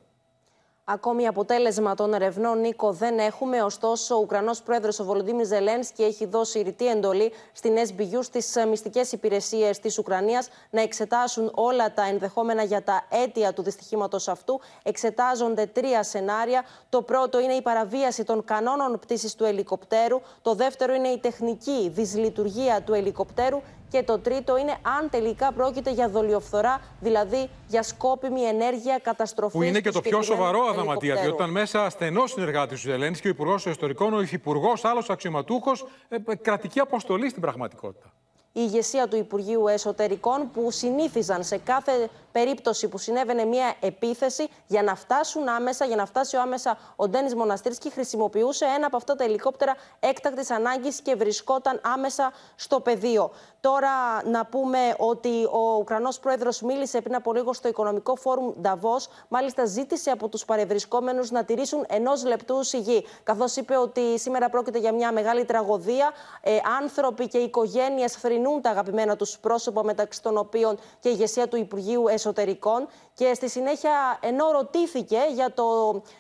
Ακόμη 0.90 1.28
αποτέλεσμα 1.28 1.96
των 1.96 2.14
ερευνών, 2.14 2.60
Νίκο, 2.60 2.92
δεν 2.92 3.20
έχουμε. 3.20 3.62
Ωστόσο, 3.62 4.16
ο 4.16 4.20
Ουκρανός 4.20 4.62
πρόεδρος, 4.62 5.00
ο 5.00 5.04
Βολοντίμιρ 5.04 5.46
Ζελένσκι, 5.46 6.04
έχει 6.04 6.26
δώσει 6.26 6.62
ρητή 6.62 6.88
εντολή 6.88 7.32
στην 7.52 7.76
SBU, 7.78 8.20
στις 8.22 8.56
μυστικές 8.70 9.12
υπηρεσίες 9.12 9.80
της 9.80 9.98
Ουκρανίας, 9.98 10.50
να 10.70 10.82
εξετάσουν 10.82 11.52
όλα 11.56 11.94
τα 11.94 12.08
ενδεχόμενα 12.08 12.64
για 12.64 12.84
τα 12.84 13.06
αίτια 13.10 13.54
του 13.54 13.62
δυστυχήματος 13.62 14.28
αυτού. 14.28 14.60
Εξετάζονται 14.84 15.66
τρία 15.66 16.04
σενάρια. 16.04 16.64
Το 16.90 17.02
πρώτο 17.02 17.40
είναι 17.40 17.54
η 17.54 17.62
παραβίαση 17.62 18.24
των 18.24 18.44
κανόνων 18.44 19.00
πτήσης 19.00 19.36
του 19.36 19.46
ελικοπτέρου. 19.46 20.22
Το 20.42 20.54
δεύτερο 20.54 20.94
είναι 20.94 21.08
η 21.08 21.20
τεχνική 21.20 21.90
δυσλειτουργία 21.90 22.82
του 22.82 22.94
ελικοπτέρου. 22.94 23.62
Και 23.90 24.04
το 24.04 24.20
τρίτο 24.20 24.58
είναι 24.58 24.78
αν 24.82 25.10
τελικά 25.10 25.52
πρόκειται 25.52 25.92
για 25.92 26.10
δολιοφθορά, 26.10 26.82
δηλαδή 27.00 27.50
για 27.68 27.84
σκόπιμη 27.84 28.42
ενέργεια 28.42 29.00
καταστροφής. 29.04 29.58
Που 29.58 29.64
είναι 29.64 29.80
και 29.80 29.92
το 29.92 30.02
πιο 30.02 30.22
σοβαρό 30.22 30.60
αδαματία, 30.60 30.82
αδαματία, 30.82 31.16
διότι 31.16 31.36
ήταν 31.36 31.50
μέσα 31.50 31.90
στενό 31.90 32.28
συνεργάτη 32.28 32.74
του 32.74 32.80
Ζελένσκι, 32.80 33.28
ο 33.28 33.30
Υπουργός 33.30 33.66
Εσωτερικών, 33.66 34.14
ο 34.14 34.22
Υφυπουργός, 34.22 34.86
άλλος 34.86 35.10
αξιωματούχος, 35.10 35.86
ε, 36.10 36.36
κρατική 36.36 36.80
αποστολή 36.80 37.30
στην 37.30 37.42
πραγματικότητα. 37.42 38.14
Η 38.58 38.62
ηγεσία 38.64 39.08
του 39.08 39.16
Υπουργείου 39.16 39.68
Εσωτερικών 39.68 40.52
που 40.52 40.72
συνήθιζαν 40.72 41.44
σε 41.44 41.58
κάθε 41.58 42.10
περίπτωση 42.32 42.88
που 42.88 42.98
συνέβαινε 42.98 43.46
μια 43.46 43.76
επίθεση 43.80 44.48
για 44.68 44.84
να 44.84 44.96
φτάσουν 44.96 45.48
άμεσα, 45.48 45.86
για 45.86 45.96
να 45.96 46.06
φτάσει 46.06 46.36
ο 46.36 46.42
άμεσα 46.42 46.78
ο 46.96 47.08
Ντένις 47.08 47.36
Μοναστήρσκι 47.36 47.92
χρησιμοποιούσε 47.92 48.66
ένα 48.76 48.86
από 48.86 48.98
αυτά 48.98 49.16
τα 49.16 49.24
ελικόπτερα 49.24 49.76
έκτακτης 50.00 50.52
ανάγκης 50.52 51.02
και 51.02 51.16
βρισκόταν 51.16 51.82
άμεσα 51.84 52.32
στο 52.56 52.80
πεδίο. 52.80 53.32
Τώρα 53.60 53.90
να 54.26 54.46
πούμε 54.46 54.78
ότι 54.98 55.46
ο 55.52 55.78
Ουκρανός 55.80 56.20
πρόεδρος 56.20 56.62
μίλησε 56.62 57.02
πριν 57.02 57.16
από 57.16 57.34
λίγο 57.34 57.54
στο 57.54 57.68
Οικονομικό 57.68 58.16
Φόρουμ 58.16 58.54
Νταβός, 58.62 59.08
μάλιστα 59.28 59.66
ζήτησε 59.66 60.10
από 60.10 60.28
τους 60.28 60.46
παρευρισκόμενους 60.46 61.32
να 61.32 61.44
τηρήσουν 61.44 61.86
ενός 61.88 62.26
λεπτού 62.26 62.64
σιγή, 62.64 63.06
καθώς 63.24 63.56
είπε 63.56 63.78
ότι 63.78 64.20
σήμερα 64.20 64.50
πρόκειται 64.50 64.80
για 64.80 64.94
μια 64.94 65.12
μεγάλη 65.12 65.46
τραγωδία. 65.46 66.12
Ε, 66.42 66.58
άνθρωποι 66.82 67.28
και 67.28 67.38
οικογένειες 67.38 68.14
θρυνούν 68.14 68.47
τα 68.62 68.70
αγαπημένα 68.70 69.16
τους 69.16 69.38
πρόσωπα, 69.40 69.84
μεταξύ 69.84 70.22
των 70.22 70.38
οποίων 70.38 70.76
και 71.00 71.10
η 71.10 71.12
ηγεσία 71.16 71.48
του 71.48 71.58
Υπουργείου 71.58 72.08
Εσωτερικών. 72.08 72.88
Και 73.14 73.34
στη 73.34 73.50
συνέχεια, 73.50 74.20
ενώ 74.22 74.52
ρωτήθηκε 74.52 75.18
για 75.34 75.54
το 75.54 75.66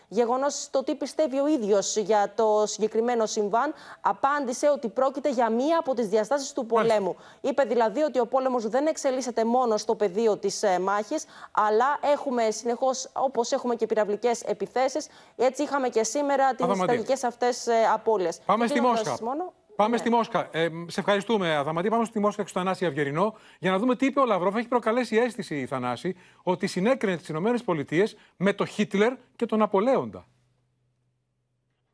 γεγονός 0.07 0.67
το 0.71 0.83
τι 0.83 0.95
πιστεύει 0.95 1.39
ο 1.39 1.47
ίδιος 1.47 1.95
για 1.95 2.31
το 2.35 2.63
συγκεκριμένο 2.65 3.25
συμβάν, 3.25 3.73
απάντησε 4.01 4.69
ότι 4.69 4.87
πρόκειται 4.87 5.29
για 5.29 5.49
μία 5.49 5.79
από 5.79 5.93
τις 5.93 6.07
διαστάσεις 6.07 6.53
του 6.53 6.65
πολέμου. 6.65 7.15
Είπε 7.41 7.63
δηλαδή 7.63 8.01
ότι 8.01 8.19
ο 8.19 8.25
πόλεμος 8.27 8.67
δεν 8.67 8.87
εξελίσσεται 8.87 9.45
μόνο 9.45 9.77
στο 9.77 9.95
πεδίο 9.95 10.37
της 10.37 10.63
ε, 10.63 10.79
μάχης, 10.79 11.25
αλλά 11.51 11.99
έχουμε 12.13 12.51
συνεχώς, 12.51 13.09
όπως 13.13 13.51
έχουμε 13.51 13.75
και 13.75 13.85
πυραυλικές 13.85 14.41
επιθέσεις, 14.41 15.07
έτσι 15.35 15.63
είχαμε 15.63 15.89
και 15.89 16.03
σήμερα 16.03 16.49
τις 16.55 16.65
Αδαμαντή. 16.65 16.91
τραγικές 16.91 17.23
αυτές 17.23 17.67
ε, 17.67 17.73
απώλειες. 17.93 18.39
Πάμε 18.45 18.67
στη 18.67 18.79
Κλείνοντας 18.79 19.07
Μόσχα. 19.07 19.25
Μόνο, 19.25 19.53
Πάμε 19.77 19.97
στη 19.97 20.09
Μόσχα. 20.09 20.49
Ε, 20.51 20.67
σε 20.87 20.99
ευχαριστούμε, 20.99 21.55
Αδαμαντή. 21.55 21.89
Πάμε 21.89 22.05
στη 22.05 22.19
Μόσχα 22.19 22.41
και 22.41 22.47
στο 22.47 22.59
Θανάση 22.59 22.85
Αυγερινό 22.85 23.35
για 23.59 23.71
να 23.71 23.77
δούμε 23.77 23.95
τι 23.95 24.05
είπε 24.05 24.19
ο 24.19 24.25
Λαυρόφ. 24.25 24.55
Έχει 24.55 24.67
προκαλέσει 24.67 25.15
αίσθηση 25.15 25.55
η 25.55 25.65
Θανάση 25.65 26.15
ότι 26.43 26.67
συνέκρινε 26.67 27.17
τις 27.17 27.29
ΗΠΑ 27.29 28.07
με 28.37 28.53
το 28.53 28.65
Χίτλερ 28.65 29.13
και 29.35 29.45
τον 29.45 29.61
Απολέοντα. 29.61 30.25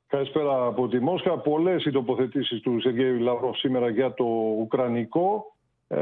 Καλησπέρα 0.08 0.66
από 0.66 0.88
τη 0.88 1.00
Μόσχα. 1.00 1.38
Πολλές 1.38 1.86
οι 1.86 1.92
τοποθετήσεις 1.92 2.62
του 2.62 2.82
Σεργέη 2.82 3.18
Λαυρόφ 3.20 3.58
σήμερα 3.58 3.90
για 3.90 4.14
το 4.14 4.26
Ουκρανικό. 4.60 5.56
Ε, 5.88 6.00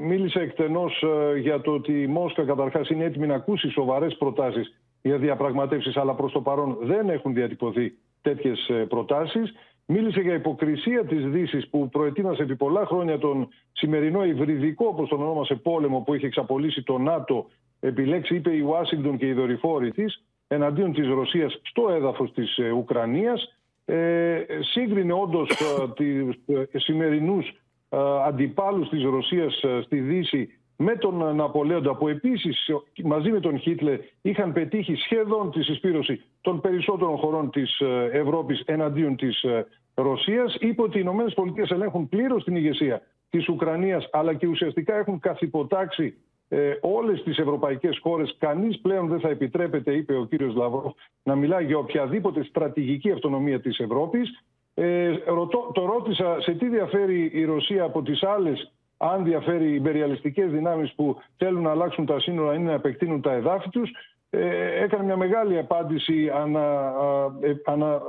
μίλησε 0.00 0.40
εκτενώς 0.40 1.02
ε, 1.02 1.38
για 1.38 1.60
το 1.60 1.72
ότι 1.72 2.02
η 2.02 2.06
Μόσχα 2.06 2.44
καταρχάς 2.44 2.88
είναι 2.88 3.04
έτοιμη 3.04 3.26
να 3.26 3.34
ακούσει 3.34 3.70
σοβαρές 3.70 4.16
προτάσεις 4.16 4.80
για 5.02 5.18
διαπραγματεύσεις, 5.18 5.96
αλλά 5.96 6.14
προς 6.14 6.32
το 6.32 6.40
παρόν 6.40 6.78
δεν 6.80 7.08
έχουν 7.08 7.34
διατυπωθεί 7.34 7.98
τέτοιες 8.22 8.68
ε, 8.68 8.74
προτάσεις. 8.74 9.52
Μίλησε 9.86 10.20
για 10.20 10.34
υποκρισία 10.34 11.04
της 11.04 11.24
Δύσης 11.24 11.68
που 11.68 11.88
προετοίμασε 11.88 12.42
επί 12.42 12.56
πολλά 12.56 12.86
χρόνια 12.86 13.18
τον 13.18 13.48
σημερινό 13.72 14.24
υβριδικό, 14.24 14.86
όπως 14.86 15.08
τον 15.08 15.22
ονόμασε, 15.22 15.54
πόλεμο 15.54 16.00
που 16.00 16.14
είχε 16.14 16.26
εξαπολύσει 16.26 16.82
το 16.82 16.98
ΝΑΤΟ, 16.98 17.46
επιλέξει, 17.80 18.34
είπε 18.34 18.56
η 18.56 18.60
Ουάσιγκτον 18.60 19.16
και 19.16 19.26
οι 19.26 19.32
δορυφόροι 19.32 19.90
της, 19.90 20.24
εναντίον 20.48 20.92
της 20.92 21.08
Ρωσίας 21.08 21.60
στο 21.62 21.88
έδαφος 21.90 22.32
της 22.32 22.56
ε, 22.56 22.70
Ουκρανίας. 22.70 23.58
Ε, 23.84 24.44
σύγκρινε 24.60 25.12
όντως 25.12 25.50
ε, 25.50 25.88
τις 25.94 26.38
ε, 26.72 26.78
σημερινούς 26.78 27.48
ε, 27.88 27.98
αντιπάλους 28.26 28.88
της 28.88 29.02
Ρωσίας 29.02 29.62
ε, 29.62 29.80
στη 29.84 30.00
Δύση 30.00 30.48
με 30.76 30.96
τον 30.96 31.36
Ναπολέοντα 31.36 31.94
που 31.96 32.08
επίσης 32.08 32.68
ε, 32.68 32.74
μαζί 33.04 33.30
με 33.30 33.40
τον 33.40 33.58
Χίτλερ 33.58 33.98
είχαν 34.22 34.52
πετύχει 34.52 34.94
σχεδόν 34.94 35.50
τη 35.50 35.62
συσπήρωση 35.62 36.22
των 36.40 36.60
περισσότερων 36.60 37.16
χωρών 37.16 37.50
της 37.50 37.80
ε, 37.80 38.08
Ευρώπης 38.12 38.60
εναντίον 38.60 39.16
της 39.16 39.42
ε, 39.42 39.66
Ρωσίας 39.94 40.56
είπε 40.60 40.82
ότι 40.82 40.98
οι 40.98 41.00
Ηνωμένες 41.04 41.34
Πολιτείες 41.34 41.70
ελέγχουν 41.70 42.08
πλήρως 42.08 42.44
την 42.44 42.56
ηγεσία 42.56 43.02
της 43.30 43.48
Ουκρανίας 43.48 44.08
αλλά 44.12 44.34
και 44.34 44.46
ουσιαστικά 44.46 44.96
έχουν 44.96 45.18
καθυποτάξει 45.18 46.14
ε, 46.48 46.72
όλες 46.80 47.22
τις 47.22 47.38
ευρωπαϊκές 47.38 47.98
χώρες. 48.02 48.36
Κανείς 48.38 48.80
πλέον 48.80 49.08
δεν 49.08 49.20
θα 49.20 49.28
επιτρέπεται, 49.28 49.92
είπε 49.92 50.16
ο 50.16 50.24
κύριος 50.24 50.54
Λαυρόφ, 50.54 50.92
να 51.22 51.34
μιλάει 51.34 51.64
για 51.64 51.78
οποιαδήποτε 51.78 52.44
στρατηγική 52.44 53.10
αυτονομία 53.10 53.60
της 53.60 53.78
Ευρώπης. 53.78 54.44
Ε, 54.74 55.14
ρωτώ, 55.26 55.70
το 55.74 55.84
ρώτησα 55.84 56.40
σε 56.40 56.52
τι 56.52 56.68
διαφέρει 56.68 57.30
η 57.34 57.44
Ρωσία 57.44 57.84
από 57.84 58.02
τις 58.02 58.22
άλλες 58.22 58.72
αν 58.96 59.24
διαφέρει 59.24 59.70
οι 59.70 59.74
υπεριαλιστικές 59.74 60.50
δυνάμεις 60.50 60.92
που 60.94 61.16
θέλουν 61.36 61.62
να 61.62 61.70
αλλάξουν 61.70 62.06
τα 62.06 62.20
σύνορα 62.20 62.54
ή 62.54 62.58
να 62.58 62.72
επεκτείνουν 62.72 63.20
τα 63.20 63.32
εδάφη 63.32 63.68
τους. 63.68 63.90
Ε, 64.30 64.82
έκανε 64.82 65.04
μια 65.04 65.16
μεγάλη 65.16 65.58
απάντηση 65.58 66.30
ανα, 66.34 66.88
α, 66.88 67.24
ε, 67.40 67.62
ανα, 67.64 67.94
α, 67.94 68.00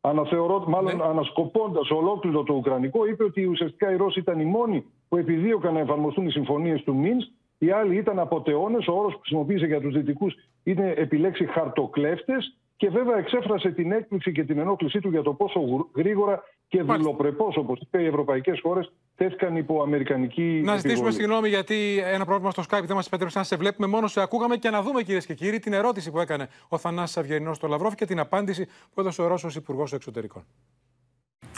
αναθεωρώ, 0.00 0.64
μάλλον 0.66 1.02
ανασκοπώντας 1.02 1.90
ολόκληρο 1.90 2.42
το 2.42 2.54
Ουκρανικό, 2.54 3.06
είπε 3.06 3.24
ότι 3.24 3.44
ουσιαστικά 3.44 3.92
οι 3.92 3.96
Ρώσοι 3.96 4.18
ήταν 4.18 4.40
οι 4.40 4.44
μόνοι 4.44 4.84
που 5.08 5.16
επιδίωκαν 5.16 5.74
να 5.74 5.80
εφαρμοστούν 5.80 6.26
οι 6.26 6.30
συμφωνίες 6.30 6.82
του 6.82 6.94
Μίνσκ. 6.94 7.28
Οι 7.58 7.70
άλλοι 7.70 7.96
ήταν 7.96 8.18
αποτεώνες, 8.18 8.86
ο 8.86 8.92
όρος 8.92 9.12
που 9.12 9.18
χρησιμοποίησε 9.18 9.66
για 9.66 9.80
τους 9.80 9.92
δυτικούς 9.92 10.34
είναι 10.62 10.94
επιλέξει 10.96 11.46
χαρτοκλέφτες 11.46 12.56
και 12.79 12.89
βέβαια 12.89 13.17
εξέφρασε 13.17 13.69
την 13.71 13.91
έκπληξη 13.91 14.31
και 14.31 14.43
την 14.43 14.59
ενόχλησή 14.59 14.99
του 14.99 15.09
για 15.09 15.21
το 15.21 15.33
πόσο 15.33 15.89
γρήγορα 15.95 16.43
και 16.67 16.81
δουλοπρεπώς, 16.81 17.57
όπως 17.57 17.79
είπε 17.79 18.01
οι 18.01 18.05
ευρωπαϊκές 18.05 18.59
χώρες, 18.61 18.91
τέθηκαν 19.15 19.55
υπό 19.55 19.81
αμερικανική 19.81 20.41
Να 20.41 20.75
ζητήσουμε 20.75 20.91
επιβολή. 20.91 21.13
συγγνώμη 21.13 21.49
γιατί 21.49 21.99
ένα 22.03 22.25
πρόβλημα 22.25 22.51
στο 22.51 22.63
Skype 22.69 22.83
δεν 22.83 22.95
μα 22.95 23.01
επέτρεψε 23.07 23.37
να 23.37 23.43
σε 23.43 23.55
βλέπουμε, 23.55 23.87
μόνο 23.87 24.07
σε 24.07 24.21
ακούγαμε 24.21 24.55
και 24.57 24.69
να 24.69 24.81
δούμε 24.81 25.03
κυρίε 25.03 25.21
και 25.21 25.33
κύριοι 25.33 25.59
την 25.59 25.73
ερώτηση 25.73 26.11
που 26.11 26.19
έκανε 26.19 26.47
ο 26.67 26.77
Θανάσης 26.77 27.17
Αυγερινός 27.17 27.55
στο 27.55 27.67
Λαυρόφ 27.67 27.95
και 27.95 28.05
την 28.05 28.19
απάντηση 28.19 28.65
που 28.93 28.99
έδωσε 29.01 29.21
ο 29.21 29.27
Ρώσος 29.27 29.55
Υπουργό 29.55 29.87
Εξωτερικών. 29.93 30.43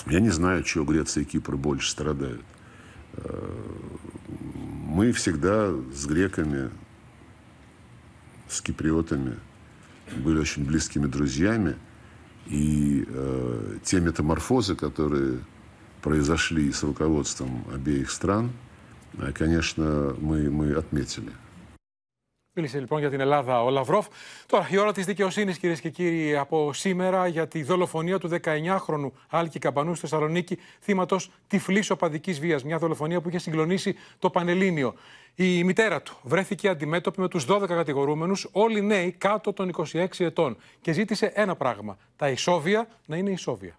Я 0.09 0.19
не 0.19 0.29
знаю, 0.29 0.63
чего 0.63 0.83
Греция 0.85 1.21
и 1.23 1.25
Кипр 1.25 1.55
больше 1.55 1.89
страдают. 1.95 2.45
Э, 3.17 3.29
Мы 4.99 5.11
всегда 5.11 5.55
с 5.99 6.05
греками, 6.11 6.69
с 8.47 8.61
киприотами 8.61 9.33
были 10.16 10.38
очень 10.38 10.64
близкими 10.64 11.06
друзьями. 11.06 11.76
И 12.46 13.04
э, 13.08 13.78
те 13.84 14.00
метаморфозы, 14.00 14.74
которые 14.74 15.38
произошли 16.02 16.72
с 16.72 16.82
руководством 16.82 17.64
обеих 17.72 18.10
стран, 18.10 18.50
э, 19.18 19.32
конечно, 19.32 20.14
мы, 20.18 20.50
мы 20.50 20.72
отметили. 20.72 21.32
Μίλησε 22.54 22.78
λοιπόν 22.78 22.98
για 22.98 23.10
την 23.10 23.20
Ελλάδα 23.20 23.62
ο 23.62 23.70
Λαυρόφ. 23.70 24.06
Τώρα, 24.46 24.68
η 24.70 24.78
ώρα 24.78 24.92
της 24.92 25.04
δικαιοσύνης, 25.04 25.58
κυρίες 25.58 25.80
και 25.80 25.90
κύριοι, 25.90 26.36
από 26.36 26.72
σήμερα 26.72 27.26
για 27.26 27.48
τη 27.48 27.62
δολοφονία 27.62 28.18
του 28.18 28.30
19χρονου 28.42 29.10
Άλκη 29.28 29.58
Καμπανού 29.58 29.94
στη 29.94 30.00
Θεσσαλονίκη, 30.00 30.58
θύματος 30.80 31.30
τυφλής 31.46 31.90
οπαδικής 31.90 32.40
βίας. 32.40 32.64
Μια 32.64 32.78
δολοφονία 32.78 33.20
που 33.20 33.28
είχε 33.28 33.38
συγκλονίσει 33.38 33.94
το 34.18 34.30
Πανελλήνιο. 34.30 34.94
Η 35.34 35.64
μητέρα 35.64 36.02
του 36.02 36.16
βρέθηκε 36.22 36.68
αντιμέτωπη 36.68 37.20
με 37.20 37.28
τους 37.28 37.44
12 37.44 37.66
κατηγορούμενους, 37.66 38.48
όλοι 38.52 38.82
νέοι 38.82 39.12
κάτω 39.12 39.52
των 39.52 39.68
26 39.92 40.24
ετών, 40.24 40.56
και 40.80 40.92
ζήτησε 40.92 41.32
ένα 41.34 41.56
πράγμα: 41.56 41.98
τα 42.16 42.28
ισόβια 42.28 42.88
να 43.06 43.16
είναι 43.16 43.30
ισόβια. 43.30 43.76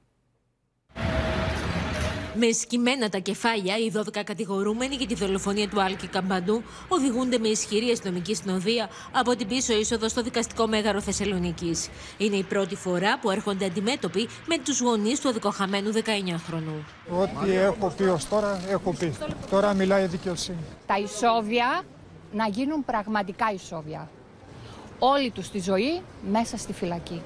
Με 2.35 2.51
σκυμμένα 2.51 3.09
τα 3.09 3.17
κεφάλια, 3.17 3.77
οι 3.77 3.91
12 3.95 4.23
κατηγορούμενοι 4.23 4.95
για 4.95 5.07
τη 5.07 5.15
δολοφονία 5.15 5.69
του 5.69 5.81
Άλκη 5.81 6.07
Καμπαντού 6.07 6.63
οδηγούνται 6.87 7.37
με 7.37 7.47
ισχυρή 7.47 7.91
αστυνομική 7.91 8.35
συνοδεία 8.35 8.89
από 9.11 9.35
την 9.35 9.47
πίσω 9.47 9.73
είσοδο 9.73 10.07
στο 10.07 10.21
δικαστικό 10.21 10.67
μέγαρο 10.67 11.01
Θεσσαλονίκης. 11.01 11.89
Είναι 12.17 12.35
η 12.35 12.43
πρώτη 12.43 12.75
φορά 12.75 13.19
που 13.19 13.31
έρχονται 13.31 13.65
αντιμέτωποι 13.65 14.27
με 14.45 14.57
τους 14.57 14.81
γονείς 14.81 15.19
του 15.19 15.29
αδικοχαμένου 15.29 15.91
19χρονου. 15.93 16.83
Ό,τι 17.19 17.51
έχω 17.51 17.93
πει 17.97 18.03
ως 18.03 18.27
τώρα, 18.27 18.61
έχω 18.69 18.93
πει. 18.93 19.13
Τώρα 19.49 19.73
μιλάει 19.73 20.03
η 20.03 20.07
δικαιοσύνη. 20.07 20.63
Τα 20.85 20.99
ισόβια 20.99 21.81
να 22.31 22.47
γίνουν 22.47 22.85
πραγματικά 22.85 23.51
ισόβια. 23.53 24.09
Όλη 24.99 25.29
τους 25.29 25.49
τη 25.49 25.59
ζωή 25.59 26.01
μέσα 26.31 26.57
στη 26.57 26.73
φυλακή 26.73 27.21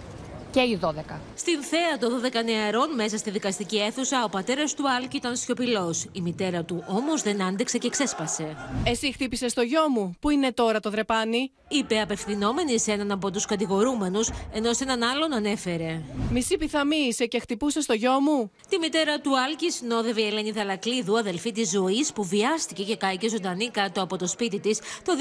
και 0.58 0.64
οι 0.64 0.80
12. 0.82 0.90
Στην 1.36 1.62
θέα 1.62 1.98
των 2.00 2.22
12 2.42 2.46
νεαρών 2.46 2.96
μέσα 2.96 3.18
στη 3.18 3.30
δικαστική 3.30 3.78
αίθουσα, 3.78 4.24
ο 4.24 4.30
πατέρας 4.30 4.74
του 4.74 4.90
Άλκη 4.90 5.18
ήταν 5.18 5.36
σιωπηλός. 5.36 6.06
Η 6.12 6.22
μητέρα 6.22 6.64
του 6.64 6.84
όμως 6.88 7.22
δεν 7.22 7.42
άντεξε 7.42 7.78
και 7.78 7.90
ξέσπασε. 7.90 8.56
Εσύ 8.84 9.12
χτύπησες 9.12 9.54
το 9.54 9.62
γιο 9.62 9.90
μου. 9.90 10.16
Πού 10.20 10.30
είναι 10.30 10.52
τώρα 10.52 10.80
το 10.80 10.90
δρεπάνι, 10.90 11.52
είπε 11.68 12.00
απευθυνόμενη 12.00 12.80
σε 12.80 12.92
έναν 12.92 13.12
από 13.12 13.32
τους 13.32 13.46
κατηγορούμενους, 13.46 14.30
ενώ 14.54 14.74
σε 14.74 14.84
έναν 14.84 15.04
άλλον 15.04 15.34
ανέφερε. 15.34 16.02
Μισή 16.32 16.58
πιθαμή 16.58 16.98
είσαι 16.98 17.26
και 17.26 17.40
χτυπούσες 17.40 17.86
το 17.86 17.94
γιο 17.94 18.20
μου; 18.20 18.52
Τη 18.70 18.78
μητέρα 18.78 19.20
του 19.20 19.40
Άλκη 19.40 19.72
συνόδευε 19.72 20.22
η 20.22 20.26
Ελένη 20.26 20.52
Δαλακλίδου, 20.52 21.18
αδελφή 21.18 21.52
της 21.52 21.70
ζωής, 21.70 22.14
που 22.14 22.24
βιάστηκε 22.24 22.84
και 22.84 22.96
κάηκε 22.96 23.30
ζωντανή 23.30 23.70
κάτω 23.70 24.02
από 24.02 24.18
το 24.18 24.28
σπίτι 24.28 24.60
της 24.60 24.80
το 25.04 25.14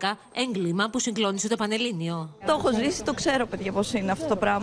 2012, 0.00 0.18
έγκλημα 0.34 0.88
που 0.90 0.98
συγκλώνησε 0.98 1.48
το 1.48 1.56
Πανελλήνιο. 1.56 2.30
Το 2.46 2.56
έχω 2.58 2.72
ζήσει, 2.74 3.02
το 3.02 3.14
ξέρω, 3.14 3.46
παιδιά, 3.46 3.72
πώς 3.72 3.92
είναι 3.92 4.10
αυτό 4.10 4.26
το 4.26 4.36
πράγμα. 4.36 4.55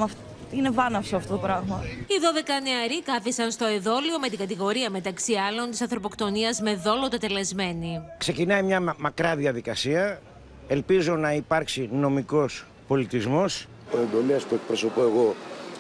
Είναι 0.52 0.70
βάναυσο 0.70 1.16
αυτό 1.16 1.34
το 1.34 1.40
πράγμα. 1.40 1.84
Οι 1.84 2.16
12 2.60 2.64
νεαροί 2.64 3.04
κάθισαν 3.04 3.52
στο 3.52 3.66
εδόλιο 3.66 4.20
με 4.20 4.30
την 4.30 4.38
κατηγορία 4.38 4.90
μεταξύ 4.90 5.34
άλλων 5.34 5.70
της 5.70 5.82
ανθρωποκτονίας 5.82 6.62
με 6.62 6.76
δόλο 6.76 7.08
τετελεσμένη. 7.08 8.02
Ξεκινάει 8.18 8.64
μια 8.64 8.96
μακρά 8.98 9.36
διαδικασία. 9.36 10.22
Ελπίζω 10.68 11.16
να 11.16 11.34
υπάρξει 11.34 11.90
νομικός 11.92 12.66
πολιτισμός. 12.88 13.68
Ο 13.94 13.98
εντολέας 13.98 14.44
που 14.44 14.56
εκπροσωπώ 14.56 15.02
εγώ 15.02 15.36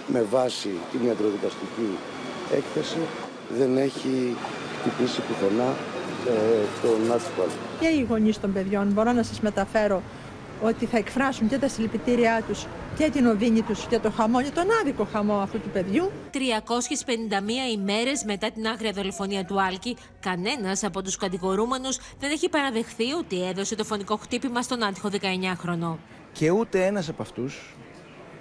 με 0.07 0.21
βάση 0.21 0.69
την 0.91 1.07
ιατροδικαστική 1.07 1.97
έκθεση 2.51 2.97
δεν 3.57 3.77
έχει 3.77 4.35
χτυπήσει 4.79 5.21
πουθενά 5.21 5.73
ε, 6.27 6.65
τον 6.81 7.15
άσφαλτο. 7.15 7.53
Και 7.79 7.87
οι 7.87 8.05
γονείς 8.09 8.39
των 8.39 8.53
παιδιών 8.53 8.87
μπορώ 8.87 9.11
να 9.11 9.23
σας 9.23 9.39
μεταφέρω 9.39 10.01
ότι 10.61 10.85
θα 10.85 10.97
εκφράσουν 10.97 11.47
και 11.47 11.57
τα 11.57 11.67
συλληπιτήριά 11.67 12.43
τους 12.47 12.65
και 12.97 13.09
την 13.09 13.25
οδύνη 13.25 13.61
τους 13.61 13.85
για 13.89 13.99
το 13.99 14.11
χαμό, 14.11 14.39
για 14.39 14.51
τον 14.51 14.65
άδικο 14.81 15.07
χαμό 15.11 15.33
αυτού 15.33 15.59
του 15.59 15.69
παιδιού. 15.69 16.11
351 16.31 16.37
ημέρες 17.73 18.23
μετά 18.23 18.51
την 18.51 18.67
άγρια 18.67 18.91
δολοφονία 18.91 19.45
του 19.45 19.61
Άλκη, 19.61 19.97
κανένας 20.19 20.83
από 20.83 21.01
τους 21.01 21.15
κατηγορούμενους 21.15 21.99
δεν 22.19 22.31
έχει 22.31 22.49
παραδεχθεί 22.49 23.11
ότι 23.11 23.47
έδωσε 23.47 23.75
το 23.75 23.83
φωνικό 23.83 24.15
χτύπημα 24.15 24.61
στον 24.61 24.83
άτυχο 24.83 25.09
19χρονο. 25.09 25.95
Και 26.31 26.51
ούτε 26.51 26.85
ένας 26.85 27.09
από 27.09 27.21
αυτούς 27.21 27.75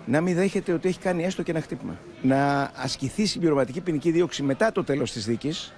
να 0.06 0.20
μην 0.20 0.34
δέχεται 0.34 0.72
ότι 0.72 0.88
έχει 0.88 0.98
κάνει 0.98 1.24
έστω 1.24 1.42
και 1.42 1.50
ένα 1.50 1.60
χτύπημα. 1.60 1.98
Να 2.22 2.70
ασκηθεί 2.76 3.26
συμπληρωματική 3.26 3.80
ποινική 3.80 4.10
δίωξη 4.10 4.42
μετά 4.42 4.72
το 4.72 4.84
τέλος 4.84 5.12
της 5.12 5.26
δίκης 5.26 5.72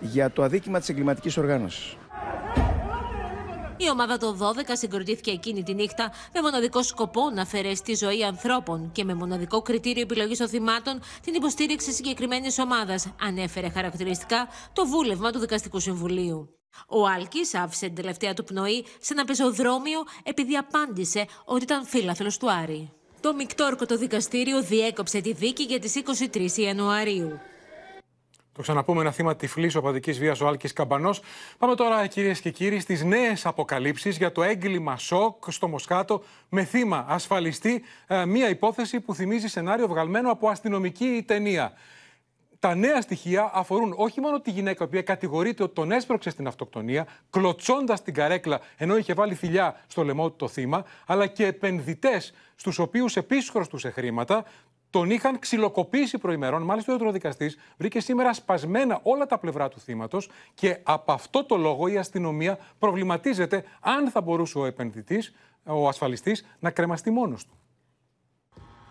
για 0.00 0.30
το 0.30 0.42
αδίκημα 0.42 0.78
της 0.78 0.88
εγκληματικής 0.88 1.36
οργάνωσης. 1.36 1.96
Η 3.76 3.90
ομάδα 3.90 4.18
των 4.18 4.38
12 4.38 4.42
συγκροτήθηκε 4.72 5.30
εκείνη 5.30 5.62
τη 5.62 5.74
νύχτα 5.74 6.12
με 6.32 6.40
μοναδικό 6.40 6.82
σκοπό 6.82 7.30
να 7.30 7.42
αφαιρέσει 7.42 7.82
τη 7.82 7.94
ζωή 7.94 8.24
ανθρώπων 8.24 8.90
και 8.92 9.04
με 9.04 9.14
μοναδικό 9.14 9.62
κριτήριο 9.62 10.02
επιλογής 10.02 10.38
των 10.38 10.48
θυμάτων 10.48 11.00
την 11.22 11.34
υποστήριξη 11.34 11.92
συγκεκριμένης 11.92 12.58
ομάδας, 12.58 13.12
ανέφερε 13.20 13.68
χαρακτηριστικά 13.68 14.48
το 14.72 14.86
βούλευμα 14.86 15.30
του 15.30 15.38
Δικαστικού 15.38 15.80
Συμβουλίου. 15.80 16.48
Ο 16.88 17.06
Άλκης 17.06 17.54
άφησε 17.54 17.86
την 17.86 17.94
τελευταία 17.94 18.34
του 18.34 18.44
πνοή 18.44 18.84
σε 19.00 19.12
ένα 19.12 19.24
πεζοδρόμιο 19.24 20.00
επειδή 20.22 20.56
απάντησε 20.56 21.26
ότι 21.44 21.62
ήταν 21.62 21.84
φίλαθλος 21.86 22.36
του 22.38 22.50
Άρη. 22.50 22.92
Το 23.20 23.34
Μικτόρκο 23.34 23.86
το 23.86 23.96
δικαστήριο 23.96 24.62
διέκοψε 24.62 25.20
τη 25.20 25.32
δίκη 25.32 25.62
για 25.62 25.78
τις 25.78 26.02
23 26.32 26.50
Ιανουαρίου. 26.56 27.40
Το 28.54 28.62
ξαναπούμε 28.62 29.00
ένα 29.00 29.10
θύμα 29.10 29.36
τυφλής 29.36 29.74
οπαδικής 29.74 30.18
βίας 30.18 30.40
ο 30.40 30.46
Άλκης 30.46 30.72
Καμπανός. 30.72 31.20
Πάμε 31.58 31.74
τώρα, 31.74 32.06
κυρίες 32.06 32.40
και 32.40 32.50
κύριοι, 32.50 32.80
στις 32.80 33.04
νέες 33.04 33.46
αποκαλύψεις 33.46 34.16
για 34.16 34.32
το 34.32 34.42
έγκλημα 34.42 34.96
σοκ 34.98 35.44
στο 35.48 35.68
Μοσχάτο 35.68 36.22
με 36.48 36.64
θύμα 36.64 37.04
ασφαλιστή. 37.08 37.82
Ε, 38.06 38.24
μία 38.24 38.48
υπόθεση 38.48 39.00
που 39.00 39.14
θυμίζει 39.14 39.48
σενάριο 39.48 39.88
βγαλμένο 39.88 40.30
από 40.30 40.48
αστυνομική 40.48 41.24
ταινία. 41.26 41.72
Τα 42.58 42.74
νέα 42.74 43.00
στοιχεία 43.00 43.50
αφορούν 43.54 43.94
όχι 43.96 44.20
μόνο 44.20 44.40
τη 44.40 44.50
γυναίκα 44.50 44.88
που 44.88 45.02
κατηγορείται 45.04 45.62
ότι 45.62 45.74
τον 45.74 45.92
έσπρωξε 45.92 46.30
στην 46.30 46.46
αυτοκτονία, 46.46 47.06
κλωτσώντας 47.30 48.02
την 48.02 48.14
καρέκλα 48.14 48.60
ενώ 48.76 48.96
είχε 48.96 49.14
βάλει 49.14 49.34
θηλιά 49.34 49.80
στο 49.86 50.04
λαιμό 50.04 50.30
του 50.30 50.36
το 50.36 50.48
θύμα, 50.48 50.84
αλλά 51.06 51.26
και 51.26 51.46
επενδυτές 51.46 52.32
στους 52.54 52.78
οποίους 52.78 53.16
επίση 53.16 53.50
χρωστούσε 53.50 53.90
χρήματα, 53.90 54.44
τον 54.94 55.10
είχαν 55.10 55.38
ξυλοκοπήσει 55.38 56.18
προημερών. 56.18 56.62
Μάλιστα, 56.62 56.92
ο 56.92 56.94
ιατροδικαστής 56.94 57.58
βρήκε 57.76 58.00
σήμερα 58.00 58.32
σπασμένα 58.32 59.00
όλα 59.02 59.26
τα 59.26 59.38
πλευρά 59.38 59.68
του 59.68 59.80
θύματος 59.80 60.30
και 60.54 60.78
από 60.82 61.12
αυτό 61.12 61.44
το 61.44 61.56
λόγο 61.56 61.88
η 61.88 61.96
αστυνομία 61.96 62.58
προβληματίζεται 62.78 63.64
αν 63.80 64.10
θα 64.10 64.20
μπορούσε 64.20 64.58
ο 64.58 64.64
επενδυτής, 64.64 65.34
ο 65.64 65.88
ασφαλιστής, 65.88 66.46
να 66.58 66.70
κρεμαστεί 66.70 67.10
μόνος 67.10 67.46
του. 67.46 67.58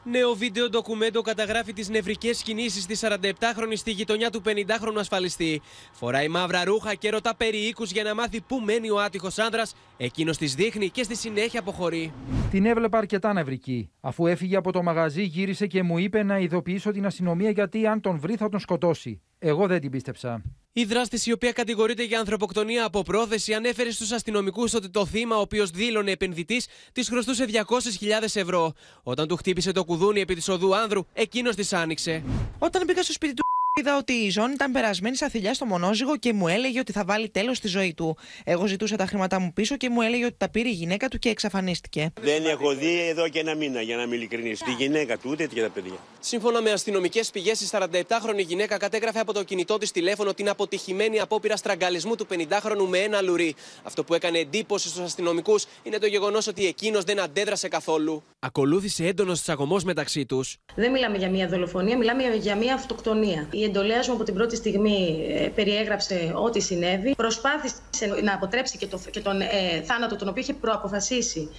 Νέο 0.06 0.34
βίντεο 0.34 0.70
ντοκουμέντο 0.70 1.22
καταγράφει 1.22 1.74
τις 1.74 1.90
νευρικές 1.90 2.44
κινήσεις 2.44 2.86
της 2.86 3.04
47χρονη 3.04 3.74
στη 3.74 3.92
γειτονιά 3.92 4.30
του 4.30 4.42
50χρονου 4.46 4.98
ασφαλιστή. 4.98 5.62
Φοράει 5.92 6.28
μαύρα 6.28 6.64
ρούχα 6.64 6.96
και 6.96 7.10
ρωτά 7.10 7.36
περί 7.36 7.58
οίκους 7.58 7.92
για 7.92 8.04
να 8.04 8.16
μάθει 8.16 8.42
πού 8.42 8.60
μένει 8.60 8.90
ο 8.90 9.00
άτυχος 9.00 9.38
άνδρας. 9.38 9.76
Εκείνος 9.98 10.38
της 10.38 10.56
δείχνει 10.56 10.90
και 10.90 11.04
στη 11.04 11.16
συνέχεια 11.16 11.60
αποχωρεί. 11.60 12.14
Την 12.52 12.66
έβλεπα 12.66 12.98
αρκετά 12.98 13.34
νευρική. 13.34 13.90
Αφού 14.02 14.28
έφυγε 14.28 14.56
από 14.56 14.72
το 14.72 14.84
μαγαζί, 14.84 15.24
γύρισε 15.24 15.68
και 15.68 15.84
μου 15.84 15.98
είπε 15.98 16.24
να 16.24 16.38
ειδοποιήσω 16.40 16.92
την 16.92 17.06
αστυνομία 17.06 17.50
γιατί 17.50 17.88
αν 17.88 18.02
τον 18.02 18.20
βρει 18.20 18.36
θα 18.36 18.50
τον 18.50 18.60
σκοτώσει. 18.60 19.22
Εγώ 19.46 19.68
δεν 19.68 19.82
την 19.82 19.92
πίστεψα. 19.92 20.42
Η 20.74 20.84
δράστη, 20.86 21.30
η 21.30 21.34
οποία 21.34 21.52
κατηγορείται 21.52 22.04
για 22.04 22.20
ανθρωποκτονία 22.20 22.86
από 22.86 23.02
πρόθεση, 23.02 23.54
ανέφερε 23.54 23.92
στους 23.92 24.12
αστυνομικούς 24.12 24.74
ότι 24.74 24.90
το 24.90 25.06
θύμα, 25.06 25.38
ο 25.38 25.40
οποίος 25.40 25.70
δήλωνε 25.70 26.12
επενδυτής, 26.12 26.68
της 26.92 27.10
χρωστούσε 27.10 27.46
200.000 27.46 28.36
ευρώ. 28.36 28.74
Όταν 29.04 29.28
του 29.28 29.36
χτύπησε 29.36 29.72
το 29.72 29.84
κουδούνι 29.84 30.20
επί 30.22 30.36
της 30.36 30.48
οδού 30.50 30.76
άνδρου, 30.76 31.06
εκείνος 31.14 31.56
της 31.56 31.74
άνοιξε. 31.74 32.24
Όταν 32.60 32.84
μπήκα 32.86 33.04
στο 33.04 33.14
σπίτι 33.14 33.34
του 33.34 33.44
Είδα 33.80 33.98
ότι 33.98 34.14
η 34.14 34.30
ζώνη 34.30 34.54
ήταν 34.54 34.72
περασμένη 34.72 35.16
σαν 35.16 35.30
θηλιά 35.30 35.54
στο 35.54 35.66
μονόζυγο 35.66 36.18
και 36.18 36.34
μου 36.34 36.48
έλεγε 36.48 36.80
ότι 36.80 36.92
θα 36.92 37.04
βάλει 37.06 37.30
τέλος 37.30 37.58
στη 37.58 37.68
ζωή 37.68 37.94
του. 37.94 38.18
Εγώ 38.44 38.66
ζητούσα 38.68 38.96
τα 38.96 39.06
χρήματά 39.06 39.40
μου 39.40 39.54
πίσω 39.54 39.78
και 39.78 39.90
μου 39.90 40.02
έλεγε 40.02 40.26
ότι 40.26 40.36
τα 40.38 40.50
πήρε 40.50 40.70
η 40.70 40.72
γυναίκα 40.72 41.08
του 41.08 41.20
και 41.20 41.30
εξαφανίστηκε. 41.30 42.14
Δεν 42.22 42.46
έχω 42.46 42.76
δει 42.76 43.08
εδώ 43.08 43.30
και 43.30 43.40
ένα 43.40 43.56
μήνα, 43.56 43.82
για 43.82 43.96
να 43.96 44.02
είμαι 44.04 44.16
ειλικρινής. 44.16 44.60
Τη 44.60 44.72
γυναίκα 44.72 45.18
του, 45.18 45.30
ούτε 45.32 45.48
και 45.48 45.62
τα 45.62 45.70
παιδιά. 45.70 45.98
Σύμφωνα 46.20 46.62
με 46.62 46.72
αστυνομικές 46.72 47.30
πηγές, 47.30 47.62
η 47.62 47.68
47χρονη 47.72 48.46
γυναίκα 48.48 48.78
κατέγραφε 48.78 49.20
από 49.20 49.34
το 49.34 49.44
κινητό 49.44 49.78
της 49.78 49.92
τηλέφωνο 49.92 50.34
την 50.34 50.50
αποτυχημένη 50.50 51.20
απόπειρα 51.20 51.58
στραγγαλισμού 51.58 52.16
του 52.16 52.28
50χρονου 52.30 52.88
με 52.88 52.98
ένα 52.98 53.22
λουρί. 53.22 53.56
Αυτό 53.84 54.04
που 54.04 54.14
έκανε 54.14 54.38
εντύπωση 54.38 54.88
στους 54.90 55.04
αστυνομικούς 55.04 55.66
είναι 55.84 55.98
το 55.98 56.06
γεγονός 56.08 56.48
ότι 56.48 56.66
εκείνος 56.66 57.04
δεν 57.04 57.20
αντέδρασε 57.20 57.68
καθόλου. 57.68 58.24
Ακολούθησε 58.40 59.06
έντονος 59.06 59.42
τσακωμό 59.42 59.80
μεταξύ 59.84 60.26
τους. 60.26 60.58
Δεν 60.76 60.92
μιλάμε 60.92 61.18
για 61.18 61.30
μια 61.30 61.48
δολοφονία, 61.48 61.98
μιλάμε 61.98 62.24
για 62.36 62.56
μια 62.56 62.74
αυτοκτονία. 62.74 63.48
Η 63.64 63.66
εντολέα 63.66 64.00
μου 64.08 64.14
από 64.14 64.24
την 64.24 64.34
πρώτη 64.34 64.56
στιγμή 64.56 65.26
ε, 65.30 65.48
περιέγραψε 65.48 66.34
ό,τι 66.36 66.60
συνέβη. 66.60 67.16
Προσπάθησε 67.16 68.06
να 68.24 68.34
αποτρέψει 68.34 68.78
και, 68.78 68.88
το, 68.88 69.00
και 69.12 69.20
τον 69.20 69.42
ε, 69.42 69.48
θάνατο 69.84 70.16
τον 70.16 70.28
οποίο 70.28 70.42
είχε 70.42 70.54
προαποφασίσει 70.54 71.50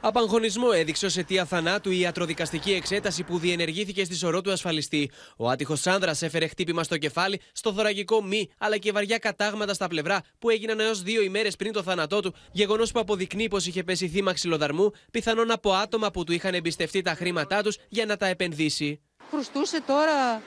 Απαγχωνισμό 0.00 0.68
έδειξε 0.74 1.06
ως 1.06 1.16
αιτία 1.16 1.44
θανάτου 1.44 1.90
η 1.90 2.00
ιατροδικαστική 2.00 2.72
εξέταση 2.72 3.22
που 3.22 3.38
διενεργήθηκε 3.38 4.04
στη 4.04 4.14
σωρό 4.14 4.40
του 4.40 4.52
ασφαλιστή. 4.52 5.10
Ο 5.36 5.48
άτυχος 5.48 5.86
άνδρας 5.86 6.22
έφερε 6.22 6.46
χτύπημα 6.46 6.82
στο 6.82 6.98
κεφάλι, 6.98 7.40
στο 7.52 7.72
θωρακικό 7.72 8.22
μη, 8.22 8.50
αλλά 8.58 8.76
και 8.76 8.92
βαριά 8.92 9.18
κατάγματα 9.18 9.74
στα 9.74 9.88
πλευρά 9.88 10.20
που 10.38 10.50
έγιναν 10.50 10.80
έως 10.80 11.02
δύο 11.02 11.22
ημέρες 11.22 11.56
πριν 11.56 11.72
το 11.72 11.82
θάνατό 11.82 12.20
του, 12.20 12.34
γεγονός 12.52 12.92
που 12.92 13.00
αποδεικνύει 13.00 13.48
πως 13.48 13.66
είχε 13.66 13.82
πέσει 13.82 14.08
θύμα 14.08 14.32
ξυλοδαρμού, 14.32 14.90
πιθανόν 15.10 15.50
από 15.50 15.72
άτομα 15.72 16.10
που 16.10 16.24
του 16.24 16.32
είχαν 16.32 16.54
εμπιστευτεί 16.54 17.02
τα 17.02 17.14
χρήματά 17.14 17.62
τους 17.62 17.76
για 17.88 18.06
να 18.06 18.16
τα 18.16 18.26
επενδύσει. 18.26 19.00
Χρουστούσε 19.30 19.82
τώρα 19.86 20.42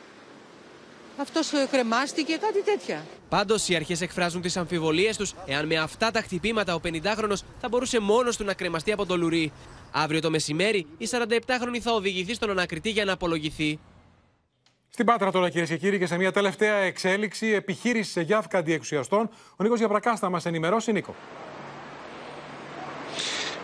αυτός 1.18 1.52
κρεμάστηκε, 1.72 2.38
κάτι 2.38 2.64
τέτοια. 2.64 3.06
Πάντως, 3.30 3.70
οι 3.70 3.76
αρχές 3.76 4.02
εκφράζουν 4.02 4.42
τις 4.42 4.58
αμφιβολίες 4.58 5.18
τους 5.18 5.34
εάν 5.46 5.66
με 5.66 5.76
αυτά 5.76 6.12
τα 6.12 6.22
χτυπήματα 6.22 6.76
ο 6.76 6.80
50χρονο 6.84 7.36
θα 7.62 7.70
μπορούσε 7.70 8.00
μόνος 8.00 8.38
του 8.38 8.44
να 8.44 8.54
κρεμαστεί 8.54 8.92
από 8.92 9.06
το 9.06 9.18
λουρί. 9.18 9.52
Αύριο 9.92 10.22
το 10.22 10.30
μεσημέρι, 10.30 10.88
η 10.98 11.08
47χρονη 11.12 11.80
θα 11.82 11.92
οδηγηθεί 11.94 12.34
στον 12.34 12.50
ανακριτή 12.50 12.90
για 12.90 13.06
να 13.06 13.14
απολογηθεί. 13.14 13.80
Στην 14.90 15.06
Πάτρα 15.06 15.32
τώρα, 15.32 15.50
κυρίες 15.50 15.70
και 15.70 15.78
κύριοι, 15.78 16.00
και 16.00 16.06
σε 16.06 16.18
μια 16.18 16.32
τελευταία 16.32 16.76
εξέλιξη 16.76 17.48
επιχείρηση 17.48 18.12
σε 18.12 18.22
γιάφκα 18.22 18.58
αντιεξουσιαστών, 18.58 19.30
ο 19.56 19.64
Νίκος 19.64 19.80
Γιαπρακά 19.80 20.16
θα 20.16 20.30
μας 20.30 20.46
ενημερώσει. 20.46 20.92
Νίκο. 20.92 21.16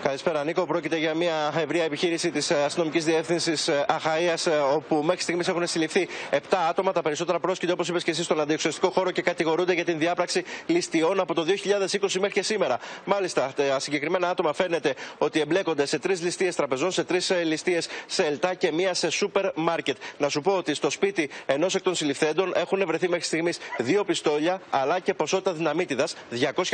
Καλησπέρα, 0.04 0.44
Νίκο. 0.44 0.66
Πρόκειται 0.66 0.98
για 0.98 1.14
μια 1.14 1.54
ευρεία 1.58 1.84
επιχείρηση 1.84 2.32
της 2.32 2.52
αστυνομικής 2.52 3.06
διεύθυνσης 3.06 3.70
Αχαία, 3.88 4.34
όπου 4.74 4.96
μέχρι 4.96 5.22
στιγμής 5.22 5.48
έχουν 5.48 5.68
συλληφθεί 5.68 6.08
7 6.32 6.38
άτομα. 6.70 6.92
Τα 6.92 7.02
περισσότερα 7.02 7.40
πρόσκειται, 7.40 7.72
όπως 7.72 7.88
είπες 7.88 8.04
και 8.04 8.12
εσύ, 8.12 8.24
στον 8.24 8.40
αντιεξουσιαστικό 8.42 8.90
χώρο 8.90 9.12
και 9.12 9.22
κατηγορούνται 9.22 9.74
για 9.74 9.86
την 9.86 10.00
διάπραξη 10.00 10.44
ληστείων 10.66 11.20
από 11.20 11.34
το 11.34 11.44
2020 11.44 12.20
μέχρι 12.20 12.32
και 12.32 12.42
σήμερα. 12.42 12.80
Μάλιστα, 13.06 13.52
τα 13.56 13.80
συγκεκριμένα 13.80 14.30
άτομα 14.30 14.54
φαίνεται 14.54 14.94
ότι 15.18 15.40
εμπλέκονται 15.40 15.86
σε 15.86 16.00
τρεις 16.00 16.22
ληστείες 16.22 16.56
τραπεζών, 16.56 16.92
σε 16.92 17.04
τρεις 17.04 17.32
ληστείες 17.44 17.88
σε 18.06 18.26
ελτά 18.26 18.54
και 18.54 18.72
μία 18.72 18.94
σε 18.94 19.10
σούπερ 19.10 19.46
μάρκετ. 19.56 19.98
Να 20.18 20.30
σου 20.30 20.42
πω 20.42 20.52
ότι 20.52 20.74
στο 20.74 20.90
σπίτι 20.90 21.30
ενός 21.46 21.76
εκ 21.76 21.82
των 21.82 21.96
συλληφθέντων 21.96 22.52
έχουν 22.56 22.84
βρεθεί 22.88 23.10
μέχρι 23.10 23.26
στιγμής 23.26 23.58
δύο 23.78 24.04
πιστόλια 24.04 24.62
αλλά 24.70 25.00
και 25.00 25.14
ποσότητα 25.14 25.54
δυναμίτιδας 25.54 26.16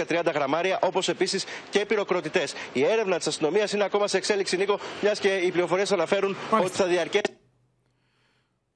230 0.08 0.32
γραμμάρια, 0.34 0.80
όπως 0.82 1.10
επίσης 1.10 1.46
και 1.70 1.86
πυροκροτητές. 1.86 2.54
Η 2.74 2.84
έρευνα 2.86 3.17
της 3.18 3.28
αστυνομίας 3.28 3.72
είναι 3.72 3.84
ακόμα 3.84 4.08
σε 4.08 4.18
εξέλιξη, 4.18 4.58
Νίκο, 4.58 4.80
μιας 5.02 5.20
και 5.20 5.36
οι 5.36 5.52
πληροφορίες 5.52 5.92
αναφέρουν 5.92 6.36
ότι 6.52 6.70
θα 6.70 6.86
διαρκέσει. 6.86 7.22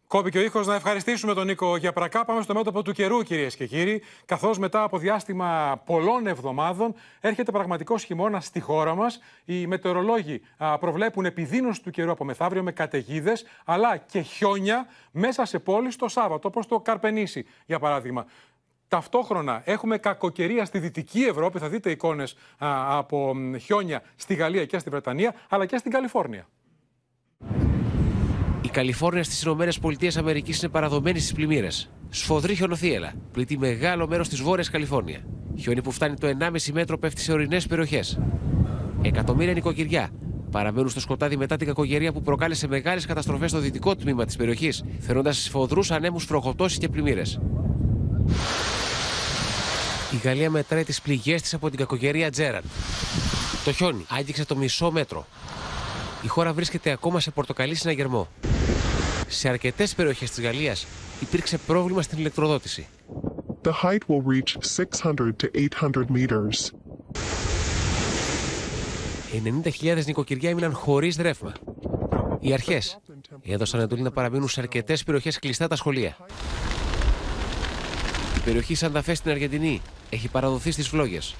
Κόπηκε 0.07 0.37
ο 0.37 0.41
ήχος. 0.41 0.67
Να 0.67 0.75
ευχαριστήσουμε 0.75 1.33
τον 1.33 1.45
Νίκο 1.45 1.77
Γιαπρακά. 1.77 2.25
Πάμε 2.25 2.41
στο 2.41 2.53
μέτωπο 2.53 2.81
του 2.81 2.91
καιρού, 2.91 3.21
κυρίες 3.21 3.55
και 3.55 3.65
κύριοι. 3.65 4.03
Καθώς 4.25 4.57
μετά 4.57 4.83
από 4.83 4.97
διάστημα 4.97 5.81
πολλών 5.85 6.27
εβδομάδων 6.27 6.95
έρχεται 7.19 7.51
πραγματικός 7.51 8.03
χειμώνας 8.03 8.45
στη 8.45 8.59
χώρα 8.59 8.95
μας. 8.95 9.19
Οι 9.45 9.67
μετεωρολόγοι 9.67 10.41
προβλέπουν 10.79 11.25
επιδείνωση 11.25 11.81
του 11.81 11.91
καιρού 11.91 12.11
από 12.11 12.23
μεθαύριο 12.23 12.63
με 12.63 12.71
καταιγίδες 12.71 13.45
αλλά 13.65 13.97
και 13.97 14.21
χιόνια 14.21 14.87
μέσα 15.11 15.45
σε 15.45 15.59
πόλεις 15.59 15.95
το 15.95 16.07
Σάββατο, 16.07 16.47
όπως 16.47 16.67
το 16.67 16.79
Καρπενήσι, 16.79 17.45
για 17.65 17.79
παράδειγμα. 17.79 18.25
Ταυτόχρονα 18.91 19.61
έχουμε 19.65 19.97
κακοκαιρία 19.97 20.65
στη 20.65 20.79
Δυτική 20.79 21.19
Ευρώπη. 21.19 21.59
Θα 21.59 21.69
δείτε 21.69 21.91
εικόνες 21.91 22.35
από 22.87 23.35
χιόνια 23.61 24.01
στη 24.15 24.33
Γαλλία 24.33 24.65
και 24.65 24.79
στη 24.79 24.89
Βρετανία, 24.89 25.35
αλλά 25.49 25.65
και 25.65 25.77
στην 25.77 25.91
Καλιφόρνια. 25.91 26.47
Η 28.61 28.67
Καλιφόρνια 28.69 29.23
στις 29.23 29.41
Ηνωμένες 29.41 29.79
Πολιτείες 29.79 30.17
Αμερικής 30.17 30.61
είναι 30.61 30.71
παραδομένη 30.71 31.19
στις 31.19 31.33
πλημμύρες. 31.33 31.91
Σφοδρή 32.09 32.55
χιονοθύελα 32.55 33.13
πλήττει 33.31 33.57
μεγάλο 33.57 34.07
μέρος 34.07 34.29
της 34.29 34.41
Βόρειας 34.41 34.69
Καλιφόρνια. 34.69 35.23
Χιόνι 35.57 35.81
που 35.81 35.91
φτάνει 35.91 36.15
το 36.15 36.27
1,5 36.27 36.71
μέτρο 36.71 36.97
πέφτει 36.97 37.21
σε 37.21 37.31
ορεινές 37.31 37.67
περιοχές. 37.67 38.19
Εκατομμύρια 39.01 39.53
νοικοκυριά 39.53 40.09
παραμένουν 40.51 40.89
στο 40.89 40.99
σκοτάδι 40.99 41.37
μετά 41.37 41.57
την 41.57 41.67
κακογερία 41.67 42.11
που 42.11 42.21
προκάλεσε 42.21 42.67
μεγάλες 42.67 43.05
καταστροφές 43.05 43.49
στο 43.49 43.59
δυτικό 43.59 43.95
τμήμα 43.95 44.25
της 44.25 44.35
περιοχής, 44.35 44.83
φέροντας 44.99 45.37
σφοδρούς 45.43 45.91
ανέμους, 45.91 46.23
φροχοπτώσεις 46.23 46.77
και 46.77 46.89
πλημμύρες. 46.89 47.39
Η 50.11 50.17
Γαλλία 50.23 50.49
μετράει 50.49 50.83
τις 50.83 51.01
πληγές 51.01 51.41
της 51.41 51.53
από 51.53 51.69
την 51.69 51.79
κακογερία 51.79 52.31
Τζέραντ. 52.31 52.63
Το 53.65 53.71
χιόνι 53.71 54.05
άγγιξε 54.09 54.45
το 54.45 54.55
μισό 54.55 54.91
μέτρο. 54.91 55.27
Η 56.23 56.27
χώρα 56.27 56.53
βρίσκεται 56.53 56.91
ακόμα 56.91 57.19
σε 57.19 57.31
πορτοκαλί 57.31 57.75
συναγερμό. 57.75 58.27
Σε 59.27 59.49
αρκετές 59.49 59.95
περιοχές 59.95 60.31
της 60.31 60.43
Γαλλίας 60.43 60.87
υπήρξε 61.19 61.57
πρόβλημα 61.57 62.01
στην 62.01 62.17
ηλεκτροδότηση. 62.17 62.87
The 63.63 63.71
height 63.83 64.01
will 64.07 64.23
reach 64.33 64.55
600 65.03 65.35
to 65.37 65.67
800 65.81 66.05
meters. 66.15 66.71
90.000 69.81 70.05
νοικοκυριά 70.05 70.49
έμειναν 70.49 70.73
χωρίς 70.73 71.15
ρεύμα. 71.15 71.53
Οι 72.39 72.53
αρχές 72.53 72.97
έδωσαν 73.41 73.79
εντολή 73.79 74.01
να 74.01 74.11
παραμείνουν 74.11 74.47
σε 74.47 74.61
αρκετές 74.61 75.03
περιοχές 75.03 75.39
κλειστά 75.39 75.67
τα 75.67 75.75
σχολεία. 75.75 76.17
Η 78.41 78.43
περιοχή 78.43 78.75
Σανταφέ 78.75 79.13
στην 79.13 79.31
Αργεντινή 79.31 79.81
έχει 80.09 80.27
παραδοθεί 80.27 80.71
στις 80.71 80.87
φλόγες. 80.87 81.35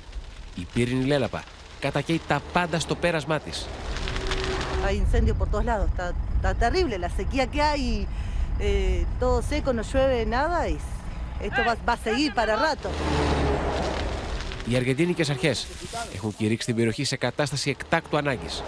Η 0.56 0.68
πύρινη 0.74 1.06
λέλαπα 1.06 1.44
κατακαίει 1.80 2.22
τα 2.28 2.42
πάντα 2.54 2.80
στο 2.80 2.96
πέρασμά 2.96 3.40
της. 3.40 3.68
Hay 4.86 4.96
incendios 4.96 5.38
por 5.38 5.48
todos 5.52 5.66
lados, 5.66 5.86
está, 5.92 6.06
está 6.38 6.52
terrible 6.64 6.98
la 7.06 7.10
sequía 7.20 7.46
que 7.54 7.62
hay, 7.70 8.08
eh, 8.60 9.06
todo 9.20 9.42
seco, 9.52 9.70
no 9.74 9.84
llueve 9.92 10.26
nada 10.38 10.58
y 10.72 10.76
esto 11.48 11.60
va, 11.68 11.74
va 11.88 11.94
a 11.94 12.02
seguir 12.08 12.34
para 12.34 12.56
rato. 12.56 12.90
Οι 14.68 14.76
Αργεντίνικες 14.76 15.30
αρχές 15.30 15.68
έχουν 16.16 16.36
κηρύξει 16.38 16.66
την 16.66 16.76
περιοχή 16.76 17.04
σε 17.04 17.16
κατάσταση 17.16 17.70
εκτάκτου 17.70 18.18
ανάγκης. 18.18 18.64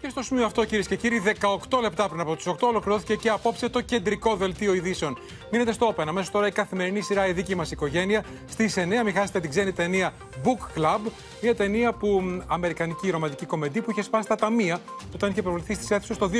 Και 0.00 0.08
στο 0.08 0.22
σημείο 0.22 0.44
αυτό, 0.44 0.64
κυρίες 0.64 0.86
και 0.86 0.96
κύριοι, 0.96 1.22
18 1.70 1.80
λεπτά 1.80 2.08
πριν 2.08 2.20
από 2.20 2.36
τις 2.36 2.46
8 2.46 2.54
ολοκληρώθηκε 2.60 3.14
και 3.14 3.28
απόψε 3.28 3.68
το 3.68 3.80
κεντρικό 3.80 4.36
δελτίο 4.36 4.74
ειδήσεων. 4.74 5.18
Μείνετε 5.50 5.72
στο 5.72 5.94
Open. 5.94 6.04
Αμέσως 6.06 6.30
τώρα 6.30 6.46
η 6.46 6.50
καθημερινή 6.50 7.00
σειρά 7.00 7.26
Η 7.26 7.32
δική 7.32 7.54
μας 7.54 7.70
οικογένεια. 7.70 8.24
Στις 8.48 8.76
9 8.76 9.04
μην 9.04 9.14
χάσετε 9.14 9.40
την 9.40 9.50
ξένη 9.50 9.72
ταινία 9.72 10.12
Book 10.44 10.78
Club. 10.78 11.00
Μια 11.42 11.54
ταινία 11.54 11.92
που 11.92 12.22
αμερικανική 12.46 13.10
ρομαντική 13.10 13.46
κομμεντή 13.46 13.82
που 13.82 13.90
είχε 13.90 14.02
σπάσει 14.02 14.28
τα 14.28 14.36
ταμεία 14.36 14.80
όταν 15.14 15.30
είχε 15.30 15.42
προβληθεί 15.42 15.74
στις 15.74 15.90
αίθουσες 15.90 16.18
το 16.18 16.30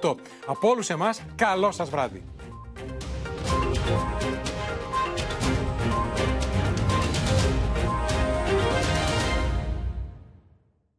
2018. 0.00 0.14
Από 0.46 0.68
όλους 0.68 0.90
εμάς, 0.90 1.22
καλό 1.36 1.70
σας 1.70 1.90
βράδυ. 1.90 2.22